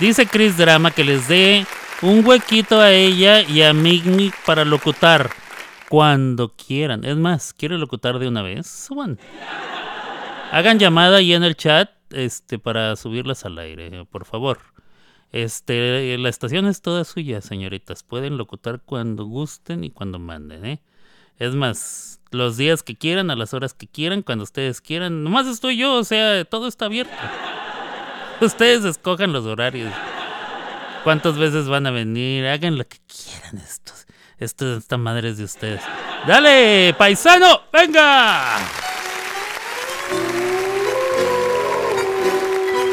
dice 0.00 0.26
Chris 0.26 0.56
Drama 0.56 0.90
que 0.90 1.04
les 1.04 1.28
dé 1.28 1.64
un 2.02 2.26
huequito 2.26 2.80
a 2.80 2.90
ella 2.90 3.42
y 3.42 3.62
a 3.62 3.72
Migni 3.72 4.32
para 4.44 4.64
locutar 4.64 5.30
cuando 5.88 6.56
quieran. 6.56 7.04
Es 7.04 7.16
más, 7.16 7.52
¿quiere 7.52 7.78
locutar 7.78 8.18
de 8.18 8.26
una 8.26 8.42
vez? 8.42 8.66
Suban. 8.66 9.16
Hagan 10.50 10.80
llamada 10.80 11.18
ahí 11.18 11.32
en 11.32 11.44
el 11.44 11.54
chat 11.54 11.90
este, 12.10 12.58
para 12.58 12.96
subirlas 12.96 13.44
al 13.44 13.56
aire, 13.60 14.04
por 14.06 14.24
favor. 14.24 14.58
Este, 15.30 16.18
la 16.18 16.28
estación 16.30 16.66
es 16.66 16.82
toda 16.82 17.04
suya, 17.04 17.40
señoritas. 17.40 18.02
Pueden 18.02 18.38
locutar 18.38 18.82
cuando 18.84 19.24
gusten 19.24 19.84
y 19.84 19.90
cuando 19.90 20.18
manden, 20.18 20.66
¿eh? 20.66 20.82
Es 21.38 21.54
más, 21.54 22.20
los 22.34 22.56
días 22.56 22.82
que 22.82 22.96
quieran, 22.96 23.30
a 23.30 23.36
las 23.36 23.54
horas 23.54 23.72
que 23.72 23.86
quieran, 23.86 24.22
cuando 24.22 24.44
ustedes 24.44 24.80
quieran. 24.80 25.24
Nomás 25.24 25.46
estoy 25.46 25.76
yo, 25.76 25.94
o 25.94 26.04
sea, 26.04 26.44
todo 26.44 26.68
está 26.68 26.86
abierto. 26.86 27.14
Ustedes 28.40 28.84
escojan 28.84 29.32
los 29.32 29.46
horarios. 29.46 29.92
¿Cuántas 31.04 31.38
veces 31.38 31.68
van 31.68 31.86
a 31.86 31.90
venir? 31.90 32.46
Hagan 32.46 32.76
lo 32.76 32.86
que 32.86 32.98
quieran 33.06 33.58
estos. 33.58 34.06
Esto, 34.38 34.76
esta 34.76 34.96
madre 34.96 35.30
es 35.30 35.38
de 35.38 35.44
ustedes. 35.44 35.80
¡Dale, 36.26 36.94
paisano! 36.98 37.60
¡Venga! 37.72 38.58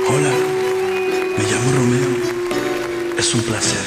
Hola, 0.08 0.34
me 1.38 1.44
llamo 1.44 1.72
Romeo. 1.72 3.18
Es 3.18 3.34
un 3.34 3.42
placer 3.44 3.81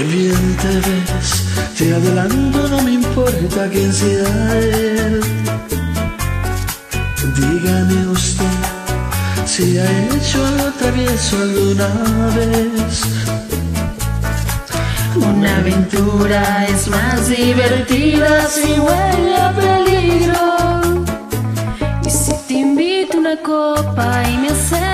Qué 0.00 0.06
bien 0.06 0.56
te 0.56 0.68
ves, 0.88 1.44
te 1.76 1.94
adelanto, 1.94 2.68
no 2.68 2.80
me 2.80 2.92
importa 2.92 3.68
quién 3.70 3.92
sea 3.92 4.58
él. 4.58 5.20
Dígame 7.36 8.06
usted 8.08 8.46
si 9.44 9.76
ha 9.76 9.90
hecho 10.06 10.46
algo 10.46 10.70
travieso 10.78 11.36
alguna 11.42 11.88
vez. 12.34 13.02
Una 15.16 15.56
aventura 15.58 16.64
es 16.64 16.88
más 16.88 17.28
divertida 17.28 18.46
si 18.46 18.80
huele 18.80 19.36
a 19.36 19.52
peligro. 19.52 21.10
Y 22.06 22.10
si 22.10 22.32
te 22.48 22.54
invito 22.54 23.18
una 23.18 23.36
copa 23.42 24.22
y 24.30 24.38
me 24.38 24.48
acerco 24.48 24.89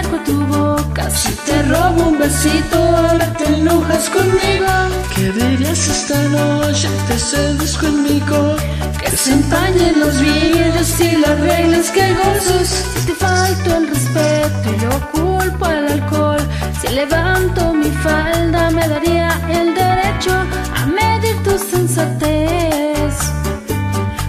a 1.00 1.08
tu 1.08 1.08
boca, 1.08 1.10
si 1.10 1.32
te 1.44 1.62
robo 1.62 2.08
un 2.08 2.18
besito, 2.18 2.78
ahora 2.78 3.32
te 3.34 3.44
enojas 3.44 4.08
conmigo. 4.10 4.66
¿Qué 5.14 5.32
dirías 5.32 5.88
esta 5.88 6.18
noche? 6.28 6.88
Te 7.08 7.18
cedes 7.18 7.76
conmigo. 7.76 8.56
Que 9.00 9.16
se 9.16 9.32
empañen 9.32 10.00
los 10.00 10.20
vidrios 10.20 11.00
y 11.00 11.16
las 11.16 11.40
reglas 11.40 11.90
que 11.90 12.14
gozos. 12.14 12.68
Si 12.68 13.06
te 13.06 13.14
falto 13.14 13.76
el 13.76 13.88
respeto 13.88 14.66
y 14.74 14.80
lo 14.84 15.10
culpo 15.10 15.64
al 15.64 15.86
alcohol, 15.88 16.48
si 16.80 16.88
levanto 16.88 17.72
mi 17.72 17.90
falda 17.90 18.70
me 18.70 18.88
daría 18.88 19.40
el 19.48 19.74
derecho 19.74 20.32
a 20.74 20.86
medir 20.86 21.36
tu 21.42 21.58
sensatez. 21.58 23.14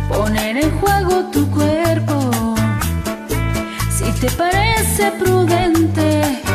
Poner 0.10 0.58
en 0.58 0.72
juego 0.80 1.30
tu 1.32 1.50
cuerpo. 1.52 2.56
Si 3.90 4.12
te 4.20 4.30
parece 4.32 5.12
prudente 5.20 6.47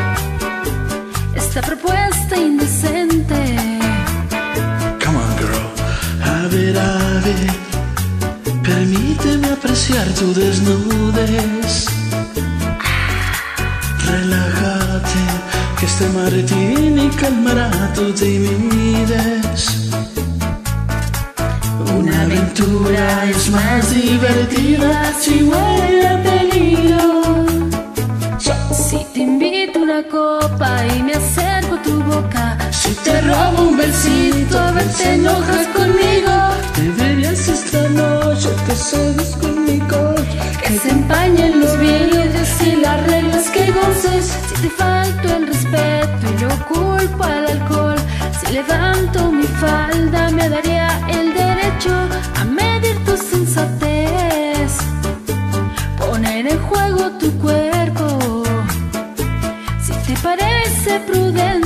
esta 1.54 1.60
propuesta 1.60 2.34
indecente. 2.34 3.34
Come 5.04 5.18
on, 5.18 5.36
girl. 5.36 5.66
A 6.24 6.48
ver, 6.48 6.78
a 6.78 7.20
ver. 7.20 7.52
Permíteme 8.62 9.48
apreciar 9.50 10.06
tu 10.14 10.32
desnudez. 10.32 11.88
Relájate, 14.06 15.24
que 15.78 15.84
este 15.84 16.08
martini 16.08 17.10
calmará 17.20 17.70
tu 17.94 18.10
timidez. 18.14 19.90
Una 21.98 22.22
aventura 22.22 23.24
es 23.28 23.50
más 23.50 23.90
divertida 23.90 25.12
si 25.20 25.42
huele 25.42 26.08
a 26.08 26.22
peligro. 26.22 27.11
Una 29.92 30.02
copa 30.08 30.86
y 30.86 31.02
me 31.02 31.12
acerco 31.12 31.74
a 31.74 31.82
tu 31.82 32.02
boca, 32.02 32.56
si 32.70 32.94
te 33.04 33.20
robo 33.20 33.68
un 33.68 33.76
besito, 33.76 34.58
a 34.58 34.70
ver 34.70 34.88
te 34.96 35.14
enojas 35.14 35.66
conmigo. 35.68 36.32
Deberías 36.76 37.46
esta 37.46 37.82
noche 37.90 38.48
te 38.66 38.74
cedes 38.74 39.36
conmigo. 39.36 40.14
Que 40.62 40.78
se 40.78 40.88
empañen 40.88 41.60
los 41.60 41.78
vidrios 41.78 42.48
y 42.62 42.76
las 42.76 43.06
reglas 43.06 43.50
que 43.50 43.70
goces. 43.70 44.32
Si 44.48 44.62
te 44.62 44.70
falto 44.70 45.28
el 45.36 45.46
respeto 45.46 46.24
y 46.32 46.40
lo 46.42 46.48
culpo 46.66 47.24
al 47.24 47.46
alcohol, 47.46 47.98
si 48.38 48.52
levanto 48.54 49.30
mi 49.30 49.46
falda 49.64 50.30
me 50.30 50.48
daría 50.48 50.88
el 51.08 51.34
derecho 51.34 51.94
a 52.40 52.44
medir 52.44 52.96
tu 53.04 53.14
sensatez. 53.16 54.72
Poner 55.98 56.46
en 56.46 56.58
juego 56.60 57.10
tu 57.18 57.30
cuerpo. 57.40 57.61
Prudente 61.00 61.61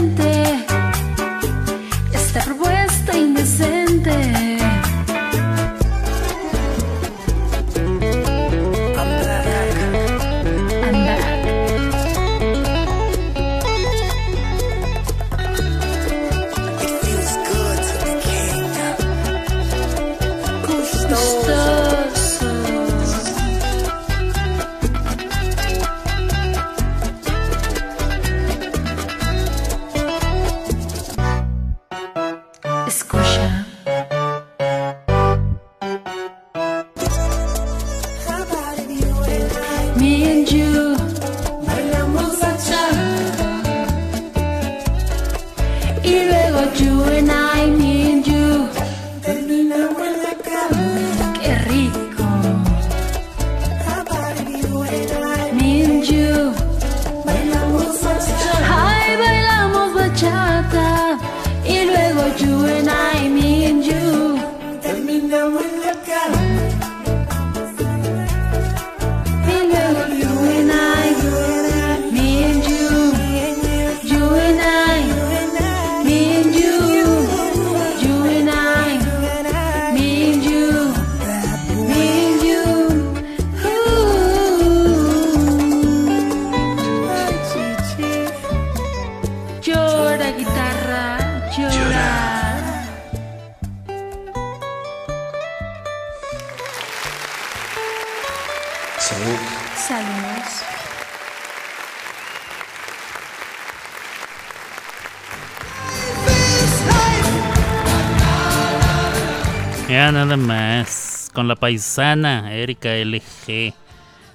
Nada 110.12 110.36
más. 110.36 111.30
Con 111.32 111.48
la 111.48 111.56
paisana 111.56 112.54
Erika 112.54 112.90
LG. 112.94 113.74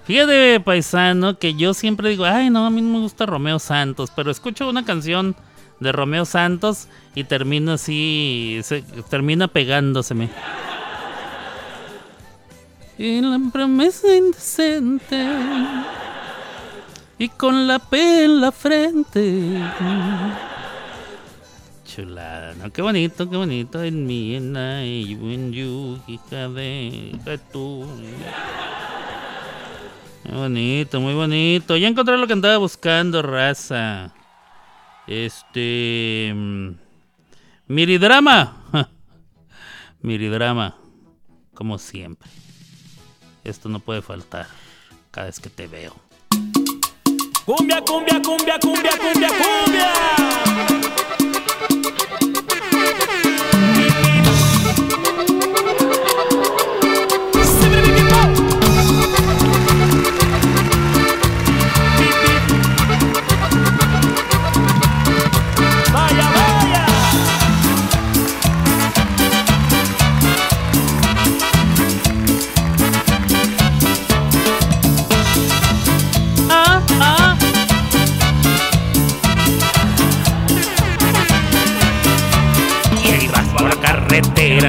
Fíjate, 0.06 0.60
paisano, 0.60 1.38
que 1.38 1.54
yo 1.54 1.74
siempre 1.74 2.10
digo, 2.10 2.26
ay, 2.26 2.50
no, 2.50 2.66
a 2.66 2.70
mí 2.70 2.82
no 2.82 2.94
me 2.94 3.00
gusta 3.00 3.26
Romeo 3.26 3.60
Santos, 3.60 4.12
pero 4.16 4.32
escucho 4.32 4.70
una 4.70 4.84
canción 4.84 5.36
de 5.80 5.92
Romeo 5.92 6.26
Santos 6.26 6.88
y 7.16 7.24
termina 7.24 7.74
así, 7.74 8.60
se, 8.64 8.82
termina 9.10 9.48
pegándoseme. 9.48 10.30
Y 12.98 13.22
la 13.22 13.40
promesa 13.52 14.14
indecente 14.16 15.28
y 17.18 17.30
con 17.30 17.68
la 17.68 17.80
P 17.80 18.26
en 18.26 18.42
la 18.42 18.52
frente. 18.52 19.62
Chulada, 21.94 22.54
¿no? 22.54 22.72
Qué 22.72 22.82
bonito, 22.82 23.30
qué 23.30 23.36
bonito. 23.36 23.84
En 23.84 24.06
mí, 24.06 24.36
en 24.36 24.56
I, 24.56 25.12
en 25.12 25.52
you, 25.52 26.00
hija 26.08 26.48
de 26.48 27.40
tú. 27.52 27.86
Muy 30.24 30.38
bonito, 30.38 31.02
muy 31.02 31.14
bonito. 31.14 31.76
Ya 31.76 31.90
encontré 31.90 32.18
lo 32.18 32.28
que 32.28 32.34
andaba 32.34 32.58
buscando, 32.58 33.22
raza. 33.22 34.14
Este. 35.06 36.32
mm, 36.34 36.70
Miridrama. 37.68 38.64
Miridrama. 40.02 40.78
Como 41.54 41.78
siempre. 41.78 42.30
Esto 43.44 43.68
no 43.68 43.80
puede 43.80 44.02
faltar 44.02 44.48
cada 45.10 45.28
vez 45.28 45.42
que 45.42 45.50
te 45.50 45.68
veo. 45.68 45.94
Cumbia, 47.46 47.82
cumbia, 47.82 48.22
cumbia, 48.22 48.58
cumbia, 48.60 48.92
cumbia, 48.98 49.30
cumbia. 49.30 50.91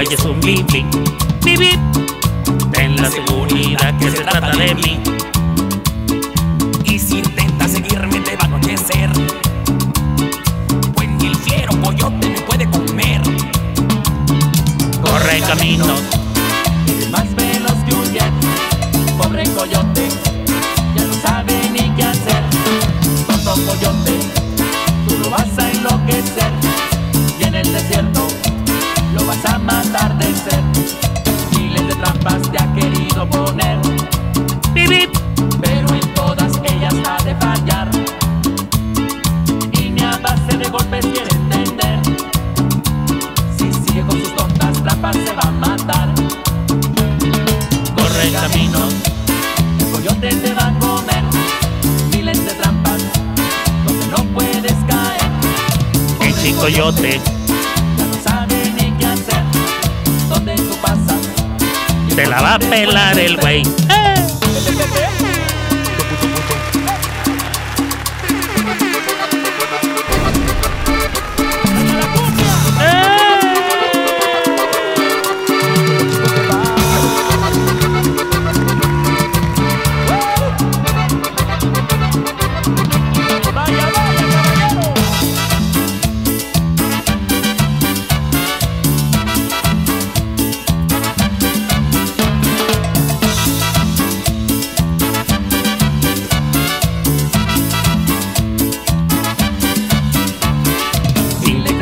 Y 0.01 0.13
es 0.13 0.25
un 0.25 0.39
bip 0.41 0.67
bip, 0.71 0.85
bip. 1.43 1.79
Ten 2.71 2.95
la 2.95 3.11
seguridad 3.11 3.95
que 3.99 4.09
se 4.09 4.23
trata 4.23 4.49
de 4.57 4.73
mí. 4.73 4.99
Y 6.83 6.97
si 6.97 7.19
intenta 7.19 7.67
seguirme 7.67 8.19
te 8.21 8.35
va 8.35 8.41
a 8.41 8.45
anochecer 8.45 9.11
Pues 10.95 11.09
ni 11.09 11.35
fiero 11.35 11.79
coyote 11.83 12.27
me 12.27 12.41
puede 12.41 12.67
comer. 12.71 13.21
Corre 15.01 15.39
camino. 15.41 15.85
Eres 16.87 17.11
más 17.11 17.35
veloz 17.35 17.77
que 17.87 17.93
un 17.93 18.13
jet. 18.13 18.33
Pobre 19.17 19.43
coyote. 19.49 20.09
Ya 20.95 21.05
no 21.05 21.13
sabe 21.21 21.53
ni 21.71 21.91
qué 21.95 22.03
hacer. 22.03 22.43
Tonto 23.27 23.53
coyote. 23.53 24.19
Tú 25.07 25.17
lo 25.19 25.29
vas 25.29 25.59
a 25.59 25.71
enloquecer 25.71 26.22
Lo 29.43 29.49
vas 29.49 29.55
a 29.55 29.59
matar 29.59 30.17
de 30.17 30.25
sed. 30.25 30.63
Miles 31.51 31.87
de 31.87 31.95
trampas 31.95 32.41
te 32.51 32.57
ha 32.57 32.73
querido 32.73 33.27
poner. 33.29 33.79
Pero 34.73 35.93
en 35.93 36.13
todas 36.13 36.51
ellas 36.63 36.93
ha 37.05 37.23
de 37.23 37.35
fallar. 37.35 37.89
Y 39.73 39.89
ni 39.89 40.01
a 40.01 40.17
base 40.19 40.57
de 40.57 40.69
golpes 40.69 41.05
quiere 41.05 41.29
entender. 41.31 41.99
Si 43.57 43.71
sigue 43.73 44.01
con 44.03 44.19
sus 44.19 44.35
tontas 44.35 44.81
trampas 44.83 45.15
se 45.15 45.33
va 45.33 45.43
a 45.43 45.51
matar. 45.51 46.09
Corre 47.95 48.31
camino. 48.31 48.79
El 49.79 49.91
coyote 49.91 50.29
te 50.35 50.53
va 50.53 50.67
a 50.67 50.79
comer. 50.79 51.23
Miles 52.11 52.45
de 52.45 52.53
trampas 52.53 53.01
Donde 53.85 54.07
no 54.07 54.23
puedes 54.33 54.75
caer. 54.87 55.31
El 56.21 56.35
chicoyote 56.41 57.32
te 62.15 62.25
la 62.27 62.41
va 62.41 62.55
a 62.55 62.59
pelar 62.59 63.17
el 63.17 63.37
güey. 63.37 63.63
Vaya, 63.87 65.12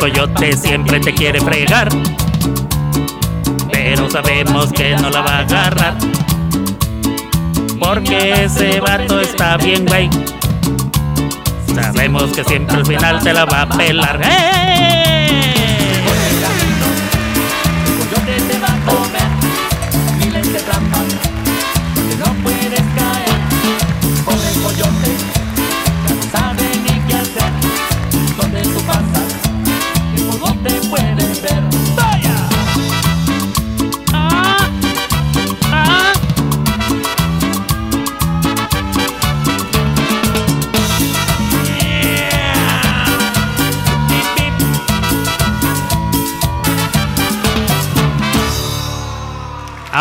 coyote 0.02 0.58
siempre 0.58 1.00
te 1.00 1.14
quiere 1.14 1.40
fregar. 1.40 1.88
Pero 3.72 4.10
sabemos 4.10 4.72
que 4.74 4.96
no 4.96 5.12
la 5.12 5.22
va 5.22 5.36
a 5.36 5.40
agarrar. 5.42 5.96
Porque 7.80 8.46
ese 8.46 8.80
vato 8.80 9.22
está 9.22 9.58
bien, 9.58 9.86
güey. 9.86 10.10
Sabemos 11.76 12.32
que 12.32 12.44
siempre 12.44 12.78
al 12.78 12.86
final 12.88 13.22
te 13.22 13.32
la 13.32 13.46
va 13.46 13.62
a 13.62 13.70
pelar. 13.70 14.20
¡Eh! 14.24 14.91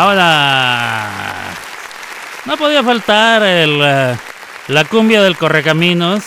Ahora, 0.03 1.53
no 2.47 2.57
podía 2.57 2.81
faltar 2.83 3.43
el, 3.43 3.79
eh, 3.83 4.17
la 4.67 4.83
cumbia 4.85 5.21
del 5.21 5.37
Correcaminos. 5.37 6.23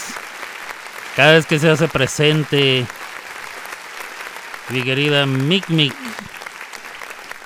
Cada 1.17 1.33
vez 1.33 1.45
que 1.45 1.59
se 1.59 1.69
hace 1.69 1.89
presente, 1.89 2.87
mi 4.69 4.81
querida 4.85 5.27
Mic 5.27 5.69
Mic, 5.71 5.93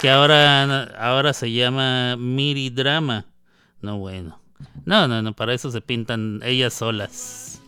que 0.02 0.10
ahora, 0.10 0.82
ahora 0.98 1.32
se 1.32 1.50
llama 1.50 2.16
Miri 2.16 2.68
Drama. 2.68 3.24
No, 3.80 3.96
bueno. 3.96 4.38
No, 4.84 5.08
no, 5.08 5.22
no, 5.22 5.32
para 5.32 5.54
eso 5.54 5.70
se 5.70 5.80
pintan 5.80 6.42
ellas 6.44 6.74
solas. 6.74 7.62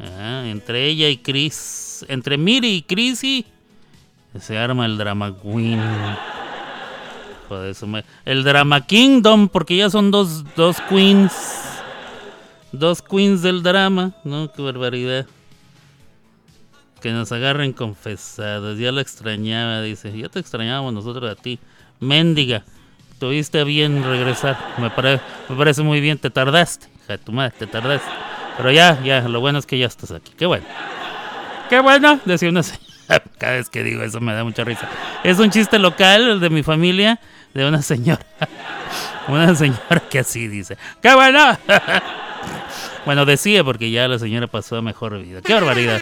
Ah, 0.00 0.44
entre 0.46 0.86
ella 0.86 1.10
y 1.10 1.18
Chris, 1.18 2.06
entre 2.08 2.38
Miri 2.38 2.76
y 2.76 2.82
Chrissy, 2.84 3.44
se 4.40 4.56
arma 4.56 4.86
el 4.86 4.96
Drama 4.96 5.36
Queen. 5.42 5.78
El 8.24 8.44
Drama 8.44 8.80
Kingdom, 8.86 9.48
porque 9.48 9.76
ya 9.76 9.90
son 9.90 10.10
dos, 10.10 10.44
dos 10.56 10.80
queens. 10.88 11.32
Dos 12.72 13.02
queens 13.02 13.42
del 13.42 13.62
drama, 13.62 14.12
¿no? 14.24 14.50
Qué 14.52 14.62
barbaridad. 14.62 15.26
Que 17.00 17.10
nos 17.10 17.32
agarren 17.32 17.72
confesados. 17.72 18.78
Ya 18.78 18.92
la 18.92 19.00
extrañaba, 19.00 19.82
dice. 19.82 20.16
Ya 20.16 20.28
te 20.28 20.38
extrañábamos 20.38 20.94
nosotros 20.94 21.30
a 21.30 21.34
ti. 21.34 21.58
Méndiga. 22.00 22.64
Tuviste 23.18 23.62
bien 23.64 24.02
regresar. 24.04 24.56
Me, 24.78 24.88
pare- 24.90 25.20
me 25.48 25.56
parece 25.56 25.82
muy 25.82 26.00
bien. 26.00 26.18
Te 26.18 26.30
tardaste. 26.30 26.86
Hija 27.04 27.12
de 27.14 27.18
tu 27.18 27.32
madre, 27.32 27.54
te 27.58 27.66
tardaste. 27.66 28.08
Pero 28.56 28.70
ya, 28.70 29.02
ya. 29.02 29.28
Lo 29.28 29.40
bueno 29.40 29.58
es 29.58 29.66
que 29.66 29.78
ya 29.78 29.86
estás 29.86 30.12
aquí. 30.12 30.32
Qué 30.36 30.46
bueno. 30.46 30.64
Qué 31.68 31.80
bueno. 31.80 32.20
Decía 32.24 32.48
una. 32.50 32.62
Cada 33.38 33.54
vez 33.54 33.68
que 33.68 33.82
digo 33.82 34.02
eso 34.02 34.20
me 34.20 34.32
da 34.32 34.44
mucha 34.44 34.64
risa. 34.64 34.88
Es 35.24 35.38
un 35.38 35.50
chiste 35.50 35.78
local 35.78 36.40
de 36.40 36.50
mi 36.50 36.62
familia. 36.62 37.20
De 37.54 37.66
una 37.66 37.82
señora. 37.82 38.24
Una 39.28 39.54
señora 39.54 40.02
que 40.10 40.18
así 40.18 40.48
dice. 40.48 40.76
¡Qué 41.00 41.14
bueno! 41.14 41.58
Bueno, 43.04 43.24
decía 43.24 43.64
porque 43.64 43.90
ya 43.90 44.06
la 44.06 44.16
señora 44.18 44.46
pasó 44.46 44.76
a 44.76 44.82
mejor 44.82 45.20
vida. 45.20 45.40
¡Qué 45.42 45.54
barbaridad! 45.54 46.00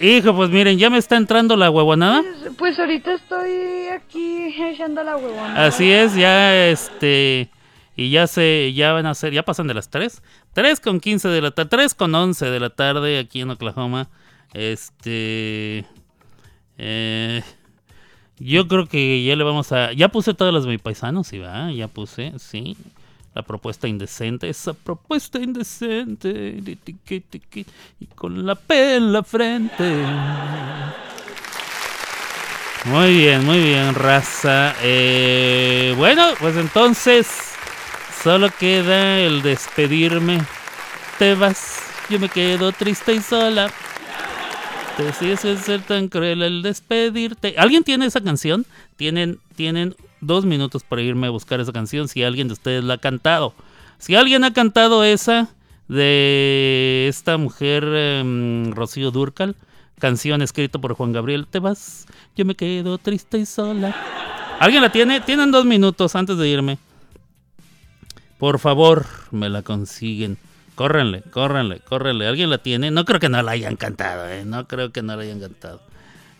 Hijo, 0.00 0.34
pues 0.34 0.50
miren, 0.50 0.78
ya 0.78 0.90
me 0.90 0.98
está 0.98 1.16
entrando 1.16 1.56
la 1.56 1.70
huevonada. 1.70 2.22
Pues 2.58 2.78
ahorita 2.78 3.14
estoy 3.14 3.88
aquí 3.88 4.54
echando 4.72 5.02
la 5.04 5.16
huevona. 5.16 5.66
Así 5.66 5.92
es, 5.92 6.14
ya 6.14 6.68
este. 6.68 7.50
Y 7.96 8.10
ya 8.10 8.26
se, 8.26 8.72
ya 8.72 8.92
van 8.92 9.06
a 9.06 9.14
ser, 9.14 9.32
ya 9.32 9.44
pasan 9.44 9.66
de 9.66 9.74
las 9.74 9.88
3. 9.90 10.20
3 10.52 10.80
con 10.80 11.00
15 11.00 11.28
de 11.28 11.42
la 11.42 11.50
tarde, 11.52 11.68
3 11.70 11.94
con 11.94 12.14
11 12.14 12.46
de 12.46 12.60
la 12.60 12.70
tarde 12.70 13.18
aquí 13.18 13.42
en 13.42 13.50
Oklahoma. 13.50 14.08
Este. 14.52 15.84
eh, 16.78 17.42
yo 18.38 18.66
creo 18.68 18.86
que 18.86 19.24
ya 19.24 19.36
le 19.36 19.44
vamos 19.44 19.72
a. 19.72 19.92
Ya 19.92 20.08
puse 20.08 20.34
todas 20.34 20.52
las 20.52 20.66
mi 20.66 20.78
paisano, 20.78 21.24
sí, 21.24 21.38
va. 21.38 21.70
Ya 21.72 21.88
puse, 21.88 22.32
sí. 22.38 22.76
La 23.34 23.42
propuesta 23.42 23.88
indecente, 23.88 24.48
esa 24.48 24.74
propuesta 24.74 25.38
indecente. 25.38 26.60
Y 28.00 28.06
con 28.14 28.46
la 28.46 28.54
P 28.54 28.96
en 28.96 29.12
la 29.12 29.22
frente. 29.22 30.04
Muy 32.86 33.16
bien, 33.16 33.44
muy 33.44 33.58
bien, 33.60 33.94
raza. 33.94 34.74
Eh, 34.82 35.94
bueno, 35.96 36.28
pues 36.38 36.56
entonces. 36.56 37.50
Solo 38.22 38.48
queda 38.58 39.18
el 39.18 39.42
despedirme. 39.42 40.40
Te 41.18 41.34
vas, 41.34 41.76
yo 42.08 42.18
me 42.18 42.30
quedo 42.30 42.72
triste 42.72 43.12
y 43.12 43.20
sola. 43.20 43.70
Decides 44.98 45.40
ser 45.60 45.82
tan 45.82 46.08
cruel 46.08 46.42
el 46.42 46.62
despedirte. 46.62 47.56
¿Alguien 47.58 47.82
tiene 47.82 48.06
esa 48.06 48.20
canción? 48.20 48.64
Tienen, 48.96 49.40
tienen 49.56 49.96
dos 50.20 50.44
minutos 50.44 50.84
para 50.84 51.02
irme 51.02 51.26
a 51.26 51.30
buscar 51.30 51.60
esa 51.60 51.72
canción 51.72 52.06
si 52.06 52.22
alguien 52.22 52.46
de 52.46 52.54
ustedes 52.54 52.84
la 52.84 52.94
ha 52.94 52.98
cantado. 52.98 53.54
Si 53.98 54.14
alguien 54.14 54.44
ha 54.44 54.52
cantado 54.52 55.02
esa 55.02 55.48
de 55.88 57.06
esta 57.08 57.38
mujer 57.38 57.84
em, 57.84 58.70
Rocío 58.70 59.10
Durcal, 59.10 59.56
canción 59.98 60.42
escrita 60.42 60.78
por 60.78 60.94
Juan 60.94 61.12
Gabriel, 61.12 61.46
te 61.48 61.58
vas, 61.58 62.06
yo 62.36 62.44
me 62.44 62.54
quedo 62.54 62.98
triste 62.98 63.38
y 63.38 63.46
sola. 63.46 63.96
¿Alguien 64.60 64.82
la 64.82 64.92
tiene? 64.92 65.20
Tienen 65.20 65.50
dos 65.50 65.64
minutos 65.64 66.14
antes 66.14 66.38
de 66.38 66.48
irme. 66.48 66.78
Por 68.38 68.60
favor, 68.60 69.06
me 69.32 69.48
la 69.48 69.62
consiguen. 69.62 70.38
Córrenle, 70.74 71.22
córrenle, 71.30 71.80
córrenle. 71.80 72.26
¿Alguien 72.26 72.50
la 72.50 72.58
tiene? 72.58 72.90
No 72.90 73.04
creo 73.04 73.20
que 73.20 73.28
no 73.28 73.40
la 73.42 73.52
hayan 73.52 73.76
cantado, 73.76 74.28
¿eh? 74.28 74.44
No 74.44 74.66
creo 74.66 74.90
que 74.92 75.02
no 75.02 75.14
la 75.16 75.22
hayan 75.22 75.40
cantado. 75.40 75.80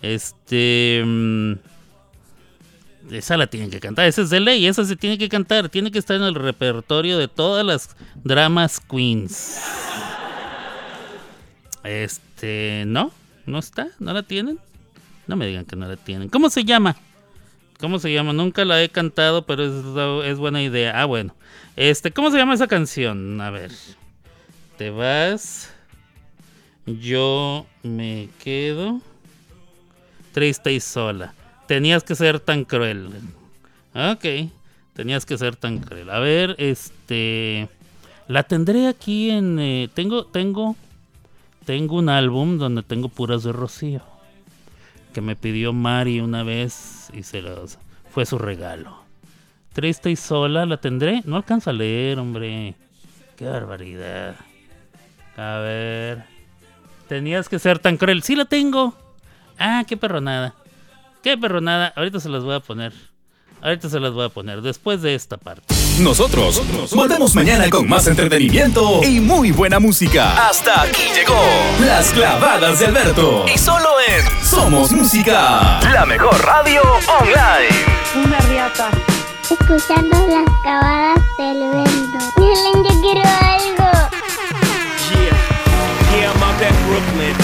Este... 0.02 1.02
mm, 1.05 1.52
Esa 3.12 3.36
la 3.36 3.47
tienen 3.47 3.70
que 3.70 3.78
cantar. 3.81 4.06
Esa 4.06 4.23
es 4.23 4.31
de 4.31 4.40
ley. 4.40 4.66
Esa 4.66 4.85
se 4.85 4.97
tiene 4.97 5.19
que 5.19 5.28
cantar. 5.28 5.69
Tiene 5.69 5.90
que 5.93 5.98
estar 6.01 6.16
en 6.16 6.24
el 6.24 6.35
repertorio 6.35 7.16
de 7.16 7.28
todas 7.28 7.65
las 7.65 7.97
dramas 8.24 8.81
queens. 8.81 9.61
Este... 11.85 12.85
¿No? 12.86 13.12
¿No 13.47 13.59
está? 13.59 13.89
¿No 13.98 14.12
la 14.12 14.23
tienen? 14.23 14.59
No 15.27 15.36
me 15.36 15.47
digan 15.47 15.65
que 15.65 15.77
no 15.77 15.86
la 15.86 15.97
tienen. 15.97 16.28
¿Cómo 16.28 16.51
se 16.51 16.65
llama? 16.65 16.97
¿Cómo 17.78 17.98
se 17.98 18.12
llama? 18.12 18.32
Nunca 18.32 18.65
la 18.65 18.82
he 18.82 18.89
cantado, 18.89 19.47
pero 19.47 19.65
es, 19.65 20.27
es 20.27 20.39
buena 20.39 20.62
idea. 20.62 21.01
Ah, 21.01 21.05
bueno. 21.05 21.35
Este, 21.77 22.11
¿cómo 22.11 22.31
se 22.31 22.39
llama 22.39 22.55
esa 22.55 22.66
canción? 22.66 23.40
A 23.40 23.51
ver. 23.51 23.70
Te 24.77 24.91
vas. 24.91 25.73
Yo 26.87 27.67
me 27.83 28.29
quedo 28.43 29.01
triste 30.33 30.73
y 30.73 30.81
sola. 30.81 31.33
Tenías 31.67 32.03
que 32.03 32.15
ser 32.15 32.41
tan 32.41 32.65
cruel. 32.65 33.09
Ok. 33.95 34.51
Tenías 34.93 35.25
que 35.25 35.39
ser 35.39 35.57
tan 35.57 35.79
cruel. 35.79 36.11
A 36.11 36.19
ver, 36.19 36.57
este. 36.59 37.69
La 38.29 38.43
tendré 38.43 38.89
aquí 38.89 39.31
en. 39.31 39.59
eh, 39.59 39.89
tengo, 39.95 40.27
tengo. 40.27 40.77
Tengo 41.65 41.97
un 41.97 42.11
álbum 42.11 42.59
donde 42.59 42.83
tengo 42.83 43.09
puras 43.09 43.43
de 43.45 43.53
Rocío. 43.53 44.03
Que 45.15 45.21
me 45.21 45.37
pidió 45.37 45.73
Mari 45.73 46.21
una 46.21 46.43
vez 46.43 47.09
y 47.15 47.23
se 47.23 47.41
los. 47.41 47.79
Fue 48.11 48.27
su 48.27 48.39
regalo. 48.39 49.03
Triste 49.73 50.11
y 50.11 50.17
sola, 50.17 50.67
¿la 50.67 50.77
tendré? 50.77 51.23
No 51.25 51.37
alcanzo 51.37 51.71
a 51.71 51.73
leer, 51.73 52.19
hombre. 52.19 52.75
Qué 53.37 53.47
barbaridad. 53.47 54.37
A 55.36 55.59
ver. 55.59 56.24
Tenías 57.09 57.48
que 57.48 57.59
ser 57.59 57.78
tan 57.78 57.97
cruel. 57.97 58.23
Sí 58.23 58.36
la 58.36 58.44
tengo. 58.44 58.94
Ah, 59.59 59.85
qué 59.86 59.97
perronada. 59.97 60.55
Qué 61.23 61.36
perronada. 61.36 61.93
Ahorita 61.97 62.20
se 62.20 62.28
las 62.28 62.44
voy 62.44 62.55
a 62.55 62.61
poner. 62.61 62.93
Ahorita 63.62 63.89
se 63.89 63.98
las 63.98 64.12
voy 64.12 64.27
a 64.27 64.28
poner. 64.28 64.61
Después 64.61 65.01
de 65.01 65.15
esta 65.15 65.36
parte. 65.36 65.74
Nosotros 66.01 66.61
volvemos 66.93 67.35
mañana 67.35 67.70
con 67.70 67.89
más 67.89 68.06
entretenimiento 68.06 69.02
y 69.02 69.20
muy 69.20 69.52
buena 69.52 69.78
música. 69.78 70.48
Hasta 70.48 70.82
aquí 70.82 71.05
llegó 71.15 71.40
Las 71.86 72.12
clavadas 72.12 72.81
de 72.81 72.86
Alberto. 72.86 73.47
Y 73.52 73.56
solo 73.56 73.89
en 74.09 74.44
Somos 74.44 74.93
Música, 74.93 75.81
la 75.93 76.05
mejor 76.05 76.36
radio 76.44 76.82
online. 77.20 78.27
Una 78.27 78.39
riata. 78.40 78.90
Escuchando 79.48 80.16
las 80.28 80.62
cavadas 80.62 81.20
del 81.39 81.70
vento. 81.70 82.19
Miren, 82.36 82.85
yo 82.85 83.01
quiero 83.01 83.23
algo. 83.23 83.84
Brooklyn. 86.95 87.44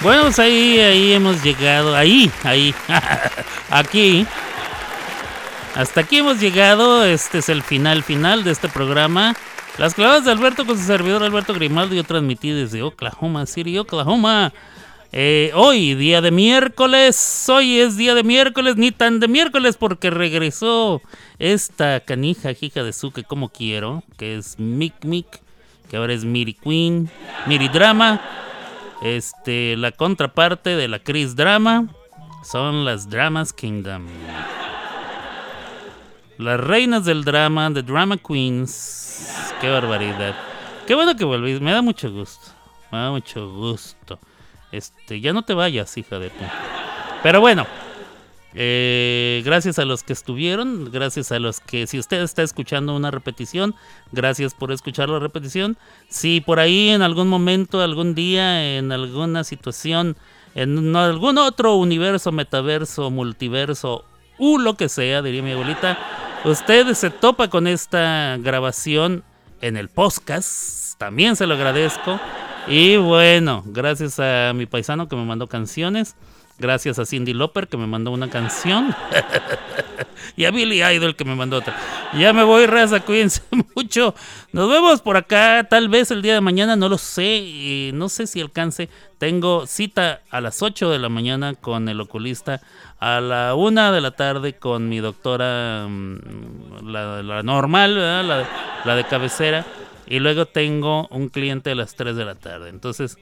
Bueno, 0.00 0.22
pues 0.22 0.38
ahí, 0.38 0.78
ahí 0.78 1.12
hemos 1.12 1.42
llegado. 1.42 1.96
Ahí, 1.96 2.30
ahí. 2.44 2.72
aquí. 3.70 4.26
Hasta 5.74 6.02
aquí 6.02 6.18
hemos 6.18 6.38
llegado. 6.38 7.04
Este 7.04 7.38
es 7.38 7.48
el 7.48 7.62
final 7.62 8.04
final 8.04 8.44
de 8.44 8.52
este 8.52 8.68
programa. 8.68 9.34
Las 9.76 9.94
clavadas 9.94 10.24
de 10.24 10.30
Alberto 10.30 10.66
con 10.66 10.78
su 10.78 10.84
servidor 10.84 11.24
Alberto 11.24 11.52
Grimaldo. 11.52 11.96
Yo 11.96 12.04
transmití 12.04 12.50
desde 12.50 12.82
Oklahoma 12.82 13.44
City, 13.46 13.76
Oklahoma. 13.76 14.52
Eh, 15.10 15.50
hoy, 15.54 15.94
día 15.94 16.20
de 16.20 16.30
miércoles. 16.30 17.48
Hoy 17.48 17.80
es 17.80 17.96
día 17.96 18.14
de 18.14 18.22
miércoles, 18.22 18.76
ni 18.76 18.92
tan 18.92 19.18
de 19.18 19.26
miércoles 19.26 19.76
porque 19.76 20.10
regresó 20.10 21.02
esta 21.40 22.00
canija 22.00 22.52
hija 22.60 22.84
de 22.84 22.92
su 22.92 23.10
que 23.10 23.24
como 23.24 23.48
quiero, 23.48 24.04
que 24.16 24.36
es 24.36 24.60
Mick 24.60 25.04
Mick, 25.04 25.40
que 25.90 25.96
ahora 25.96 26.12
es 26.12 26.24
Miri 26.24 26.54
Queen, 26.54 27.10
Miri 27.46 27.68
Drama. 27.68 28.20
Este, 29.02 29.76
la 29.76 29.92
contraparte 29.92 30.76
de 30.76 30.88
la 30.88 30.98
Chris 30.98 31.36
Drama 31.36 31.86
son 32.42 32.84
las 32.84 33.08
Dramas 33.08 33.52
Kingdom. 33.52 34.06
Las 36.38 36.60
reinas 36.60 37.04
del 37.04 37.24
drama, 37.24 37.70
The 37.72 37.82
Drama 37.82 38.16
Queens. 38.16 39.52
Qué 39.60 39.68
barbaridad. 39.68 40.36
Qué 40.86 40.94
bueno 40.94 41.16
que 41.16 41.24
volvís, 41.24 41.60
me 41.60 41.72
da 41.72 41.82
mucho 41.82 42.10
gusto. 42.12 42.52
Me 42.92 42.98
da 42.98 43.10
mucho 43.10 43.52
gusto. 43.52 44.20
Este, 44.70 45.20
ya 45.20 45.32
no 45.32 45.42
te 45.42 45.54
vayas, 45.54 45.96
hija 45.96 46.18
de 46.18 46.30
tu. 46.30 46.44
Pero 47.22 47.40
bueno, 47.40 47.66
eh, 48.60 49.40
gracias 49.44 49.78
a 49.78 49.84
los 49.84 50.02
que 50.02 50.12
estuvieron, 50.12 50.90
gracias 50.90 51.30
a 51.30 51.38
los 51.38 51.60
que, 51.60 51.86
si 51.86 51.96
usted 51.96 52.22
está 52.22 52.42
escuchando 52.42 52.96
una 52.96 53.12
repetición, 53.12 53.76
gracias 54.10 54.52
por 54.52 54.72
escuchar 54.72 55.08
la 55.08 55.20
repetición. 55.20 55.78
Si 56.08 56.40
por 56.40 56.58
ahí 56.58 56.88
en 56.88 57.02
algún 57.02 57.28
momento, 57.28 57.80
algún 57.80 58.16
día, 58.16 58.76
en 58.76 58.90
alguna 58.90 59.44
situación, 59.44 60.16
en 60.56 60.96
algún 60.96 61.38
otro 61.38 61.76
universo, 61.76 62.32
metaverso, 62.32 63.12
multiverso, 63.12 64.04
u 64.38 64.58
lo 64.58 64.74
que 64.74 64.88
sea, 64.88 65.22
diría 65.22 65.40
mi 65.40 65.52
abuelita, 65.52 65.96
usted 66.44 66.92
se 66.94 67.10
topa 67.10 67.46
con 67.50 67.68
esta 67.68 68.38
grabación 68.40 69.22
en 69.60 69.76
el 69.76 69.88
podcast. 69.88 70.98
También 70.98 71.36
se 71.36 71.46
lo 71.46 71.54
agradezco. 71.54 72.18
Y 72.66 72.96
bueno, 72.96 73.62
gracias 73.66 74.18
a 74.18 74.52
mi 74.52 74.66
paisano 74.66 75.08
que 75.08 75.14
me 75.14 75.24
mandó 75.24 75.46
canciones. 75.46 76.16
Gracias 76.58 76.98
a 76.98 77.06
Cindy 77.06 77.34
Loper 77.34 77.68
que 77.68 77.76
me 77.76 77.86
mandó 77.86 78.10
una 78.10 78.28
canción. 78.28 78.94
y 80.36 80.44
a 80.44 80.50
Billy 80.50 80.82
Idol 80.82 81.14
que 81.14 81.24
me 81.24 81.36
mandó 81.36 81.58
otra. 81.58 81.76
Ya 82.14 82.32
me 82.32 82.42
voy, 82.42 82.66
raza, 82.66 82.98
cuídense 83.00 83.42
mucho. 83.76 84.12
Nos 84.52 84.68
vemos 84.68 85.00
por 85.00 85.16
acá, 85.16 85.68
tal 85.70 85.88
vez 85.88 86.10
el 86.10 86.20
día 86.20 86.34
de 86.34 86.40
mañana, 86.40 86.74
no 86.74 86.88
lo 86.88 86.98
sé. 86.98 87.36
Y 87.36 87.90
no 87.94 88.08
sé 88.08 88.26
si 88.26 88.40
alcance. 88.40 88.88
Tengo 89.18 89.66
cita 89.66 90.22
a 90.30 90.40
las 90.40 90.60
8 90.60 90.90
de 90.90 90.98
la 90.98 91.08
mañana 91.08 91.54
con 91.54 91.88
el 91.88 92.00
oculista. 92.00 92.60
A 92.98 93.20
la 93.20 93.54
1 93.54 93.92
de 93.92 94.00
la 94.00 94.10
tarde 94.10 94.54
con 94.54 94.88
mi 94.88 94.98
doctora, 94.98 95.86
mm, 95.88 96.88
la, 96.90 97.22
la 97.22 97.42
normal. 97.44 97.94
La, 97.94 98.48
la 98.84 98.94
de 98.96 99.04
cabecera. 99.04 99.64
Y 100.08 100.18
luego 100.18 100.46
tengo 100.46 101.06
un 101.12 101.28
cliente 101.28 101.70
a 101.70 101.74
las 101.76 101.94
3 101.94 102.16
de 102.16 102.24
la 102.24 102.34
tarde. 102.34 102.70
Entonces, 102.70 103.16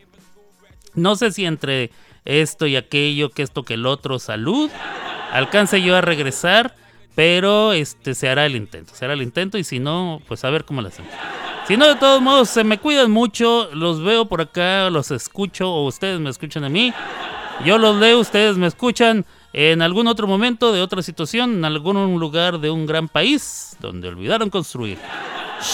no 0.94 1.16
sé 1.16 1.32
si 1.32 1.44
entre 1.44 1.90
esto 2.26 2.66
y 2.66 2.76
aquello, 2.76 3.30
que 3.30 3.42
esto 3.42 3.62
que 3.62 3.74
el 3.74 3.86
otro, 3.86 4.18
salud, 4.18 4.70
alcance 5.32 5.80
yo 5.80 5.96
a 5.96 6.00
regresar, 6.00 6.74
pero 7.14 7.72
este 7.72 8.14
se 8.14 8.28
hará 8.28 8.44
el 8.44 8.56
intento, 8.56 8.94
se 8.94 9.04
hará 9.04 9.14
el 9.14 9.22
intento 9.22 9.56
y 9.56 9.64
si 9.64 9.78
no, 9.78 10.20
pues 10.28 10.44
a 10.44 10.50
ver 10.50 10.64
cómo 10.64 10.82
lo 10.82 10.88
hacemos. 10.88 11.10
Si 11.66 11.76
no, 11.76 11.88
de 11.88 11.96
todos 11.96 12.22
modos, 12.22 12.50
se 12.50 12.62
me 12.62 12.78
cuidan 12.78 13.10
mucho, 13.10 13.68
los 13.72 14.02
veo 14.02 14.26
por 14.26 14.40
acá, 14.40 14.88
los 14.90 15.10
escucho 15.10 15.68
o 15.68 15.86
ustedes 15.86 16.20
me 16.20 16.30
escuchan 16.30 16.62
a 16.64 16.68
mí. 16.68 16.92
Yo 17.64 17.78
los 17.78 17.96
leo, 17.96 18.20
ustedes 18.20 18.56
me 18.56 18.66
escuchan 18.66 19.24
en 19.52 19.80
algún 19.80 20.06
otro 20.06 20.26
momento 20.26 20.72
de 20.72 20.82
otra 20.82 21.02
situación, 21.02 21.54
en 21.54 21.64
algún 21.64 22.20
lugar 22.20 22.60
de 22.60 22.70
un 22.70 22.86
gran 22.86 23.08
país 23.08 23.76
donde 23.80 24.08
olvidaron 24.08 24.50
construir. 24.50 24.98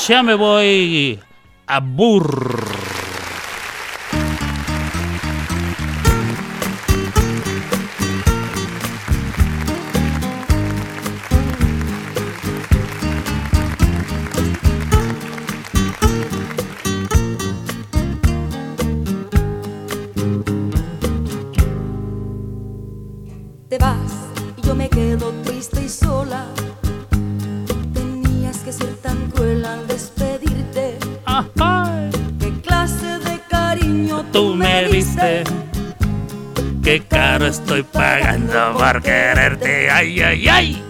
Ya 0.07 0.23
me 0.23 0.35
voy 0.35 1.19
a 1.67 1.81
burr. 1.81 3.02
Te 23.73 23.79
vas 23.79 23.97
y 24.55 24.67
yo 24.67 24.75
me 24.75 24.87
quedo 24.91 25.33
triste 25.45 25.83
y 25.83 25.89
sola. 25.89 26.45
Tenías 27.95 28.59
que 28.59 28.71
ser 28.71 28.95
tan 28.97 29.31
cruel 29.31 29.65
al 29.65 29.87
despedirte. 29.87 30.99
¿Qué 32.39 32.61
clase 32.61 33.19
de 33.21 33.41
cariño 33.49 34.27
Tú 34.31 34.55
me 34.55 34.89
diste. 34.89 35.45
Qué 36.85 37.03
caro 37.09 37.47
estoy 37.47 37.83
pagando 37.83 38.75
por 38.77 39.01
quererte. 39.01 39.89
Ay, 39.91 40.21
ay, 40.21 40.49
ay. 40.51 40.85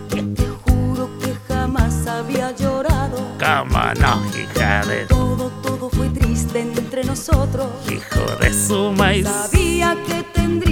Juro 0.65 1.09
que 1.21 1.37
jamás 1.47 2.05
había 2.09 2.51
llorado. 2.51 3.17
Cómo 3.39 3.81
no, 4.01 4.21
hija 4.37 4.85
de 4.87 5.07
Todo, 5.07 5.53
todo 5.63 5.89
fue 5.89 6.09
triste 6.09 6.63
entre 6.63 7.05
nosotros. 7.05 7.69
hijo 7.89 8.37
de 8.41 8.53
su 8.53 8.91
maíz. 8.91 9.29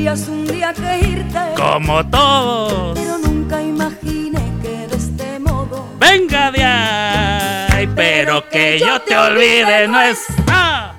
Un 0.00 0.46
día 0.46 0.72
que 0.72 0.98
irte. 0.98 1.38
Como 1.56 2.04
todos. 2.06 2.98
Pero 2.98 3.18
nunca 3.18 3.60
imaginé 3.60 4.40
que 4.62 4.86
de 4.88 4.96
este 4.96 5.38
modo. 5.38 5.86
Venga 5.98 6.50
de 6.50 6.64
ahí. 6.64 7.86
Pero 7.94 8.48
que 8.48 8.78
yo 8.80 8.98
te 9.02 9.14
olvide 9.14 9.86
no 9.88 10.00
es 10.00 10.24
ah, 10.48 10.94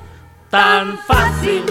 tan 0.52 1.00
fácil. 1.00 1.64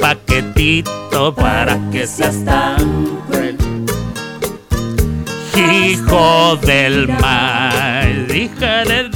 Paquetito 0.00 1.34
para 1.34 1.78
que 1.90 2.06
seas 2.06 2.44
tan 2.44 3.18
cruel. 3.28 3.56
Hijo 5.54 6.56
del 6.56 7.08
mal, 7.08 8.34
hija 8.34 8.84
del 8.84 9.10